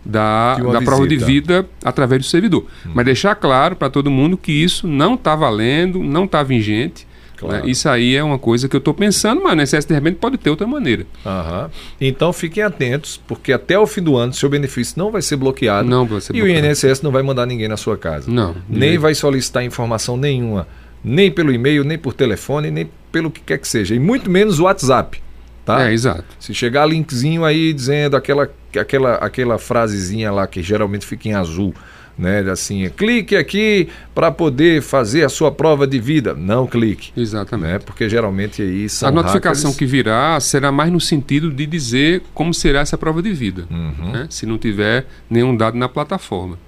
da, 0.08 0.54
da 0.56 0.80
prova 0.80 1.06
de 1.06 1.16
vida 1.16 1.66
através 1.84 2.22
do 2.22 2.26
servidor. 2.26 2.64
Hum. 2.86 2.92
Mas 2.94 3.04
deixar 3.04 3.34
claro 3.34 3.76
para 3.76 3.90
todo 3.90 4.10
mundo 4.10 4.38
que 4.38 4.50
isso 4.50 4.88
não 4.88 5.14
está 5.14 5.36
valendo, 5.36 6.02
não 6.02 6.24
está 6.24 6.42
vigente. 6.42 7.06
Né? 7.06 7.08
Claro. 7.36 7.64
Né? 7.64 7.70
Isso 7.70 7.88
aí 7.88 8.16
é 8.16 8.24
uma 8.24 8.38
coisa 8.38 8.68
que 8.68 8.74
eu 8.74 8.78
estou 8.78 8.94
pensando, 8.94 9.42
mas 9.42 9.52
o 9.52 9.62
INSS 9.62 9.84
de 9.84 9.94
repente 9.94 10.16
pode 10.16 10.38
ter 10.38 10.48
outra 10.48 10.66
maneira. 10.66 11.06
Aham. 11.24 11.70
Então 12.00 12.32
fiquem 12.32 12.62
atentos, 12.62 13.20
porque 13.28 13.52
até 13.52 13.78
o 13.78 13.86
fim 13.86 14.02
do 14.02 14.16
ano 14.16 14.32
seu 14.32 14.48
benefício 14.48 14.94
não 14.96 15.10
vai 15.10 15.20
ser 15.20 15.36
bloqueado. 15.36 15.86
Não 15.86 16.06
vai 16.06 16.22
ser 16.22 16.34
e 16.34 16.40
bloqueado. 16.40 16.66
o 16.66 16.70
INSS 16.70 17.02
não 17.02 17.12
vai 17.12 17.22
mandar 17.22 17.44
ninguém 17.44 17.68
na 17.68 17.76
sua 17.76 17.98
casa. 17.98 18.30
Não. 18.30 18.56
Nem 18.66 18.96
vai 18.96 19.14
solicitar 19.14 19.62
informação 19.62 20.16
nenhuma, 20.16 20.66
nem 21.04 21.30
pelo 21.30 21.52
e-mail, 21.52 21.84
nem 21.84 21.98
por 21.98 22.14
telefone, 22.14 22.70
nem 22.70 22.90
pelo 23.12 23.30
que 23.30 23.40
quer 23.40 23.58
que 23.58 23.68
seja. 23.68 23.94
E 23.94 23.98
muito 23.98 24.30
menos 24.30 24.58
o 24.58 24.64
WhatsApp. 24.64 25.20
Tá? 25.68 25.86
É, 25.86 25.92
exato. 25.92 26.24
Se 26.40 26.54
chegar 26.54 26.86
linkzinho 26.86 27.44
aí 27.44 27.74
dizendo 27.74 28.16
aquela, 28.16 28.50
aquela, 28.74 29.16
aquela 29.16 29.58
frasezinha 29.58 30.32
lá 30.32 30.46
que 30.46 30.62
geralmente 30.62 31.04
fica 31.04 31.28
em 31.28 31.34
azul, 31.34 31.74
né? 32.16 32.40
Assim, 32.50 32.88
clique 32.88 33.36
aqui 33.36 33.90
para 34.14 34.30
poder 34.30 34.80
fazer 34.80 35.24
a 35.24 35.28
sua 35.28 35.52
prova 35.52 35.86
de 35.86 36.00
vida. 36.00 36.32
Não 36.32 36.66
clique. 36.66 37.12
Exatamente. 37.14 37.72
Né? 37.72 37.78
Porque 37.80 38.08
geralmente 38.08 38.62
aí 38.62 38.88
são 38.88 39.10
A 39.10 39.12
notificação 39.12 39.72
hackers... 39.72 39.76
que 39.76 39.84
virá 39.84 40.40
será 40.40 40.72
mais 40.72 40.90
no 40.90 40.98
sentido 40.98 41.50
de 41.50 41.66
dizer 41.66 42.22
como 42.32 42.54
será 42.54 42.80
essa 42.80 42.96
prova 42.96 43.20
de 43.20 43.34
vida, 43.34 43.66
uhum. 43.70 44.12
né? 44.12 44.26
se 44.30 44.46
não 44.46 44.56
tiver 44.56 45.04
nenhum 45.28 45.54
dado 45.54 45.76
na 45.76 45.86
plataforma. 45.86 46.58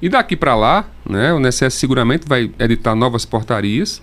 E 0.00 0.08
daqui 0.08 0.34
para 0.34 0.54
lá, 0.54 0.86
né, 1.08 1.32
o 1.34 1.40
INSS 1.40 1.74
seguramente 1.74 2.26
vai 2.26 2.50
editar 2.58 2.94
novas 2.94 3.26
portarias 3.26 4.00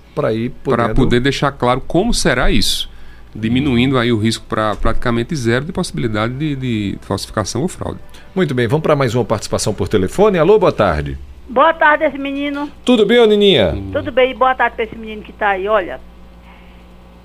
para 0.64 0.90
poder 0.90 1.22
deixar 1.22 1.52
claro 1.52 1.82
como 1.82 2.14
será 2.14 2.52
isso 2.52 2.93
diminuindo 3.36 3.98
aí 3.98 4.12
o 4.12 4.18
risco 4.18 4.46
para 4.48 4.76
praticamente 4.76 5.36
zero 5.36 5.66
de 5.66 5.72
possibilidade 5.72 6.34
de, 6.34 6.56
de, 6.56 6.98
falsificação 7.02 7.62
ou 7.62 7.68
fraude. 7.68 8.00
Muito 8.36 8.54
bem, 8.54 8.68
vamos 8.68 8.84
para 8.84 8.96
mais 8.96 9.16
uma 9.16 9.26
participação 9.26 9.74
por 9.74 9.88
telefone. 9.88 10.38
Alô, 10.38 10.58
boa 10.60 10.72
tarde. 10.72 11.18
Boa 11.48 11.74
tarde, 11.74 12.06
esse 12.06 12.18
menino. 12.18 12.70
Tudo 12.86 13.06
bem, 13.06 13.20
ô 13.20 13.26
Nininha? 13.26 13.76
Tudo 13.92 14.12
bem, 14.12 14.34
boa 14.36 14.56
tarde 14.56 14.76
para 14.76 14.86
esse 14.86 14.96
menino 14.96 15.22
que 15.22 15.32
está 15.32 15.50
aí. 15.50 15.68
Olha, 15.68 16.00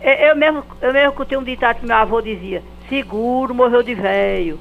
eu 0.00 0.36
mesmo, 0.36 0.64
eu 0.80 0.92
mesmo 0.92 1.10
escutei 1.10 1.38
um 1.38 1.42
ditado 1.42 1.80
que 1.80 1.86
meu 1.86 1.96
avô 1.96 2.20
dizia: 2.20 2.62
seguro 2.88 3.54
morreu 3.54 3.82
de 3.82 3.94
velho. 3.94 4.58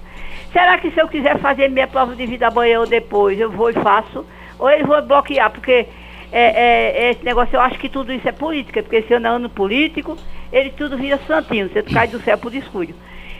Será 0.51 0.77
que 0.77 0.91
se 0.91 0.99
eu 0.99 1.07
quiser 1.07 1.37
fazer 1.39 1.69
minha 1.69 1.87
prova 1.87 2.15
de 2.15 2.25
vida 2.25 2.47
amanhã 2.47 2.79
ou 2.79 2.87
depois, 2.87 3.39
eu 3.39 3.51
vou 3.51 3.69
e 3.69 3.73
faço? 3.73 4.25
Ou 4.57 4.69
eles 4.69 4.87
vão 4.87 5.05
bloquear? 5.05 5.51
Porque 5.51 5.87
é, 6.31 6.41
é, 6.41 7.11
esse 7.11 7.23
negócio, 7.23 7.55
eu 7.55 7.61
acho 7.61 7.79
que 7.79 7.89
tudo 7.89 8.11
isso 8.11 8.27
é 8.27 8.31
política, 8.31 8.81
porque 8.83 9.01
se 9.03 9.13
eu 9.13 9.19
não 9.19 9.35
ano 9.35 9.49
político, 9.49 10.17
ele 10.51 10.71
tudo 10.71 10.97
vira 10.97 11.19
santinho, 11.27 11.69
você 11.69 11.81
cai 11.81 12.07
do 12.07 12.21
céu 12.21 12.37
por 12.37 12.51
descuido. 12.51 12.93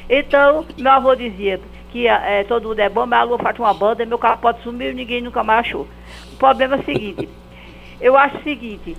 Então, 0.10 0.66
meu 0.78 0.92
avô 0.92 1.14
dizia 1.16 1.60
que 1.92 2.08
é, 2.08 2.44
todo 2.46 2.70
mundo 2.70 2.80
é 2.80 2.90
bom, 2.90 3.06
mas 3.06 3.20
a 3.20 3.24
lua 3.24 3.38
faz 3.38 3.58
uma 3.60 3.74
banda, 3.74 4.06
meu 4.06 4.18
carro 4.18 4.40
pode 4.40 4.62
sumir 4.62 4.92
e 4.92 4.94
ninguém 4.94 5.22
nunca 5.22 5.44
mais 5.44 5.68
achou. 5.68 5.88
O 6.34 6.38
problema 6.38 6.76
é 6.76 6.80
o 6.80 6.84
seguinte, 6.84 7.28
eu 8.00 8.18
acho 8.18 8.38
o 8.38 8.44
seguinte, 8.44 8.96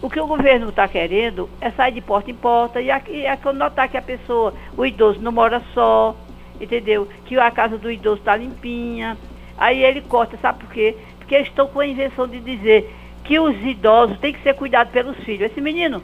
o 0.00 0.08
que 0.08 0.20
o 0.20 0.26
governo 0.26 0.68
está 0.68 0.86
querendo 0.88 1.48
é 1.60 1.70
sair 1.70 1.92
de 1.92 2.00
porta 2.00 2.30
em 2.30 2.34
porta 2.34 2.80
e 2.80 2.90
aqui 2.90 3.24
é 3.26 3.36
notar 3.52 3.88
que 3.88 3.96
a 3.96 4.02
pessoa, 4.02 4.54
o 4.76 4.84
idoso 4.84 5.20
não 5.20 5.32
mora 5.32 5.62
só, 5.74 6.16
entendeu? 6.60 7.08
Que 7.24 7.38
a 7.38 7.50
casa 7.50 7.76
do 7.76 7.90
idoso 7.90 8.18
está 8.18 8.36
limpinha. 8.36 9.16
Aí 9.56 9.82
ele 9.82 10.00
corta, 10.02 10.38
sabe 10.40 10.60
por 10.60 10.70
quê? 10.70 10.96
Porque 11.18 11.34
eles 11.34 11.48
estão 11.48 11.66
com 11.66 11.80
a 11.80 11.86
invenção 11.86 12.28
de 12.28 12.38
dizer 12.38 12.94
que 13.28 13.38
os 13.38 13.54
idosos 13.62 14.18
têm 14.20 14.32
que 14.32 14.42
ser 14.42 14.54
cuidados 14.54 14.90
pelos 14.90 15.14
filhos. 15.18 15.50
Esse 15.50 15.60
menino, 15.60 16.02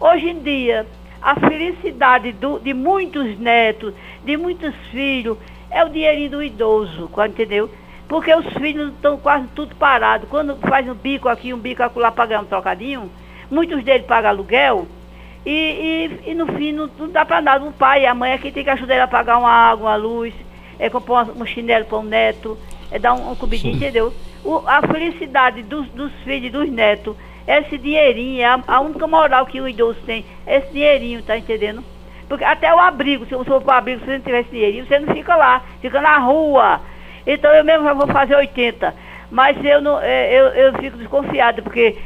hoje 0.00 0.28
em 0.28 0.40
dia, 0.40 0.84
a 1.22 1.38
felicidade 1.38 2.32
do, 2.32 2.58
de 2.58 2.74
muitos 2.74 3.38
netos, 3.38 3.94
de 4.24 4.36
muitos 4.36 4.74
filhos, 4.90 5.38
é 5.70 5.84
o 5.84 5.88
dinheirinho 5.88 6.30
do 6.30 6.42
idoso, 6.42 7.08
entendeu? 7.24 7.70
Porque 8.08 8.34
os 8.34 8.46
filhos 8.54 8.92
estão 8.92 9.16
quase 9.16 9.46
tudo 9.54 9.76
parados. 9.76 10.28
Quando 10.28 10.56
faz 10.56 10.88
um 10.88 10.94
bico 10.94 11.28
aqui, 11.28 11.54
um 11.54 11.58
bico 11.58 12.00
lá 12.00 12.10
para 12.10 12.26
ganhar 12.26 12.40
um 12.40 12.46
trocadinho, 12.46 13.08
muitos 13.48 13.84
deles 13.84 14.04
pagam 14.04 14.30
aluguel 14.30 14.88
e, 15.44 16.18
e, 16.26 16.30
e 16.30 16.34
no 16.34 16.46
fim 16.48 16.72
não, 16.72 16.90
não 16.98 17.08
dá 17.08 17.24
para 17.24 17.40
nada. 17.40 17.64
O 17.64 17.72
pai 17.72 18.02
e 18.02 18.06
a 18.06 18.14
mãe 18.14 18.32
é 18.32 18.38
quem 18.38 18.50
tem 18.50 18.64
que 18.64 18.70
ajudar 18.70 18.94
ele 18.94 19.02
a 19.04 19.08
pagar 19.08 19.38
uma 19.38 19.52
água, 19.52 19.90
uma 19.90 19.96
luz, 19.96 20.34
é 20.80 20.90
comprar 20.90 21.30
um 21.30 21.46
chinelo 21.46 21.84
para 21.84 21.98
um 21.98 22.02
neto, 22.02 22.58
é 22.90 22.98
dar 22.98 23.14
um, 23.14 23.32
um 23.32 23.34
comidinho, 23.34 23.76
entendeu? 23.76 24.12
o, 24.46 24.62
a 24.66 24.80
felicidade 24.82 25.62
dos, 25.64 25.88
dos 25.88 26.12
filhos 26.22 26.52
dos 26.52 26.70
netos, 26.70 27.16
esse 27.46 27.76
dinheirinho, 27.76 28.40
é 28.40 28.44
a, 28.44 28.62
a, 28.66 28.80
única 28.80 29.06
moral 29.06 29.44
que 29.44 29.60
o 29.60 29.68
idoso 29.68 29.98
tem, 30.06 30.24
é 30.46 30.58
esse 30.58 30.72
dinheirinho, 30.72 31.22
tá 31.22 31.36
entendendo? 31.36 31.82
Porque 32.28 32.44
até 32.44 32.72
o 32.72 32.78
abrigo, 32.78 33.26
se 33.26 33.34
você 33.34 33.50
for 33.50 33.60
para 33.60 33.74
o 33.74 33.78
abrigo, 33.78 34.00
se 34.00 34.06
você 34.06 34.12
não 34.12 34.20
tiver 34.20 34.40
esse 34.40 34.50
dinheirinho, 34.50 34.86
você 34.86 34.98
não 34.98 35.14
fica 35.14 35.36
lá, 35.36 35.62
fica 35.80 36.00
na 36.00 36.18
rua. 36.18 36.80
Então 37.26 37.52
eu 37.52 37.64
mesmo 37.64 37.84
já 37.84 37.92
vou 37.92 38.06
fazer 38.06 38.36
80. 38.36 38.94
Mas 39.30 39.64
eu 39.64 39.80
não, 39.80 40.00
é, 40.00 40.32
eu, 40.32 40.46
eu 40.46 40.72
fico 40.74 40.96
desconfiado, 40.96 41.62
porque 41.62 41.96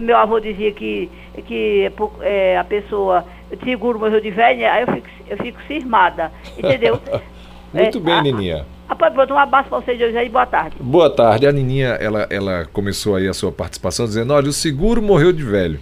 meu 0.00 0.16
avô 0.16 0.40
dizia 0.40 0.72
que, 0.72 1.10
que 1.46 1.90
é, 2.22 2.58
a 2.58 2.64
pessoa 2.64 3.24
seguro 3.62 3.98
morreu 3.98 4.20
de 4.20 4.30
velha, 4.30 4.72
aí 4.72 4.82
eu 4.82 4.94
fico, 4.94 5.08
eu 5.28 5.36
fico 5.38 5.62
cismada, 5.66 6.32
entendeu? 6.58 7.00
Muito 7.72 7.98
é, 7.98 8.00
bem, 8.00 8.14
a, 8.14 8.22
Nininha. 8.22 8.66
Rapaz, 8.90 9.14
pronto, 9.14 9.32
um 9.32 9.38
abraço 9.38 9.68
para 9.68 9.78
vocês 9.78 10.00
hoje 10.00 10.18
aí, 10.18 10.28
boa 10.28 10.44
tarde. 10.44 10.74
Boa 10.80 11.08
tarde. 11.08 11.46
A 11.46 11.52
Nininha, 11.52 11.90
ela, 11.90 12.26
ela 12.28 12.66
começou 12.72 13.14
aí 13.14 13.28
a 13.28 13.32
sua 13.32 13.52
participação 13.52 14.04
dizendo, 14.04 14.32
olha, 14.32 14.48
o 14.48 14.52
seguro 14.52 15.00
morreu 15.00 15.32
de 15.32 15.44
velho. 15.44 15.78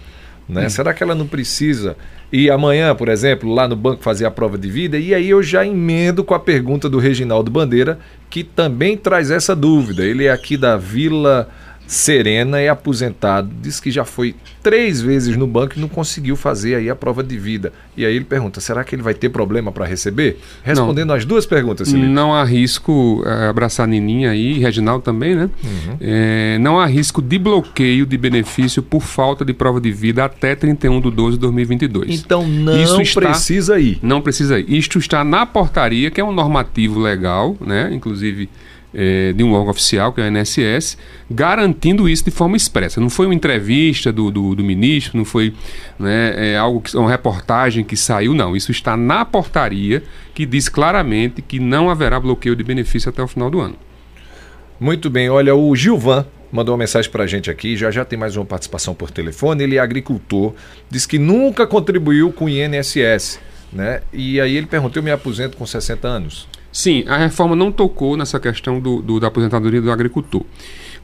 Né? 0.47 0.67
Hum. 0.67 0.69
Será 0.69 0.93
que 0.93 1.01
ela 1.01 1.15
não 1.15 1.25
precisa 1.25 1.97
ir 2.31 2.51
amanhã, 2.51 2.93
por 2.93 3.09
exemplo, 3.09 3.51
lá 3.51 3.67
no 3.67 3.75
banco 3.75 4.03
fazer 4.03 4.27
a 4.27 4.31
prova 4.31 4.59
de 4.59 4.69
vida? 4.69 4.95
E 4.95 5.15
aí 5.15 5.27
eu 5.27 5.41
já 5.41 5.65
emendo 5.65 6.23
com 6.23 6.35
a 6.35 6.39
pergunta 6.39 6.87
do 6.87 6.99
Reginaldo 6.99 7.49
Bandeira, 7.49 7.97
que 8.29 8.43
também 8.43 8.95
traz 8.95 9.31
essa 9.31 9.55
dúvida. 9.55 10.05
Ele 10.05 10.25
é 10.25 10.31
aqui 10.31 10.55
da 10.55 10.77
Vila 10.77 11.49
Serena 11.89 12.59
é 12.59 12.69
aposentado, 12.69 13.49
diz 13.63 13.79
que 13.79 13.89
já 13.89 14.05
foi 14.05 14.35
três 14.61 15.01
vezes 15.01 15.35
no 15.35 15.47
banco 15.47 15.73
e 15.75 15.81
não 15.81 15.87
conseguiu 15.87 16.35
fazer 16.35 16.75
aí 16.75 16.87
a 16.87 16.95
prova 16.95 17.23
de 17.23 17.35
vida. 17.35 17.73
E 17.97 18.05
aí 18.05 18.15
ele 18.15 18.25
pergunta: 18.25 18.61
será 18.61 18.83
que 18.83 18.93
ele 18.93 19.01
vai 19.01 19.15
ter 19.15 19.29
problema 19.29 19.71
para 19.71 19.87
receber? 19.87 20.39
Respondendo 20.61 21.07
não, 21.07 21.15
as 21.15 21.25
duas 21.25 21.47
perguntas, 21.47 21.89
Felipe. 21.89 22.07
Não 22.07 22.31
há 22.31 22.43
risco, 22.43 23.23
é, 23.25 23.47
abraçar 23.47 23.85
a 23.85 23.87
Nininha 23.87 24.29
aí, 24.29 24.59
Reginaldo 24.59 25.03
também, 25.03 25.33
né? 25.33 25.49
Uhum. 25.63 25.97
É, 25.99 26.59
não 26.59 26.79
há 26.79 26.85
risco 26.85 27.23
de 27.23 27.39
bloqueio 27.39 28.05
de 28.05 28.17
benefício 28.19 28.83
por 28.83 29.01
falta 29.01 29.43
de 29.43 29.51
prova 29.51 29.81
de 29.81 29.91
vida 29.91 30.23
até 30.23 30.53
31 30.55 31.01
de 31.01 31.09
12 31.09 31.37
de 31.37 31.41
2022. 31.41 32.19
Então 32.19 32.47
não 32.47 32.79
Isso 32.79 33.01
está, 33.01 33.21
precisa 33.21 33.79
ir. 33.79 33.97
Não 34.03 34.21
precisa 34.21 34.59
ir. 34.59 34.71
Isto 34.71 34.99
está 34.99 35.23
na 35.23 35.43
portaria, 35.43 36.11
que 36.11 36.21
é 36.21 36.23
um 36.23 36.31
normativo 36.31 36.99
legal, 36.99 37.57
né? 37.59 37.89
Inclusive 37.91 38.47
é, 38.93 39.33
de 39.33 39.43
um 39.43 39.53
órgão 39.53 39.71
oficial, 39.71 40.11
que 40.13 40.21
é 40.21 40.23
o 40.23 40.27
INSS, 40.27 40.97
garantindo 41.29 42.09
isso 42.09 42.25
de 42.25 42.31
forma 42.31 42.57
expressa. 42.57 42.99
Não 42.99 43.09
foi 43.09 43.25
uma 43.27 43.35
entrevista 43.35 44.11
do, 44.11 44.31
do, 44.31 44.55
do 44.55 44.63
ministro, 44.63 45.17
não 45.17 45.25
foi 45.25 45.53
né, 45.97 46.53
é 46.53 46.57
algo 46.57 46.81
que, 46.81 46.95
uma 46.97 47.09
reportagem 47.09 47.83
que 47.83 47.95
saiu, 47.95 48.33
não. 48.33 48.55
Isso 48.55 48.71
está 48.71 48.97
na 48.97 49.23
portaria 49.25 50.03
que 50.33 50.45
diz 50.45 50.69
claramente 50.69 51.41
que 51.41 51.59
não 51.59 51.89
haverá 51.89 52.19
bloqueio 52.19 52.55
de 52.55 52.63
benefício 52.63 53.09
até 53.09 53.21
o 53.21 53.27
final 53.27 53.49
do 53.49 53.59
ano. 53.59 53.75
Muito 54.79 55.09
bem, 55.09 55.29
olha, 55.29 55.53
o 55.53 55.75
Gilvan 55.75 56.25
mandou 56.51 56.73
uma 56.73 56.79
mensagem 56.79 57.11
para 57.11 57.25
a 57.25 57.27
gente 57.27 57.49
aqui, 57.51 57.75
já 57.75 57.91
já 57.91 58.03
tem 58.03 58.17
mais 58.17 58.35
uma 58.35 58.45
participação 58.45 58.95
por 58.95 59.11
telefone, 59.11 59.63
ele 59.63 59.75
é 59.75 59.79
agricultor, 59.79 60.53
diz 60.89 61.05
que 61.05 61.19
nunca 61.19 61.67
contribuiu 61.67 62.31
com 62.31 62.45
o 62.45 62.49
INSS, 62.49 63.39
né? 63.71 64.01
E 64.11 64.41
aí 64.41 64.55
ele 64.55 64.65
perguntou, 64.65 64.99
eu 64.99 65.03
me 65.03 65.11
aposento 65.11 65.57
com 65.57 65.65
60 65.65 66.07
anos. 66.07 66.47
Sim, 66.71 67.03
a 67.07 67.17
reforma 67.17 67.55
não 67.55 67.71
tocou 67.71 68.15
nessa 68.15 68.39
questão 68.39 68.79
do, 68.79 69.01
do, 69.01 69.19
da 69.19 69.27
aposentadoria 69.27 69.81
do 69.81 69.91
agricultor. 69.91 70.43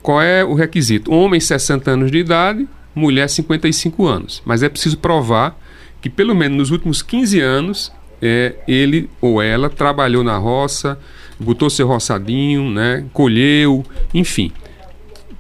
Qual 0.02 0.22
é 0.22 0.44
o 0.44 0.54
requisito? 0.54 1.12
Homem 1.12 1.40
60 1.40 1.90
anos 1.92 2.12
de 2.12 2.20
idade, 2.20 2.68
mulher 2.94 3.28
55 3.28 4.06
anos. 4.06 4.42
Mas 4.46 4.62
é 4.62 4.70
preciso 4.70 4.98
provar 4.98 5.60
que 6.02 6.10
pelo 6.10 6.36
menos 6.36 6.58
nos 6.58 6.72
últimos 6.72 7.02
15 7.02 7.40
anos 7.40 7.92
é, 8.22 8.56
ele 8.68 9.10
ou 9.20 9.42
ela 9.42 9.70
trabalhou 9.70 10.24
na 10.24 10.38
roça, 10.38 11.00
botou 11.40 11.70
seu 11.70 11.88
roçadinho, 11.88 12.70
né, 12.70 13.06
colheu, 13.12 13.84
enfim. 14.14 14.52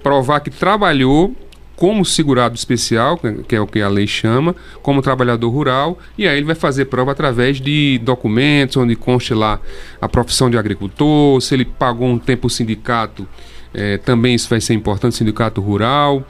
Provar 0.01 0.39
que 0.39 0.49
trabalhou 0.49 1.35
como 1.75 2.05
segurado 2.05 2.55
especial, 2.55 3.19
que 3.47 3.55
é 3.55 3.59
o 3.59 3.67
que 3.67 3.81
a 3.81 3.89
lei 3.89 4.07
chama, 4.07 4.55
como 4.81 5.01
trabalhador 5.01 5.49
rural, 5.49 5.99
e 6.17 6.27
aí 6.27 6.37
ele 6.37 6.45
vai 6.45 6.55
fazer 6.55 6.85
prova 6.85 7.11
através 7.11 7.59
de 7.59 7.99
documentos, 8.03 8.77
onde 8.77 8.95
conste 8.95 9.33
lá 9.33 9.59
a 9.99 10.07
profissão 10.07 10.49
de 10.49 10.57
agricultor, 10.57 11.41
se 11.41 11.53
ele 11.53 11.65
pagou 11.65 12.07
um 12.07 12.17
tempo 12.17 12.47
o 12.47 12.49
sindicato, 12.49 13.27
é, 13.73 13.97
também 13.97 14.35
isso 14.35 14.49
vai 14.49 14.61
ser 14.61 14.73
importante, 14.73 15.15
sindicato 15.15 15.59
rural, 15.59 16.25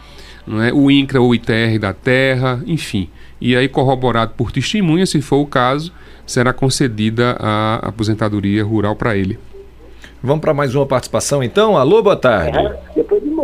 não 0.48 0.62
é? 0.62 0.74
o 0.74 0.90
INCRA 0.90 1.22
ou 1.22 1.34
ITR 1.34 1.78
da 1.80 1.94
terra, 1.94 2.62
enfim. 2.66 3.10
E 3.40 3.56
aí, 3.56 3.68
corroborado 3.68 4.34
por 4.36 4.52
testemunha, 4.52 5.06
se 5.06 5.22
for 5.22 5.38
o 5.38 5.46
caso, 5.46 5.92
será 6.26 6.54
concedida 6.54 7.36
a 7.40 7.76
aposentadoria 7.88 8.64
rural 8.64 8.96
para 8.96 9.16
ele. 9.16 9.38
Vamos 10.24 10.42
para 10.42 10.54
mais 10.54 10.74
uma 10.74 10.88
participação 10.88 11.44
então? 11.44 11.78
Alô, 11.78 12.02
boa 12.02 12.16
tarde. 12.16 12.58
É, 12.58 12.80
depois 12.96 13.22
de. 13.22 13.35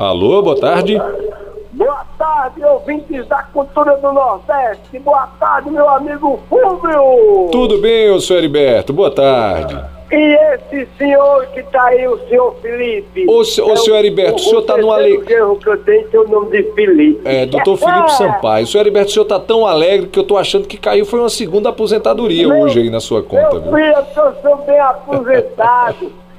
Alô, 0.00 0.40
boa 0.40 0.58
tarde. 0.58 0.98
Boa 1.72 2.06
tarde, 2.16 2.64
ouvintes 2.64 3.28
da 3.28 3.42
cultura 3.42 3.98
do 3.98 4.10
Nordeste. 4.10 4.98
Boa 4.98 5.26
tarde, 5.38 5.68
meu 5.68 5.86
amigo 5.86 6.40
Fúvio. 6.48 7.50
Tudo 7.52 7.76
bem, 7.82 8.18
senhor 8.18 8.38
Heriberto? 8.38 8.94
Boa 8.94 9.10
tarde. 9.10 9.78
E 10.10 10.38
esse 10.54 10.88
senhor 10.96 11.44
que 11.48 11.62
tá 11.64 11.84
aí, 11.84 12.08
o 12.08 12.18
senhor 12.30 12.56
Felipe? 12.62 13.26
Ô, 13.28 13.42
é 13.42 13.44
senhor 13.44 13.98
Heriberto, 13.98 14.32
o, 14.32 14.36
o 14.36 14.38
senhor 14.38 14.62
tá 14.62 14.78
numa 14.78 14.94
alegre. 14.94 15.42
O 15.42 15.56
que 15.56 15.68
eu 15.68 15.84
tenho 15.84 16.08
tem 16.08 16.18
o 16.18 16.26
nome 16.26 16.50
de 16.50 16.62
Felipe. 16.72 17.20
É, 17.22 17.44
doutor 17.44 17.76
Felipe 17.76 18.10
Sampaio. 18.12 18.66
Senhor 18.66 18.84
Heriberto, 18.84 19.10
o 19.10 19.12
senhor 19.12 19.26
tá 19.26 19.38
tão 19.38 19.66
alegre 19.66 20.06
que 20.06 20.18
eu 20.18 20.24
tô 20.24 20.38
achando 20.38 20.66
que 20.66 20.78
caiu 20.78 21.04
foi 21.04 21.20
uma 21.20 21.28
segunda 21.28 21.68
aposentadoria 21.68 22.48
meu, 22.48 22.62
hoje 22.62 22.80
aí 22.80 22.88
na 22.88 23.00
sua 23.00 23.22
conta. 23.22 23.60
Meu 23.60 23.70
filho, 23.70 23.94
eu 24.16 24.34
sou 24.40 24.56
bem 24.64 24.80
aposentado. 24.80 26.10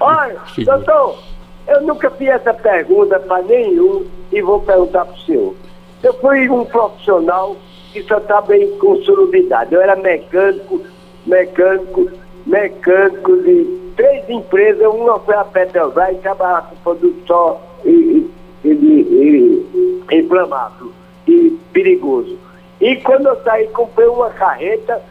Olha, 0.00 0.40
doutor, 0.64 1.18
eu 1.66 1.82
nunca 1.82 2.10
fiz 2.10 2.28
essa 2.28 2.54
pergunta 2.54 3.18
para 3.20 3.42
nenhum 3.42 4.06
e 4.32 4.40
vou 4.42 4.60
perguntar 4.60 5.04
para 5.04 5.14
o 5.14 5.18
senhor. 5.20 5.54
Eu 6.02 6.14
fui 6.14 6.48
um 6.48 6.64
profissional 6.64 7.56
que 7.92 8.02
só 8.04 8.20
trabalhei 8.20 8.68
com 8.78 8.96
solubilidade. 9.02 9.74
Eu 9.74 9.80
era 9.80 9.96
mecânico, 9.96 10.80
mecânico, 11.26 12.10
mecânico 12.46 13.36
de 13.42 13.92
três 13.96 14.28
empresas. 14.28 14.86
Uma 14.86 15.18
foi 15.20 15.34
a 15.34 15.44
Petrobras, 15.44 16.16
e 16.16 16.18
trabalhava 16.20 16.68
com 16.68 16.76
produto 16.76 17.22
só 17.26 17.60
e, 17.84 18.30
e, 18.64 18.68
e, 18.68 20.02
e 20.10 20.16
inflamável 20.18 20.90
e 21.26 21.58
perigoso. 21.72 22.38
E 22.80 22.96
quando 22.96 23.26
eu 23.26 23.36
saí, 23.42 23.66
comprei 23.68 24.08
uma 24.08 24.30
carreta 24.30 25.02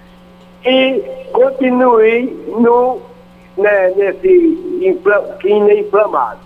e 0.66 1.28
continuei 1.32 2.26
no, 2.47 3.01
né, 3.57 3.91
nesse 3.95 4.80
infla, 4.82 5.38
quina 5.39 5.74
inflamado. 5.74 6.39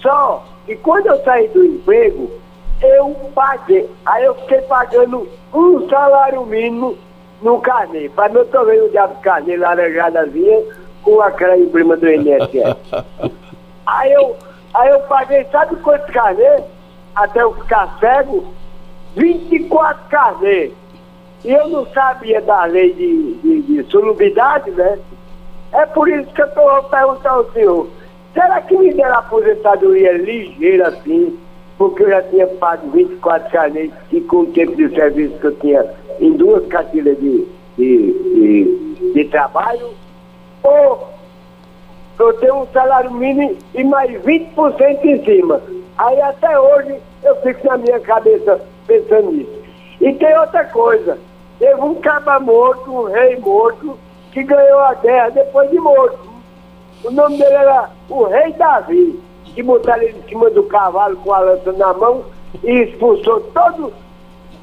Só 0.00 0.44
que 0.66 0.76
quando 0.76 1.06
eu 1.06 1.22
saí 1.24 1.48
do 1.48 1.64
emprego, 1.64 2.30
eu 2.82 3.14
paguei, 3.34 3.88
aí 4.06 4.24
eu 4.24 4.34
fiquei 4.34 4.62
pagando 4.62 5.28
um 5.54 5.88
salário 5.88 6.44
mínimo 6.46 6.96
no 7.40 7.60
carnê. 7.60 8.08
Para 8.08 8.28
meu 8.28 8.44
vendo 8.44 8.86
o 8.86 8.90
diabo 8.90 9.20
carnê 9.20 9.56
laranjadazinha 9.56 10.62
com 11.02 11.20
a 11.20 11.30
creme 11.30 11.66
prima 11.66 11.96
do 11.96 12.08
INSS. 12.08 12.76
aí 13.86 14.12
eu, 14.12 14.36
aí 14.74 14.88
eu 14.90 15.00
paguei, 15.00 15.44
sabe 15.50 15.76
quanto 15.76 16.12
carnê? 16.12 16.62
Até 17.14 17.42
eu 17.42 17.54
ficar 17.54 17.96
cego? 18.00 18.52
24 19.14 20.08
carnê 20.08 20.70
e 21.44 21.52
eu 21.52 21.68
não 21.68 21.86
sabia 21.86 22.40
da 22.40 22.64
lei 22.64 22.92
de, 22.92 23.34
de, 23.34 23.62
de 23.62 24.72
né? 24.76 24.98
É 25.72 25.86
por 25.86 26.08
isso 26.08 26.32
que 26.32 26.42
eu 26.42 26.46
estou 26.46 26.82
perguntando 26.84 27.28
ao 27.28 27.52
senhor, 27.52 27.88
será 28.32 28.60
que 28.60 28.76
me 28.76 28.92
deram 28.92 29.18
aposentadoria 29.18 30.12
ligeira 30.12 30.88
assim, 30.88 31.38
porque 31.78 32.02
eu 32.04 32.10
já 32.10 32.22
tinha 32.22 32.46
pago 32.46 32.90
24 32.90 33.50
carnês 33.50 33.90
e 34.12 34.20
com 34.20 34.40
o 34.40 34.46
tempo 34.46 34.76
de 34.76 34.88
serviço 34.90 35.38
que 35.38 35.46
eu 35.46 35.56
tinha 35.56 35.86
em 36.20 36.32
duas 36.32 36.66
cartilhas 36.66 37.18
de, 37.18 37.48
de, 37.76 38.12
de, 38.12 39.12
de 39.14 39.24
trabalho, 39.24 39.90
ou 40.62 41.08
eu 42.18 42.32
tenho 42.34 42.62
um 42.62 42.66
salário 42.66 43.10
mínimo 43.10 43.56
e 43.74 43.82
mais 43.82 44.10
20% 44.22 45.04
em 45.04 45.24
cima. 45.24 45.60
Aí 45.98 46.20
até 46.20 46.58
hoje 46.58 46.96
eu 47.24 47.34
fico 47.36 47.66
na 47.66 47.76
minha 47.78 47.98
cabeça 48.00 48.60
pensando 48.86 49.32
nisso. 49.32 49.62
E 50.00 50.12
tem 50.14 50.38
outra 50.38 50.64
coisa, 50.66 51.18
Teve 51.62 51.80
um 51.80 51.94
caba 51.94 52.40
morto, 52.40 52.90
um 52.92 53.04
rei 53.04 53.36
morto, 53.36 53.96
que 54.32 54.42
ganhou 54.42 54.80
a 54.80 54.94
guerra 54.94 55.28
depois 55.30 55.70
de 55.70 55.78
morto. 55.78 56.18
O 57.04 57.10
nome 57.12 57.38
dele 57.38 57.54
era 57.54 57.88
o 58.08 58.24
Rei 58.24 58.52
Davi, 58.54 59.22
que 59.44 59.62
botaram 59.62 60.02
ele 60.02 60.18
em 60.18 60.28
cima 60.28 60.50
do 60.50 60.64
cavalo 60.64 61.14
com 61.18 61.32
a 61.32 61.38
lança 61.38 61.70
na 61.74 61.94
mão 61.94 62.24
e 62.64 62.82
expulsou 62.82 63.42
todos, 63.54 63.92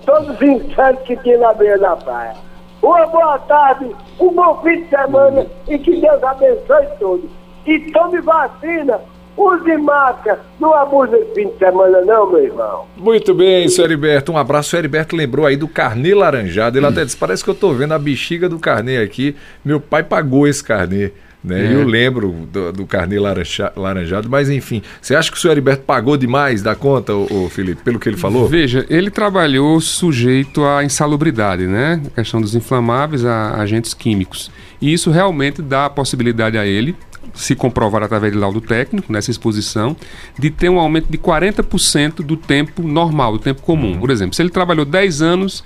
todos 0.06 0.30
os 0.32 0.42
insanos 0.42 1.02
que 1.04 1.16
tinha 1.16 1.38
na 1.38 1.54
beira 1.54 1.80
da 1.80 1.96
praia. 1.96 2.36
Uma 2.82 3.06
boa 3.06 3.40
tarde, 3.40 3.96
um 4.20 4.34
bom 4.34 4.60
fim 4.62 4.82
de 4.82 4.90
semana 4.90 5.48
e 5.70 5.80
que 5.80 6.02
Deus 6.02 6.22
abençoe 6.22 6.86
todos. 7.00 7.30
E 7.66 7.80
tome 7.94 8.20
vacina 8.20 9.00
Use 9.40 9.78
máscara, 9.78 10.42
não 10.60 10.74
abuse 10.74 11.16
esse 11.16 11.34
fim 11.34 11.48
de 11.48 11.58
semana 11.58 12.02
não, 12.02 12.30
meu 12.30 12.44
irmão. 12.44 12.86
Muito 12.98 13.34
bem, 13.34 13.70
senhor 13.70 13.88
Heriberto, 13.88 14.34
um 14.34 14.38
abraço. 14.38 14.76
O 14.76 14.80
Heriberto 14.80 15.16
lembrou 15.16 15.46
aí 15.46 15.56
do 15.56 15.66
carnê 15.66 16.14
laranjado. 16.14 16.78
Ele 16.78 16.86
hum. 16.86 16.90
até 16.90 17.06
disse, 17.06 17.16
parece 17.16 17.42
que 17.42 17.50
eu 17.50 17.56
tô 17.56 17.72
vendo 17.72 17.94
a 17.94 18.00
bexiga 18.00 18.50
do 18.50 18.60
carnê 18.60 18.98
aqui. 18.98 19.34
Meu 19.64 19.80
pai 19.80 20.04
pagou 20.04 20.46
esse 20.46 20.62
carnê. 20.62 21.12
Né? 21.42 21.68
É. 21.68 21.74
Eu 21.74 21.86
lembro 21.86 22.48
do, 22.52 22.74
do 22.74 22.86
carnê 22.86 23.18
laranja, 23.18 23.72
laranjado, 23.78 24.30
mas 24.30 24.50
enfim, 24.50 24.82
você 25.02 25.16
acha 25.16 25.32
que 25.32 25.38
o 25.38 25.40
senhor 25.40 25.54
Heriberto 25.54 25.84
pagou 25.84 26.18
demais 26.18 26.62
da 26.62 26.76
conta, 26.76 27.16
ô, 27.16 27.46
ô, 27.46 27.50
Felipe, 27.50 27.82
pelo 27.82 27.98
que 27.98 28.10
ele 28.10 28.18
falou? 28.18 28.46
Veja, 28.46 28.86
ele 28.90 29.10
trabalhou 29.10 29.80
sujeito 29.80 30.66
à 30.66 30.84
insalubridade, 30.84 31.66
né? 31.66 32.02
A 32.08 32.16
questão 32.16 32.42
dos 32.42 32.56
inflamáveis, 32.56 33.24
a 33.24 33.54
agentes 33.54 33.94
químicos. 33.94 34.52
E 34.82 34.92
isso 34.92 35.12
realmente 35.12 35.62
dá 35.62 35.86
a 35.86 35.90
possibilidade 35.90 36.58
a 36.58 36.66
ele 36.66 36.94
se 37.34 37.56
comprovar 37.56 38.04
através 38.04 38.34
de 38.34 38.40
laudo 38.40 38.62
técnico, 38.62 39.12
nessa 39.12 39.32
exposição, 39.32 39.96
de 40.38 40.50
ter 40.50 40.70
um 40.70 40.80
aumento 40.80 41.08
de 41.10 41.18
40% 41.18 42.16
do 42.16 42.36
tempo 42.36 42.82
normal, 42.84 43.34
do 43.34 43.40
tempo 43.40 43.62
comum. 43.62 43.94
Uhum. 43.94 44.00
Por 44.00 44.10
exemplo, 44.10 44.36
se 44.36 44.42
ele 44.42 44.50
trabalhou 44.50 44.86
10 44.86 45.22
anos 45.22 45.64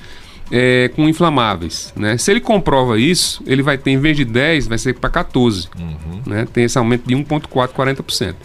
é, 0.52 0.92
com 0.96 1.08
inflamáveis, 1.08 1.94
né? 1.96 2.18
se 2.18 2.30
ele 2.32 2.40
comprova 2.40 3.00
isso, 3.00 3.42
ele 3.46 3.64
vai 3.64 3.78
ter, 3.78 3.92
em 3.92 3.98
vez 3.98 4.18
de 4.18 4.26
10, 4.26 4.68
vai 4.68 4.78
ser 4.78 4.94
para 4.96 5.10
14. 5.10 5.70
Uhum. 5.80 6.22
Né? 6.26 6.48
Tem 6.52 6.64
esse 6.66 6.78
aumento 6.78 7.08
de 7.08 7.16
1,4%, 7.16 7.70
40%. 7.70 8.36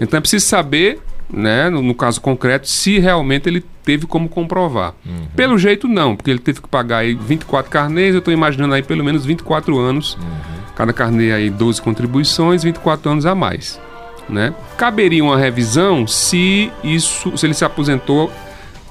Então 0.00 0.18
é 0.18 0.20
preciso 0.20 0.46
saber 0.46 1.00
né, 1.30 1.68
no, 1.68 1.82
no, 1.82 1.94
caso 1.94 2.22
concreto, 2.22 2.66
se 2.66 2.98
realmente 2.98 3.50
ele 3.50 3.62
teve 3.84 4.06
como 4.06 4.30
comprovar. 4.30 4.94
Uhum. 5.04 5.26
Pelo 5.36 5.58
jeito, 5.58 5.86
não, 5.86 6.16
porque 6.16 6.30
ele 6.30 6.38
teve 6.38 6.62
que 6.62 6.68
pagar 6.68 6.98
aí 6.98 7.14
24 7.14 7.70
carnês, 7.70 8.14
eu 8.14 8.20
estou 8.20 8.32
imaginando 8.32 8.72
aí 8.72 8.82
pelo 8.82 9.04
menos 9.04 9.26
24 9.26 9.78
anos 9.78 10.14
uhum 10.14 10.57
Cada 10.78 10.92
carnê 10.92 11.32
aí 11.32 11.50
12 11.50 11.82
contribuições, 11.82 12.62
24 12.62 13.10
anos 13.10 13.26
a 13.26 13.34
mais. 13.34 13.80
Né? 14.28 14.54
Caberia 14.76 15.24
uma 15.24 15.36
revisão 15.36 16.06
se 16.06 16.70
isso, 16.84 17.36
se 17.36 17.44
ele 17.44 17.54
se 17.54 17.64
aposentou 17.64 18.32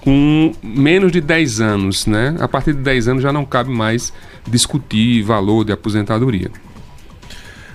com 0.02 0.52
menos 0.62 1.14
de 1.14 1.22
10 1.22 1.62
anos, 1.62 2.06
né? 2.06 2.36
A 2.42 2.48
partir 2.48 2.74
de 2.74 2.82
10 2.82 3.08
anos 3.08 3.24
já 3.24 3.32
não 3.32 3.46
cabe 3.46 3.70
mais 3.70 4.12
discutir 4.46 5.22
valor 5.22 5.64
de 5.64 5.72
aposentadoria. 5.72 6.52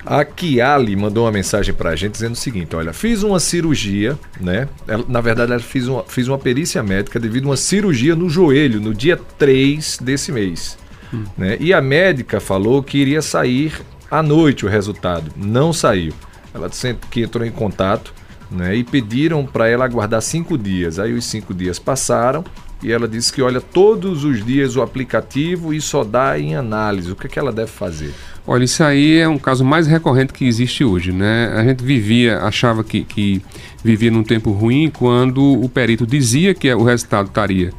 A 0.05 0.23
Kiali 0.23 0.95
mandou 0.95 1.25
uma 1.25 1.31
mensagem 1.31 1.73
pra 1.73 1.95
gente 1.95 2.11
dizendo 2.11 2.33
o 2.33 2.37
seguinte: 2.37 2.75
olha, 2.75 2.93
fiz 2.93 3.23
uma 3.23 3.39
cirurgia, 3.39 4.17
né? 4.39 4.67
Ela, 4.87 5.05
na 5.07 5.21
verdade, 5.21 5.53
ela 5.53 5.61
fiz 5.61 5.87
uma, 5.87 6.03
fiz 6.03 6.27
uma 6.27 6.37
perícia 6.37 6.83
médica 6.83 7.19
devido 7.19 7.45
a 7.45 7.49
uma 7.51 7.57
cirurgia 7.57 8.15
no 8.15 8.29
joelho 8.29 8.79
no 8.79 8.93
dia 8.93 9.19
3 9.39 9.97
desse 10.01 10.31
mês. 10.31 10.77
Hum. 11.11 11.23
Né? 11.37 11.57
E 11.59 11.73
a 11.73 11.81
médica 11.81 12.39
falou 12.39 12.83
que 12.83 12.97
iria 12.97 13.21
sair 13.21 13.73
à 14.13 14.21
noite 14.21 14.63
o 14.63 14.69
resultado. 14.69 15.31
Não 15.35 15.73
saiu. 15.73 16.13
Ela 16.53 16.69
disse 16.69 16.95
que 17.09 17.21
entrou 17.21 17.43
em 17.43 17.51
contato 17.51 18.13
né? 18.51 18.75
e 18.75 18.83
pediram 18.83 19.43
para 19.43 19.67
ela 19.67 19.83
aguardar 19.83 20.21
cinco 20.21 20.55
dias. 20.55 20.99
Aí 20.99 21.13
os 21.13 21.25
cinco 21.25 21.51
dias 21.51 21.79
passaram 21.79 22.45
e 22.83 22.91
ela 22.91 23.07
disse 23.07 23.33
que 23.33 23.41
olha 23.41 23.59
todos 23.59 24.23
os 24.23 24.45
dias 24.45 24.75
o 24.75 24.83
aplicativo 24.83 25.73
e 25.73 25.81
só 25.81 26.03
dá 26.03 26.37
em 26.37 26.55
análise. 26.55 27.11
O 27.11 27.15
que, 27.15 27.25
é 27.25 27.29
que 27.29 27.39
ela 27.39 27.51
deve 27.51 27.71
fazer? 27.71 28.13
Olha, 28.45 28.63
isso 28.63 28.83
aí 28.83 29.17
é 29.17 29.27
um 29.27 29.39
caso 29.39 29.65
mais 29.65 29.87
recorrente 29.87 30.31
que 30.31 30.45
existe 30.45 30.83
hoje, 30.83 31.11
né? 31.11 31.51
A 31.55 31.63
gente 31.63 31.83
vivia, 31.83 32.39
achava 32.39 32.83
que, 32.83 33.03
que 33.03 33.41
vivia 33.83 34.11
num 34.11 34.23
tempo 34.23 34.51
ruim 34.51 34.91
quando 34.91 35.41
o 35.41 35.67
perito 35.67 36.05
dizia 36.05 36.53
que 36.53 36.71
o 36.71 36.83
resultado 36.83 37.27
estaria 37.29 37.71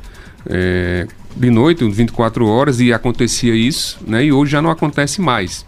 é, 0.47 1.07
de 1.37 1.51
noite, 1.51 1.89
24 1.89 2.47
horas, 2.47 2.81
e 2.81 2.93
acontecia 2.93 3.55
isso, 3.55 3.99
né? 4.07 4.25
E 4.25 4.33
hoje 4.33 4.53
já 4.53 4.63
não 4.63 4.71
acontece 4.71 5.21
mais, 5.21 5.65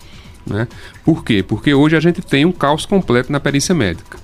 né? 0.47 0.69
Por 1.05 1.25
quê? 1.25 1.43
Porque 1.43 1.75
hoje 1.75 1.97
a 1.97 2.01
gente 2.01 2.23
tem 2.23 2.45
um 2.45 2.53
caos 2.53 2.87
completo 2.87 3.33
na 3.33 3.41
perícia 3.41 3.75
médica. 3.75 4.19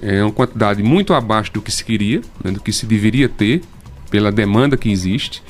É 0.00 0.22
uma 0.22 0.32
quantidade 0.32 0.82
muito 0.82 1.14
abaixo 1.14 1.52
do 1.52 1.62
que 1.62 1.70
se 1.70 1.84
queria, 1.84 2.20
né? 2.42 2.50
do 2.50 2.60
que 2.60 2.72
se 2.72 2.86
deveria 2.86 3.28
ter, 3.28 3.62
pela 4.10 4.30
demanda 4.30 4.76
que 4.76 4.90
existe. 4.90 5.42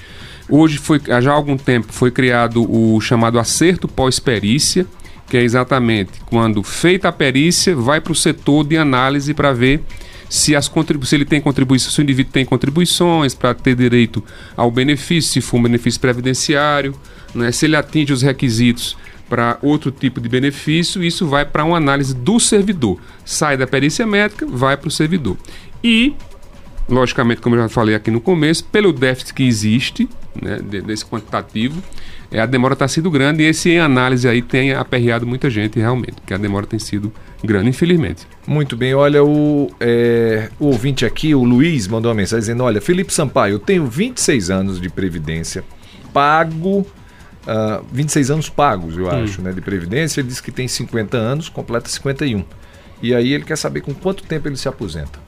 Hoje, 0.48 0.78
foi, 0.78 1.00
já 1.20 1.32
há 1.32 1.34
algum 1.34 1.56
tempo, 1.56 1.92
foi 1.92 2.10
criado 2.10 2.64
o 2.70 3.00
chamado 3.00 3.38
acerto 3.38 3.88
pós-perícia, 3.88 4.86
que 5.28 5.36
é 5.36 5.42
exatamente 5.42 6.20
quando 6.26 6.62
feita 6.62 7.08
a 7.08 7.12
perícia, 7.12 7.74
vai 7.74 8.00
para 8.00 8.12
o 8.12 8.14
setor 8.14 8.64
de 8.64 8.76
análise 8.76 9.34
para 9.34 9.52
ver 9.52 9.82
se, 10.28 10.54
as 10.54 10.70
se 11.02 11.14
ele 11.14 11.24
tem 11.24 11.40
contribuições, 11.40 11.92
se 11.92 12.00
o 12.00 12.02
indivíduo 12.02 12.32
tem 12.32 12.44
contribuições 12.44 13.34
para 13.34 13.54
ter 13.54 13.74
direito 13.74 14.22
ao 14.56 14.70
benefício, 14.70 15.32
se 15.32 15.40
for 15.40 15.58
um 15.58 15.62
benefício 15.62 16.00
previdenciário, 16.00 16.94
né, 17.34 17.50
se 17.50 17.66
ele 17.66 17.76
atinge 17.76 18.12
os 18.12 18.22
requisitos 18.22 18.96
para 19.28 19.58
outro 19.62 19.90
tipo 19.90 20.20
de 20.20 20.28
benefício, 20.28 21.02
isso 21.02 21.26
vai 21.26 21.44
para 21.44 21.64
uma 21.64 21.76
análise 21.76 22.14
do 22.14 22.38
servidor. 22.38 22.98
Sai 23.24 23.56
da 23.56 23.66
perícia 23.66 24.06
médica, 24.06 24.46
vai 24.46 24.76
para 24.76 24.88
o 24.88 24.90
servidor. 24.90 25.36
E 25.82 26.14
logicamente, 26.88 27.40
como 27.40 27.56
eu 27.56 27.62
já 27.62 27.68
falei 27.68 27.94
aqui 27.94 28.10
no 28.10 28.20
começo, 28.20 28.64
pelo 28.64 28.92
déficit 28.92 29.34
que 29.34 29.42
existe, 29.42 30.08
né, 30.40 30.58
desse 30.58 31.04
quantitativo, 31.04 31.82
é, 32.30 32.40
a 32.40 32.46
demora 32.46 32.74
está 32.74 32.88
sendo 32.88 33.10
grande 33.10 33.42
e 33.42 33.46
esse 33.46 33.70
em 33.70 33.78
análise 33.78 34.28
aí 34.28 34.42
tem 34.42 34.72
aperreado 34.72 35.26
muita 35.26 35.48
gente 35.48 35.78
realmente, 35.78 36.14
porque 36.14 36.34
a 36.34 36.36
demora 36.36 36.66
tem 36.66 36.78
sido 36.78 37.12
grande, 37.42 37.68
infelizmente. 37.68 38.26
Muito 38.46 38.76
bem, 38.76 38.94
olha, 38.94 39.22
o, 39.24 39.70
é, 39.80 40.48
o 40.58 40.66
ouvinte 40.66 41.04
aqui, 41.04 41.34
o 41.34 41.44
Luiz, 41.44 41.86
mandou 41.86 42.10
uma 42.10 42.16
mensagem 42.16 42.40
dizendo, 42.40 42.64
olha, 42.64 42.80
Felipe 42.80 43.12
Sampaio, 43.12 43.54
eu 43.54 43.58
tenho 43.58 43.86
26 43.86 44.50
anos 44.50 44.80
de 44.80 44.88
Previdência, 44.88 45.64
pago, 46.12 46.86
uh, 47.46 47.80
ah, 47.80 47.82
26 47.92 48.30
anos 48.30 48.48
pagos, 48.48 48.96
eu 48.96 49.06
hum. 49.06 49.10
acho, 49.10 49.42
né, 49.42 49.52
de 49.52 49.60
Previdência, 49.60 50.20
ele 50.20 50.28
diz 50.28 50.40
que 50.40 50.50
tem 50.50 50.66
50 50.66 51.16
anos, 51.16 51.48
completa 51.48 51.88
51. 51.88 52.44
E 53.02 53.14
aí 53.14 53.32
ele 53.32 53.44
quer 53.44 53.56
saber 53.56 53.80
com 53.80 53.94
quanto 53.94 54.22
tempo 54.24 54.48
ele 54.48 54.56
se 54.56 54.68
aposenta. 54.68 55.18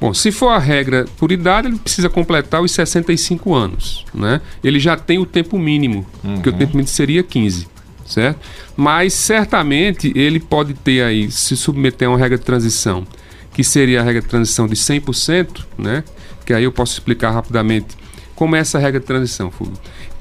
Bom, 0.00 0.14
se 0.14 0.32
for 0.32 0.48
a 0.48 0.58
regra 0.58 1.04
por 1.18 1.30
idade, 1.30 1.68
ele 1.68 1.78
precisa 1.78 2.08
completar 2.08 2.62
os 2.62 2.72
65 2.72 3.54
anos, 3.54 4.06
né? 4.14 4.40
Ele 4.64 4.80
já 4.80 4.96
tem 4.96 5.18
o 5.18 5.26
tempo 5.26 5.58
mínimo, 5.58 6.06
uhum. 6.24 6.40
que 6.40 6.48
o 6.48 6.52
tempo 6.52 6.72
mínimo 6.72 6.88
seria 6.88 7.22
15, 7.22 7.68
certo? 8.06 8.40
Mas 8.74 9.12
certamente 9.12 10.10
ele 10.16 10.40
pode 10.40 10.72
ter 10.72 11.02
aí, 11.02 11.30
se 11.30 11.54
submeter 11.54 12.08
a 12.08 12.12
uma 12.12 12.18
regra 12.18 12.38
de 12.38 12.44
transição, 12.44 13.06
que 13.52 13.62
seria 13.62 14.00
a 14.00 14.02
regra 14.02 14.22
de 14.22 14.28
transição 14.28 14.66
de 14.66 14.74
100%, 14.74 15.66
né? 15.76 16.02
Que 16.46 16.54
aí 16.54 16.64
eu 16.64 16.72
posso 16.72 16.94
explicar 16.94 17.30
rapidamente 17.30 17.98
como 18.34 18.56
é 18.56 18.60
essa 18.60 18.78
regra 18.78 19.00
de 19.00 19.06
transição, 19.06 19.50
Fulvio. 19.50 19.76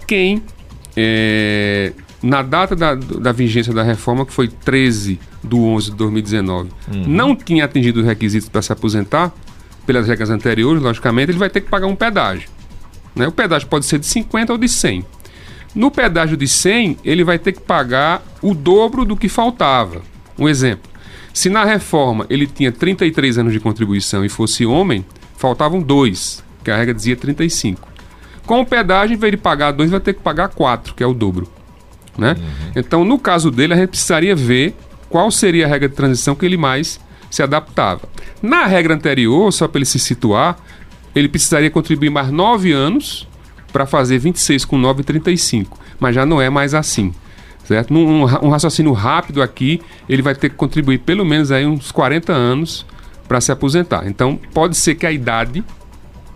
Quem, 0.05 0.43
é, 0.96 1.94
na 2.22 2.42
data 2.42 2.76
da, 2.76 2.96
da 2.96 3.32
vigência 3.32 3.74
da 3.74 3.84
reforma, 3.84 4.26
que 4.26 4.34
foi 4.34 4.48
13 4.48 5.20
de 5.44 5.56
11 5.56 5.92
de 5.92 5.98
2019, 5.98 6.70
uhum. 6.94 7.04
não 7.08 7.36
tinha 7.36 7.66
atingido 7.66 8.02
os 8.02 8.06
requisitos 8.06 8.50
para 8.50 8.62
se 8.62 8.72
aposentar, 8.72 9.34
pelas 9.86 10.08
regras 10.08 10.30
anteriores, 10.30 10.82
logicamente, 10.84 11.32
ele 11.32 11.40
vai 11.40 11.50
ter 11.50 11.62
que 11.62 11.70
pagar 11.70 11.88
um 11.88 11.96
pedágio. 11.96 12.50
Né? 13.16 13.28
O 13.28 13.32
pedágio 13.32 13.68
pode 13.68 13.86
ser 13.86 13.98
de 13.98 14.06
50 14.06 14.54
ou 14.54 14.58
de 14.58 14.68
100. 14.68 15.04
No 15.74 15.90
pedágio 15.90 16.38
de 16.38 16.48
100, 16.48 16.98
ele 17.04 17.24
vai 17.24 17.40
ter 17.40 17.54
que 17.54 17.62
pagar 17.62 18.24
o 18.42 18.54
dobro 18.54 19.06
do 19.06 19.16
que 19.16 19.28
faltava. 19.28 20.02
Um 20.38 20.48
exemplo: 20.48 20.90
se 21.34 21.50
na 21.50 21.64
reforma 21.64 22.26
ele 22.30 22.48
tinha 22.48 22.72
33 22.72 23.38
anos 23.38 23.54
de 23.54 23.60
contribuição 23.60 24.24
e 24.24 24.30
fosse 24.30 24.66
homem, 24.66 25.06
faltavam 25.38 25.82
dois, 25.82 26.44
que 26.64 26.70
a 26.70 26.78
regra 26.78 26.94
dizia 26.94 27.16
35. 27.16 27.89
Com 28.50 28.62
o 28.62 28.66
pedágio, 28.66 29.14
em 29.14 29.18
vez 29.20 29.30
de 29.30 29.38
pagar 29.38 29.70
dois, 29.70 29.91
vai 29.91 30.00
ter 30.00 30.12
que 30.12 30.22
pagar 30.22 30.47
quatro, 30.47 30.95
que 30.95 31.04
é 31.04 31.06
o 31.06 31.14
dobro. 31.14 31.47
Né? 32.18 32.32
Uhum. 32.32 32.72
Então, 32.76 33.06
no 33.06 33.20
caso 33.20 33.52
dele, 33.52 33.74
a 33.74 33.76
gente 33.76 33.89
precisaria 33.89 34.36
ver 34.36 34.76
qual 35.08 35.30
seria 35.30 35.68
a 35.68 35.70
regra 35.70 35.88
de 35.88 35.93
transição 35.93 36.34
que 36.34 36.47
ele 36.47 36.58
mais 36.58 37.00
se 37.30 37.43
adaptava. 37.43 38.10
Na 38.41 38.66
regra 38.66 38.95
anterior, 38.95 39.54
só 39.54 39.68
para 39.68 39.78
ele 39.78 39.86
se 39.86 40.00
situar, 40.00 40.58
ele 41.14 41.30
precisaria 41.30 41.70
contribuir 41.70 42.10
mais 42.10 42.32
9 42.32 42.72
anos 42.72 43.28
para 43.72 43.86
fazer 43.86 44.18
26 44.18 44.66
com 44.66 44.80
9, 44.80 45.04
35. 45.04 45.78
Mas 46.00 46.16
já 46.16 46.26
não 46.26 46.41
é 46.41 46.50
mais 46.50 46.74
assim. 46.74 47.14
Certo? 47.66 47.93
Num, 47.93 48.24
um 48.24 48.50
raciocínio 48.50 48.93
rápido 48.93 49.43
aqui, 49.43 49.80
ele 50.10 50.24
vai 50.24 50.34
ter 50.34 50.50
que 50.50 50.56
contribuir 50.56 50.97
pelo 50.97 51.24
menos 51.24 51.52
aí 51.52 51.68
uns 51.68 51.91
40 51.91 52.34
anos 52.34 52.84
para 53.28 53.39
se 53.39 53.52
aposentar. 53.52 54.08
Então, 54.08 54.39
pode 54.56 54.76
ser 54.76 54.95
que 54.95 55.06
a 55.06 55.12
idade 55.12 55.64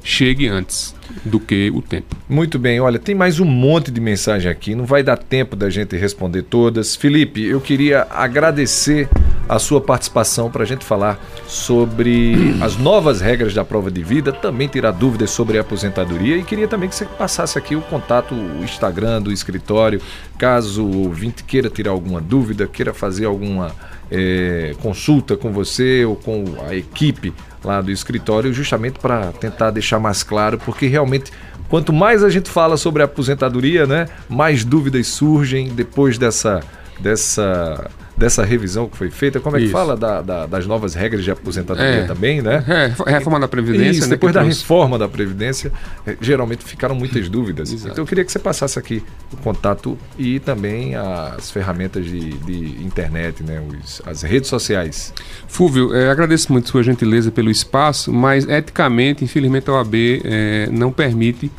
chegue 0.03 0.47
antes 0.47 0.93
do 1.23 1.39
que 1.39 1.71
o 1.73 1.81
tempo. 1.81 2.15
Muito 2.27 2.57
bem, 2.57 2.79
olha, 2.79 2.99
tem 2.99 3.15
mais 3.15 3.39
um 3.39 3.45
monte 3.45 3.91
de 3.91 4.01
mensagem 4.01 4.49
aqui, 4.49 4.75
não 4.75 4.85
vai 4.85 5.03
dar 5.03 5.17
tempo 5.17 5.55
da 5.55 5.69
gente 5.69 5.95
responder 5.95 6.43
todas. 6.43 6.95
Felipe, 6.95 7.43
eu 7.43 7.61
queria 7.61 8.07
agradecer 8.09 9.07
a 9.47 9.59
sua 9.59 9.81
participação 9.81 10.49
para 10.49 10.63
a 10.63 10.65
gente 10.65 10.85
falar 10.85 11.19
sobre 11.47 12.55
as 12.61 12.77
novas 12.77 13.21
regras 13.21 13.53
da 13.53 13.63
prova 13.63 13.91
de 13.91 14.01
vida, 14.03 14.31
também 14.31 14.67
tirar 14.67 14.91
dúvidas 14.91 15.31
sobre 15.31 15.57
a 15.57 15.61
aposentadoria 15.61 16.37
e 16.37 16.43
queria 16.43 16.67
também 16.67 16.87
que 16.87 16.95
você 16.95 17.05
passasse 17.05 17.57
aqui 17.57 17.75
o 17.75 17.81
contato, 17.81 18.33
o 18.33 18.63
Instagram 18.63 19.21
do 19.21 19.31
escritório, 19.31 20.01
caso 20.37 20.85
o 20.85 21.07
ouvinte 21.07 21.43
queira 21.43 21.69
tirar 21.69 21.91
alguma 21.91 22.21
dúvida, 22.21 22.67
queira 22.67 22.93
fazer 22.93 23.25
alguma 23.25 23.75
é, 24.15 24.75
consulta 24.79 25.35
com 25.35 25.51
você 25.51 26.05
ou 26.05 26.15
com 26.15 26.45
a 26.69 26.75
equipe 26.75 27.33
lá 27.63 27.81
do 27.81 27.89
escritório, 27.89 28.53
justamente 28.53 28.99
para 28.99 29.31
tentar 29.31 29.71
deixar 29.71 29.99
mais 29.99 30.21
claro, 30.21 30.59
porque 30.59 30.85
realmente 30.85 31.31
quanto 31.67 31.91
mais 31.91 32.23
a 32.23 32.29
gente 32.29 32.47
fala 32.47 32.77
sobre 32.77 33.01
a 33.01 33.05
aposentadoria, 33.05 33.87
né, 33.87 34.07
mais 34.29 34.63
dúvidas 34.63 35.07
surgem 35.07 35.69
depois 35.69 36.19
dessa 36.19 36.61
dessa 36.99 37.89
dessa 38.15 38.43
revisão 38.43 38.87
que 38.87 38.95
foi 38.95 39.09
feita. 39.09 39.39
Como 39.39 39.57
é 39.57 39.59
que 39.59 39.65
Isso. 39.65 39.73
fala 39.73 39.97
da, 39.97 40.21
da, 40.21 40.45
das 40.45 40.65
novas 40.65 40.93
regras 40.93 41.23
de 41.23 41.31
aposentadoria 41.31 42.01
é. 42.01 42.05
também, 42.05 42.41
né? 42.41 42.63
É, 42.67 43.11
reforma 43.11 43.39
da 43.39 43.47
Previdência. 43.47 43.91
Isso, 43.91 44.01
né, 44.01 44.15
depois 44.15 44.33
da 44.33 44.41
trouxe... 44.41 44.61
reforma 44.61 44.97
da 44.97 45.07
Previdência, 45.07 45.71
é, 46.05 46.15
geralmente 46.21 46.63
ficaram 46.63 46.95
muitas 46.95 47.27
dúvidas. 47.27 47.71
Exato. 47.71 47.91
Então 47.91 48.03
eu 48.03 48.07
queria 48.07 48.23
que 48.23 48.31
você 48.31 48.39
passasse 48.39 48.77
aqui 48.77 49.03
o 49.31 49.37
contato 49.37 49.97
e 50.17 50.39
também 50.39 50.95
as 50.95 51.49
ferramentas 51.51 52.05
de, 52.05 52.33
de 52.33 52.83
internet, 52.83 53.43
né? 53.43 53.61
Os, 53.61 54.01
as 54.05 54.21
redes 54.21 54.49
sociais. 54.49 55.13
Fúvio, 55.47 55.93
é, 55.95 56.09
agradeço 56.09 56.51
muito 56.51 56.69
sua 56.69 56.83
gentileza 56.83 57.31
pelo 57.31 57.49
espaço, 57.49 58.13
mas 58.13 58.47
eticamente, 58.47 59.23
infelizmente, 59.23 59.69
a 59.69 59.73
OAB 59.73 59.95
é, 60.23 60.69
não 60.71 60.91
permite 60.91 61.51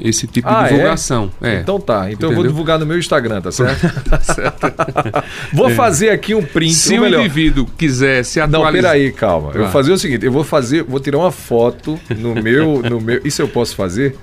esse 0.00 0.26
tipo 0.26 0.48
ah, 0.48 0.62
de 0.62 0.64
é? 0.64 0.68
divulgação. 0.70 1.30
É? 1.40 1.56
É. 1.56 1.60
Então 1.60 1.80
tá. 1.80 2.10
Então 2.10 2.28
Entendeu? 2.28 2.30
eu 2.30 2.34
vou 2.34 2.44
divulgar 2.44 2.78
no 2.78 2.86
meu 2.86 2.98
Instagram, 2.98 3.40
tá 3.40 3.50
certo? 3.52 4.10
tá 4.10 4.20
certo. 4.20 4.72
vou 5.52 5.70
é. 5.70 5.74
fazer 5.74 6.10
aqui 6.10 6.34
um 6.34 6.42
print. 6.42 6.74
Se 6.74 6.98
o 6.98 7.06
indivíduo 7.06 7.66
quiser 7.78 8.24
se 8.24 8.40
atualizar. 8.40 8.72
Não, 8.72 8.80
peraí, 8.80 9.12
calma. 9.12 9.52
Eu 9.54 9.62
vou 9.62 9.70
fazer 9.70 9.92
o 9.92 9.98
seguinte: 9.98 10.24
eu 10.24 10.32
vou 10.32 10.44
fazer, 10.44 10.82
vou 10.82 11.00
tirar 11.00 11.18
uma 11.18 11.32
foto 11.32 11.98
no 12.16 12.34
meu. 12.34 12.82
No 12.82 13.00
meu 13.00 13.20
isso 13.24 13.42
eu 13.42 13.48
posso 13.48 13.74
fazer? 13.76 14.16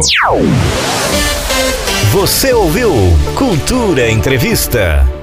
Você 2.11 2.53
ouviu 2.53 2.91
Cultura 3.36 4.09
Entrevista. 4.09 5.18